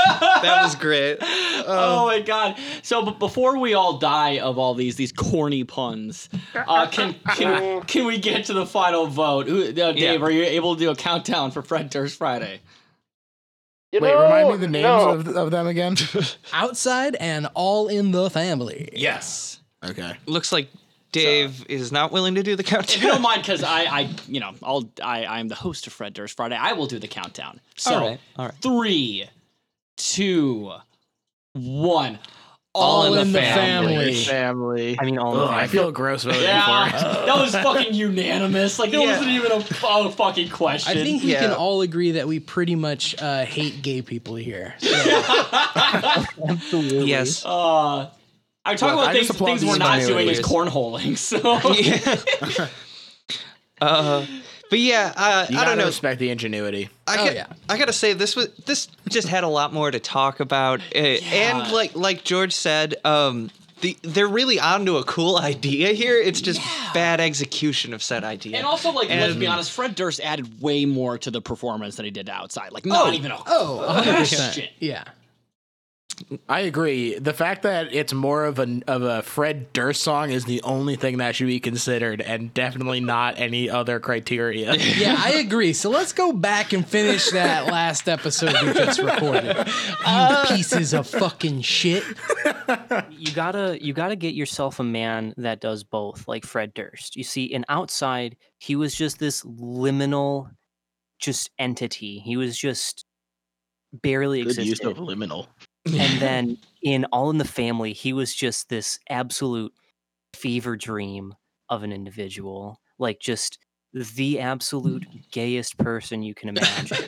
that 0.42 0.60
was 0.62 0.74
great. 0.76 1.18
oh 1.20 2.06
my 2.06 2.20
god! 2.20 2.56
So, 2.82 3.02
but 3.04 3.18
before 3.18 3.58
we 3.58 3.74
all 3.74 3.98
die 3.98 4.38
of 4.38 4.58
all 4.58 4.74
these 4.74 4.96
these 4.96 5.12
corny 5.12 5.64
puns, 5.64 6.28
uh, 6.54 6.86
can 6.88 7.14
can 7.34 7.82
can 7.82 8.04
we 8.06 8.18
get 8.18 8.44
to 8.46 8.52
the 8.52 8.66
final 8.66 9.06
vote? 9.06 9.48
Who, 9.48 9.62
uh, 9.62 9.72
Dave, 9.72 9.96
Yeah. 9.98 10.16
are 10.16 10.30
you 10.30 10.44
able 10.44 10.74
to 10.74 10.80
do 10.80 10.90
a 10.90 10.96
countdown 10.96 11.50
for 11.50 11.62
Fred 11.62 11.90
Durst 11.90 12.16
Friday? 12.18 12.60
You 13.96 14.02
Wait, 14.02 14.12
know, 14.12 14.22
remind 14.24 14.48
me 14.50 14.56
the 14.58 14.68
names 14.68 14.82
no. 14.82 15.08
of, 15.10 15.28
of 15.28 15.50
them 15.50 15.66
again. 15.66 15.96
Outside 16.52 17.16
and 17.16 17.48
all 17.54 17.88
in 17.88 18.10
the 18.10 18.28
family. 18.28 18.90
Yes. 18.92 19.60
okay. 19.82 20.16
Looks 20.26 20.52
like 20.52 20.68
Dave 21.12 21.64
is 21.70 21.92
not 21.92 22.12
willing 22.12 22.34
to 22.34 22.42
do 22.42 22.56
the 22.56 22.62
countdown. 22.62 22.96
If 22.98 23.02
you 23.02 23.08
don't 23.08 23.22
mind, 23.22 23.40
because 23.42 23.62
I, 23.62 23.84
I, 23.84 24.10
you 24.28 24.38
know, 24.40 24.52
I'll, 24.62 24.90
I, 25.02 25.24
I'm 25.24 25.48
the 25.48 25.54
host 25.54 25.86
of 25.86 25.94
Fred 25.94 26.12
Durst 26.12 26.36
Friday. 26.36 26.56
I 26.56 26.74
will 26.74 26.86
do 26.86 26.98
the 26.98 27.08
countdown. 27.08 27.58
So, 27.76 27.94
All 27.94 28.00
right, 28.08 28.20
all 28.36 28.44
right. 28.46 28.54
three, 28.60 29.24
two, 29.96 30.72
one. 31.54 32.18
All, 32.76 33.14
in, 33.14 33.32
the 33.32 33.40
family. 33.40 34.14
Family. 34.14 34.96
I 34.98 35.04
mean, 35.04 35.18
all 35.18 35.36
Ugh, 35.36 35.44
of 35.44 35.50
I 35.50 35.66
feel 35.66 35.90
gross 35.92 36.24
voting 36.24 36.42
Yeah, 36.42 36.88
for 36.88 36.96
it. 36.96 37.00
that 37.26 37.36
was 37.36 37.52
fucking 37.52 37.94
unanimous. 37.94 38.78
Like 38.78 38.90
there 38.90 39.00
Yeah. 39.00 39.12
wasn't 39.12 39.30
even 39.30 39.52
a, 39.52 39.56
a 39.56 40.10
fucking 40.10 40.50
question. 40.50 40.96
I 40.96 41.02
think 41.02 41.22
we 41.22 41.32
can 41.32 41.52
all 41.52 41.82
agree 41.82 42.12
that 42.12 42.28
we 42.28 42.40
pretty 42.40 42.74
much 42.74 43.20
uh, 43.20 43.44
hate 43.44 43.82
gay 43.82 44.02
people 44.02 44.36
here. 44.36 44.74
So, 44.78 44.88
yes. 46.80 47.44
Uh, 47.44 48.10
I 48.64 48.74
talk 48.74 48.90
Look, 48.90 49.00
about 49.04 49.08
I 49.08 49.12
things, 49.12 49.28
things 49.28 49.64
we're 49.64 49.78
not 49.78 50.00
doing 50.00 50.28
is 50.28 50.40
cornholing. 50.40 51.16
So 51.16 51.38
Yeah. 52.58 52.68
uh, 53.80 54.26
but 54.70 54.78
yeah, 54.78 55.12
uh, 55.16 55.46
You 55.48 55.56
I 55.58 55.60
don't 55.60 55.70
gotta 55.70 55.80
know. 55.80 55.86
respect 55.86 56.18
the 56.20 56.30
ingenuity. 56.30 56.88
I 57.06 57.14
Oh, 57.18 57.24
got, 57.26 57.34
yeah. 57.34 57.46
I 57.68 57.78
gotta 57.78 57.92
say 57.92 58.12
this 58.12 58.34
was 58.36 58.48
this 58.66 58.88
just 59.08 59.28
had 59.28 59.44
a 59.44 59.48
lot 59.48 59.72
more 59.72 59.90
to 59.90 59.98
talk 60.00 60.40
about, 60.40 60.80
uh, 60.94 60.98
and 60.98 61.72
like 61.72 61.94
like 61.94 62.24
George 62.24 62.52
said, 62.52 62.94
um, 63.04 63.50
the 63.82 63.96
they're 64.02 64.26
really 64.26 64.58
onto 64.58 64.96
a 64.96 65.04
cool 65.04 65.38
idea 65.52 65.92
here. 65.92 66.16
It's 66.16 66.40
just 66.40 66.60
bad 66.94 67.20
execution 67.20 67.92
of 67.94 68.02
said 68.02 68.24
idea. 68.24 68.56
and 68.56 68.66
also 68.66 68.90
like 68.90 69.08
let's 69.08 69.34
be 69.36 69.46
honest, 69.46 69.70
Fred 69.70 69.94
Durst 69.94 70.20
added 70.20 70.60
way 70.62 70.84
more 70.84 71.18
to 71.18 71.30
the 71.30 71.40
performance 71.42 71.96
than 71.96 72.04
he 72.04 72.10
did 72.10 72.28
outside. 72.30 72.72
Like 72.72 72.86
not 72.86 73.08
Oh. 73.08 73.12
even 73.12 73.30
a 73.32 73.38
oh, 73.46 73.86
100%. 74.02 74.04
question. 74.16 74.68
Yeah. 74.78 75.04
I 76.48 76.60
agree. 76.60 77.18
The 77.18 77.34
fact 77.34 77.62
that 77.62 77.92
it's 77.92 78.12
more 78.12 78.44
of 78.44 78.58
a 78.58 78.80
of 78.86 79.02
a 79.02 79.22
Fred 79.22 79.72
Durst 79.72 80.02
song 80.02 80.30
is 80.30 80.44
the 80.44 80.62
only 80.62 80.96
thing 80.96 81.18
that 81.18 81.36
should 81.36 81.46
be 81.46 81.60
considered, 81.60 82.20
and 82.20 82.52
definitely 82.54 83.00
not 83.00 83.38
any 83.38 83.68
other 83.68 84.00
criteria. 84.00 84.74
Yeah, 84.96 85.16
I 85.18 85.32
agree. 85.32 85.72
So 85.72 85.90
let's 85.90 86.12
go 86.12 86.32
back 86.32 86.72
and 86.72 86.86
finish 86.86 87.30
that 87.32 87.66
last 87.66 88.08
episode 88.08 88.54
we 88.62 88.72
just 88.72 88.98
recorded. 88.98 89.56
You 89.56 89.64
uh, 90.06 90.46
pieces 90.46 90.94
of 90.94 91.06
fucking 91.06 91.60
shit. 91.60 92.02
you 93.10 93.32
gotta 93.34 93.78
you 93.82 93.92
gotta 93.92 94.16
get 94.16 94.34
yourself 94.34 94.80
a 94.80 94.84
man 94.84 95.34
that 95.36 95.60
does 95.60 95.84
both 95.84 96.26
like 96.26 96.44
fred 96.44 96.74
durst 96.74 97.16
you 97.16 97.22
see 97.24 97.44
in 97.44 97.64
outside 97.68 98.36
he 98.58 98.74
was 98.74 98.94
just 98.94 99.18
this 99.18 99.42
liminal 99.44 100.50
just 101.18 101.50
entity 101.58 102.18
he 102.20 102.36
was 102.36 102.56
just 102.56 103.04
barely 103.92 104.42
Good 104.42 104.56
use 104.56 104.58
existed 104.58 104.86
of 104.88 104.96
liminal. 104.98 105.46
And 105.86 106.20
then 106.20 106.58
in 106.82 107.04
all 107.06 107.30
in 107.30 107.38
the 107.38 107.44
family 107.44 107.92
he 107.92 108.12
was 108.12 108.34
just 108.34 108.68
this 108.68 108.98
absolute 109.08 109.72
fever 110.34 110.76
dream 110.76 111.34
of 111.68 111.82
an 111.82 111.92
individual 111.92 112.80
like 112.98 113.20
just 113.20 113.58
the 113.92 114.40
absolute 114.40 115.06
gayest 115.30 115.78
person 115.78 116.22
you 116.22 116.34
can 116.34 116.48
imagine 116.50 116.98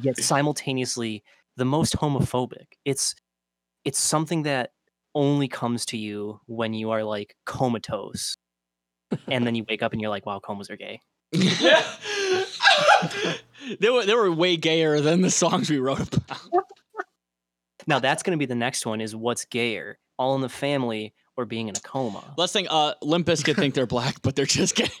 yet 0.00 0.16
simultaneously 0.22 1.22
the 1.56 1.64
most 1.64 1.96
homophobic 1.96 2.66
it's 2.84 3.14
it's 3.84 3.98
something 3.98 4.42
that 4.44 4.70
only 5.14 5.48
comes 5.48 5.84
to 5.84 5.98
you 5.98 6.40
when 6.46 6.72
you 6.72 6.90
are 6.90 7.04
like 7.04 7.36
comatose 7.44 8.36
and 9.28 9.46
then 9.46 9.54
you 9.54 9.64
wake 9.68 9.82
up 9.82 9.92
and 9.92 10.00
you're 10.00 10.10
like 10.10 10.24
wow 10.24 10.38
comas 10.38 10.70
are 10.70 10.76
gay 10.76 11.00
Yeah. 11.32 11.82
they 13.80 13.90
were 13.90 14.04
they 14.04 14.14
were 14.14 14.30
way 14.32 14.56
gayer 14.56 15.00
than 15.00 15.20
the 15.22 15.30
songs 15.30 15.70
we 15.70 15.78
wrote 15.78 16.14
about. 16.16 16.64
Now 17.86 17.98
that's 17.98 18.22
going 18.22 18.32
to 18.32 18.38
be 18.38 18.46
the 18.46 18.54
next 18.54 18.86
one 18.86 19.00
is 19.00 19.14
what's 19.14 19.44
gayer 19.44 19.98
all 20.18 20.34
in 20.34 20.40
the 20.40 20.48
family 20.48 21.14
or 21.36 21.44
being 21.46 21.68
in 21.68 21.74
a 21.76 21.80
coma 21.80 22.22
Let's 22.36 22.52
think. 22.52 22.68
Uh, 22.70 22.94
Limp 23.02 23.26
Bizkit 23.26 23.56
think 23.56 23.74
they're 23.74 23.86
black, 23.86 24.20
but 24.22 24.36
they're 24.36 24.46
just 24.46 24.74
gay. 24.74 24.88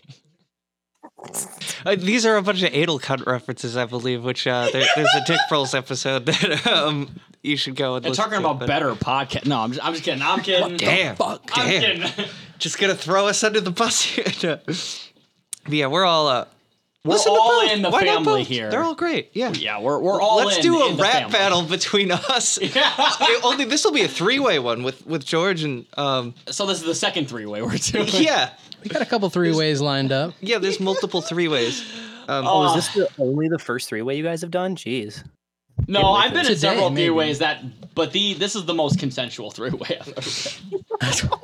Uh, 1.86 1.94
these 1.96 2.26
are 2.26 2.36
a 2.36 2.42
bunch 2.42 2.62
of 2.62 2.74
Adel 2.74 2.98
cut 2.98 3.24
references, 3.26 3.76
I 3.76 3.84
believe. 3.86 4.24
Which 4.24 4.46
uh, 4.46 4.68
there, 4.72 4.84
there's 4.96 5.14
a 5.14 5.24
Dick 5.24 5.38
Pearls 5.48 5.74
episode 5.74 6.26
that 6.26 6.66
um, 6.66 7.20
you 7.42 7.56
should 7.56 7.76
go 7.76 7.94
and 7.96 8.04
They're 8.04 8.12
talking 8.12 8.32
to, 8.32 8.38
about 8.38 8.58
but- 8.58 8.66
better 8.66 8.92
podcast. 8.94 9.46
No, 9.46 9.60
I'm 9.60 9.70
just, 9.72 9.84
I'm 9.84 9.92
just 9.92 10.04
kidding. 10.04 10.22
I'm 10.22 10.40
kidding. 10.40 10.76
Damn, 10.76 11.16
fuck? 11.16 11.48
I'm 11.54 11.68
damn. 11.68 12.08
kidding. 12.08 12.24
Just 12.58 12.78
gonna 12.78 12.94
throw 12.94 13.26
us 13.26 13.42
under 13.42 13.60
the 13.60 13.72
bus 13.72 14.02
here. 14.02 14.24
But 14.64 15.72
yeah, 15.72 15.88
we're 15.88 16.04
all 16.04 16.28
uh, 16.28 16.44
We're 17.04 17.14
listen 17.14 17.32
all 17.32 17.62
both. 17.62 17.72
in 17.72 17.82
the 17.82 17.90
Why 17.90 18.02
not 18.02 18.24
family 18.24 18.42
both? 18.42 18.46
here. 18.46 18.70
They're 18.70 18.84
all 18.84 18.94
great. 18.94 19.30
Yeah. 19.32 19.50
Yeah, 19.52 19.80
we're 19.80 19.98
we're 19.98 20.20
all 20.20 20.36
Let's 20.36 20.58
in. 20.58 20.62
do 20.62 20.82
a 20.82 20.90
in 20.90 20.96
the 20.96 21.02
rap 21.02 21.12
family. 21.14 21.32
battle 21.32 21.62
between 21.62 22.12
us. 22.12 22.58
Yeah. 22.76 23.10
Only 23.42 23.64
this 23.64 23.84
will 23.84 23.90
be 23.92 24.02
a 24.02 24.08
three-way 24.08 24.60
one 24.60 24.84
with 24.84 25.04
with 25.04 25.24
George 25.24 25.64
and 25.64 25.84
um. 25.98 26.34
So 26.46 26.64
this 26.64 26.78
is 26.78 26.84
the 26.84 26.94
second 26.94 27.28
three 27.28 27.44
way 27.46 27.60
we're 27.60 27.76
doing. 27.76 28.06
Yeah, 28.12 28.50
We 28.84 28.88
got 28.90 29.02
a 29.02 29.06
couple 29.06 29.28
three 29.30 29.52
ways 29.52 29.80
lined 29.80 30.12
up. 30.12 30.34
yeah. 30.40 30.58
There's 30.58 30.78
multiple 30.78 31.20
three 31.22 31.48
ways. 31.48 31.82
Um, 32.28 32.46
oh 32.46 32.68
is 32.68 32.74
this 32.86 32.94
the 32.94 33.08
only 33.20 33.48
the 33.48 33.58
first 33.58 33.88
three 33.88 34.02
way 34.02 34.16
you 34.16 34.22
guys 34.22 34.40
have 34.42 34.52
done 34.52 34.76
jeez 34.76 35.24
No, 35.88 35.98
Get 36.02 36.06
I've 36.06 36.30
been 36.30 36.38
it. 36.46 36.50
in 36.50 36.54
Today, 36.54 36.60
several 36.60 36.90
maybe. 36.90 37.06
three 37.06 37.10
ways 37.10 37.40
that, 37.40 37.64
but 37.96 38.12
the 38.12 38.34
this 38.34 38.54
is 38.54 38.64
the 38.64 38.74
most 38.74 39.00
consensual 39.00 39.50
three 39.50 39.70
way 39.70 39.98
I've 40.00 40.08
ever 40.16 41.30
been. 41.30 41.38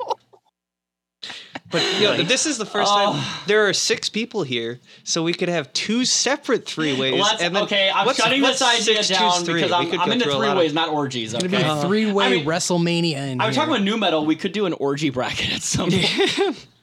but 1.71 1.81
you 1.99 2.03
know, 2.03 2.23
this 2.23 2.45
is 2.45 2.57
the 2.57 2.65
first 2.65 2.91
Oh. 2.93 3.13
time 3.13 3.43
there 3.47 3.67
are 3.67 3.73
six 3.73 4.09
people 4.09 4.43
here, 4.43 4.79
so 5.03 5.23
we 5.23 5.33
could 5.33 5.49
have 5.49 5.71
two 5.73 6.05
separate 6.05 6.65
three 6.65 6.93
ways. 6.99 7.23
And 7.41 7.55
then 7.55 7.63
okay, 7.63 7.91
I'm 7.93 8.05
what's- 8.05 8.19
shutting 8.19 8.41
what's 8.41 8.59
this 8.59 8.87
idea 8.87 9.03
six, 9.03 9.19
down 9.19 9.43
three? 9.45 9.61
because 9.61 9.71
I'm, 9.71 9.99
I'm 9.99 10.11
into 10.11 10.25
three 10.25 10.33
lot 10.33 10.49
of- 10.49 10.57
ways, 10.57 10.73
not 10.73 10.89
orgies. 10.89 11.33
It's 11.33 11.43
Okay. 11.43 11.51
gonna 11.61 11.73
be 11.75 11.79
a 11.79 11.87
three 11.87 12.11
way 12.11 12.25
I 12.25 12.29
mean- 12.31 12.45
WrestleMania 12.45 13.15
in 13.17 13.41
I'm 13.41 13.47
here. 13.47 13.53
talking 13.53 13.73
about 13.73 13.83
nu 13.83 13.97
metal. 13.97 14.25
We 14.25 14.35
could 14.35 14.51
do 14.51 14.65
an 14.65 14.73
orgy 14.73 15.09
bracket 15.09 15.53
at 15.53 15.61
some 15.61 15.89
point. 15.91 16.67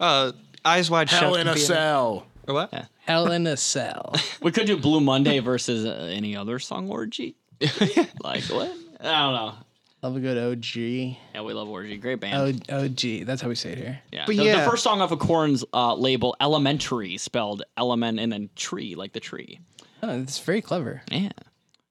Uh, 0.00 0.32
eyes 0.64 0.90
wide 0.90 1.08
shut. 1.08 1.20
Hell 1.20 1.34
in 1.36 1.48
a 1.48 1.54
be 1.54 1.60
cell. 1.60 2.26
Or 2.46 2.54
what? 2.54 2.88
Hell 3.06 3.30
in 3.32 3.46
a 3.46 3.56
cell. 3.56 4.14
we 4.42 4.50
could 4.52 4.66
do 4.66 4.76
Blue 4.76 5.00
Monday 5.00 5.38
versus 5.38 5.84
uh, 5.86 6.10
any 6.12 6.36
other 6.36 6.58
song 6.58 6.90
orgy. 6.90 7.36
like 8.22 8.42
what? 8.44 8.72
I 9.00 9.04
don't 9.22 9.34
know. 9.34 9.54
Love 10.04 10.16
a 10.16 10.20
good 10.20 10.36
OG. 10.36 10.76
Yeah, 10.76 11.40
we 11.44 11.54
love 11.54 11.66
orgy. 11.70 11.96
Great 11.96 12.20
band. 12.20 12.62
O- 12.68 12.76
OG. 12.84 13.24
That's 13.24 13.40
how 13.40 13.48
we 13.48 13.54
say 13.54 13.72
it 13.72 13.78
here. 13.78 14.00
yeah. 14.12 14.24
but 14.26 14.36
the, 14.36 14.50
the 14.50 14.60
first 14.60 14.82
song 14.82 15.00
off 15.00 15.12
of 15.12 15.18
Korn's 15.18 15.64
uh, 15.72 15.94
label, 15.94 16.36
Elementree, 16.42 17.18
spelled 17.18 17.62
element 17.78 18.20
and 18.20 18.30
then 18.30 18.50
tree, 18.54 18.96
like 18.96 19.14
the 19.14 19.20
tree. 19.20 19.60
Oh, 20.02 20.20
it's 20.20 20.38
very 20.40 20.60
clever 20.60 21.00
Yeah. 21.10 21.30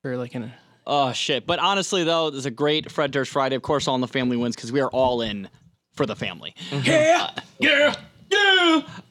for 0.04 0.16
like 0.16 0.36
an. 0.36 0.54
Oh 0.86 1.12
shit! 1.12 1.48
But 1.48 1.58
honestly, 1.58 2.04
though, 2.04 2.30
there's 2.30 2.46
a 2.46 2.52
great 2.52 2.92
Fred 2.92 3.10
Durst 3.10 3.32
Friday. 3.32 3.56
Of 3.56 3.64
course, 3.64 3.88
All 3.88 3.96
in 3.96 4.02
the 4.02 4.08
Family 4.08 4.38
wins 4.38 4.56
because 4.56 4.72
we 4.72 4.80
are 4.82 4.92
all 4.92 5.22
in 5.24 5.50
for 5.94 6.06
the 6.06 6.16
family. 6.16 6.54
Mm-hmm. 6.70 6.86
Yeah, 6.86 7.32
yeah, 7.58 7.96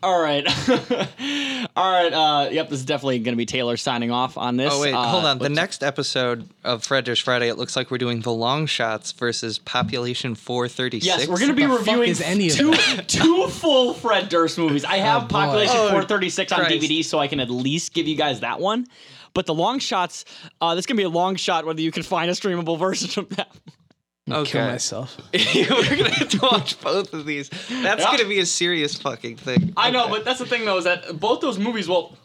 All 0.02 0.20
right. 0.20 0.44
All 1.76 1.92
right. 1.92 2.12
Uh, 2.12 2.48
yep, 2.50 2.68
this 2.68 2.80
is 2.80 2.84
definitely 2.84 3.18
going 3.20 3.34
to 3.34 3.36
be 3.36 3.46
Taylor 3.46 3.76
signing 3.76 4.10
off 4.10 4.36
on 4.36 4.56
this. 4.56 4.72
Oh 4.74 4.80
wait, 4.80 4.92
Uh, 4.92 5.02
hold 5.04 5.24
on. 5.24 5.38
The 5.38 5.48
next 5.48 5.82
episode 5.84 6.48
of 6.64 6.82
Fred 6.84 7.04
Durst 7.04 7.22
Friday, 7.22 7.48
it 7.48 7.56
looks 7.56 7.76
like 7.76 7.90
we're 7.90 7.98
doing 7.98 8.20
the 8.20 8.30
Longshots 8.30 9.14
versus 9.14 9.58
Population 9.58 10.34
436. 10.34 11.04
Yes, 11.06 11.28
we're 11.28 11.36
going 11.38 11.50
to 11.50 11.54
be 11.54 11.66
the 11.66 11.72
reviewing 11.72 12.08
is 12.08 12.20
any 12.20 12.50
two, 12.50 12.74
two 13.06 13.46
full 13.48 13.94
Fred 13.94 14.28
Durst 14.28 14.58
movies. 14.58 14.84
I 14.84 14.96
have 14.96 15.24
Oh. 15.24 15.26
Population 15.28 15.76
Oh, 15.76 15.88
436 15.90 16.52
on 16.52 16.64
DVD, 16.64 17.04
so 17.04 17.18
I 17.18 17.28
can 17.28 17.38
at 17.40 17.50
least 17.50 17.94
give 17.94 18.08
you 18.08 18.16
guys 18.16 18.40
that 18.40 18.58
one. 18.60 18.86
But 19.34 19.46
the 19.46 19.54
long 19.54 19.78
shots, 19.78 20.24
uh, 20.60 20.74
that's 20.74 20.86
going 20.86 20.96
to 20.96 21.00
be 21.00 21.04
a 21.04 21.08
long 21.08 21.36
shot 21.36 21.64
whether 21.64 21.80
you 21.80 21.90
can 21.92 22.02
find 22.02 22.30
a 22.30 22.34
streamable 22.34 22.78
version 22.78 23.22
of 23.22 23.28
that. 23.36 23.48
Kill 24.26 24.36
Okay. 24.36 24.60
myself. 24.60 25.16
we're 25.34 25.66
gonna 25.96 26.10
have 26.10 26.28
to 26.28 26.38
watch 26.42 26.80
both 26.80 27.12
of 27.12 27.26
these. 27.26 27.48
That's 27.48 28.02
Yeah. 28.02 28.16
gonna 28.16 28.28
be 28.28 28.38
a 28.38 28.46
serious 28.46 28.94
fucking 28.94 29.36
thing. 29.36 29.72
I 29.76 29.90
know, 29.90 30.08
but 30.08 30.24
that's 30.24 30.38
the 30.38 30.46
thing 30.46 30.64
though, 30.64 30.78
is 30.78 30.84
that 30.84 31.18
both 31.18 31.40
those 31.40 31.58
movies, 31.58 31.88
well, 31.88 32.16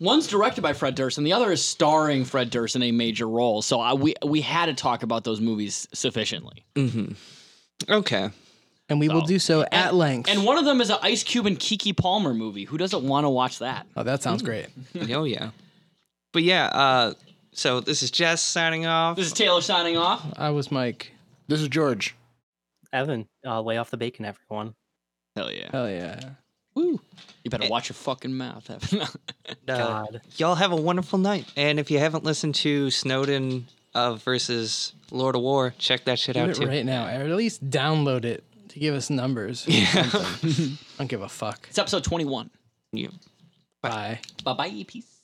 one's 0.00 0.26
directed 0.26 0.62
by 0.62 0.72
Fred 0.72 0.96
Durst 0.96 1.16
and 1.16 1.26
the 1.26 1.32
other 1.32 1.52
is 1.52 1.64
starring 1.64 2.24
Fred 2.24 2.50
Durst 2.50 2.74
in 2.74 2.82
a 2.82 2.90
major 2.90 3.28
role. 3.28 3.62
So 3.62 3.80
I, 3.80 3.92
we 3.94 4.14
we 4.24 4.40
had 4.40 4.66
to 4.66 4.74
talk 4.74 5.04
about 5.04 5.22
those 5.24 5.40
movies 5.40 5.86
sufficiently. 5.92 6.64
Mm-hmm. 6.74 7.12
okay. 7.88 8.30
And 8.90 8.98
we 8.98 9.10
will 9.10 9.20
do 9.20 9.38
so 9.38 9.66
at 9.70 9.94
length. 9.94 10.30
And 10.30 10.44
one 10.46 10.56
of 10.56 10.64
them 10.64 10.80
is 10.80 10.88
an 10.88 10.96
Ice 11.02 11.22
Cube 11.22 11.44
and 11.44 11.58
Keke 11.58 11.94
Palmer 11.94 12.32
movie. 12.32 12.64
Who 12.64 12.78
doesn't 12.78 13.06
want 13.06 13.26
to 13.26 13.28
watch 13.28 13.58
that? 13.58 13.86
oh, 13.96 14.02
that 14.02 14.22
sounds 14.22 14.42
mm. 14.42 14.46
great. 14.46 14.66
oh 15.14 15.24
yeah. 15.24 15.50
But 16.32 16.42
yeah. 16.42 16.66
Uh, 16.66 17.14
so 17.52 17.80
this 17.80 18.02
is 18.02 18.10
Jess 18.10 18.40
signing 18.40 18.86
off. 18.86 19.16
This 19.16 19.26
is 19.26 19.32
Taylor 19.34 19.60
signing 19.60 19.96
off. 19.98 20.24
I 20.36 20.50
was 20.50 20.72
Mike. 20.72 21.12
This 21.48 21.60
is 21.60 21.68
George. 21.68 22.14
Evan, 22.92 23.26
uh, 23.44 23.60
lay 23.60 23.76
off 23.78 23.90
the 23.90 23.96
bacon, 23.96 24.24
everyone. 24.24 24.74
Hell 25.36 25.50
yeah. 25.52 25.68
Hell 25.70 25.88
yeah. 25.90 26.20
Woo. 26.74 27.00
You 27.44 27.50
better 27.50 27.68
watch 27.68 27.88
your 27.88 27.94
fucking 27.94 28.32
mouth, 28.34 28.70
Evan. 28.70 29.06
God. 29.66 30.20
y'all 30.36 30.54
have 30.54 30.72
a 30.72 30.76
wonderful 30.76 31.18
night. 31.18 31.46
And 31.56 31.78
if 31.80 31.90
you 31.90 31.98
haven't 31.98 32.24
listened 32.24 32.54
to 32.56 32.90
Snowden 32.90 33.66
uh, 33.94 34.14
versus 34.14 34.92
Lord 35.10 35.34
of 35.36 35.42
War, 35.42 35.74
check 35.78 36.04
that 36.04 36.18
shit 36.18 36.34
Do 36.34 36.40
out 36.42 36.50
it 36.50 36.56
too. 36.56 36.66
right 36.66 36.84
now. 36.84 37.06
Or 37.06 37.22
at 37.24 37.30
least 37.30 37.68
download 37.68 38.24
it 38.24 38.44
to 38.68 38.78
give 38.78 38.94
us 38.94 39.10
numbers. 39.10 39.64
Yeah. 39.66 39.86
I 39.94 40.76
don't 40.98 41.08
give 41.08 41.22
a 41.22 41.28
fuck. 41.28 41.66
it's 41.68 41.78
episode 41.78 42.04
21. 42.04 42.50
Yeah. 42.92 43.08
Bye. 43.82 44.20
Bye 44.44 44.52
bye. 44.54 44.84
Peace. 44.86 45.17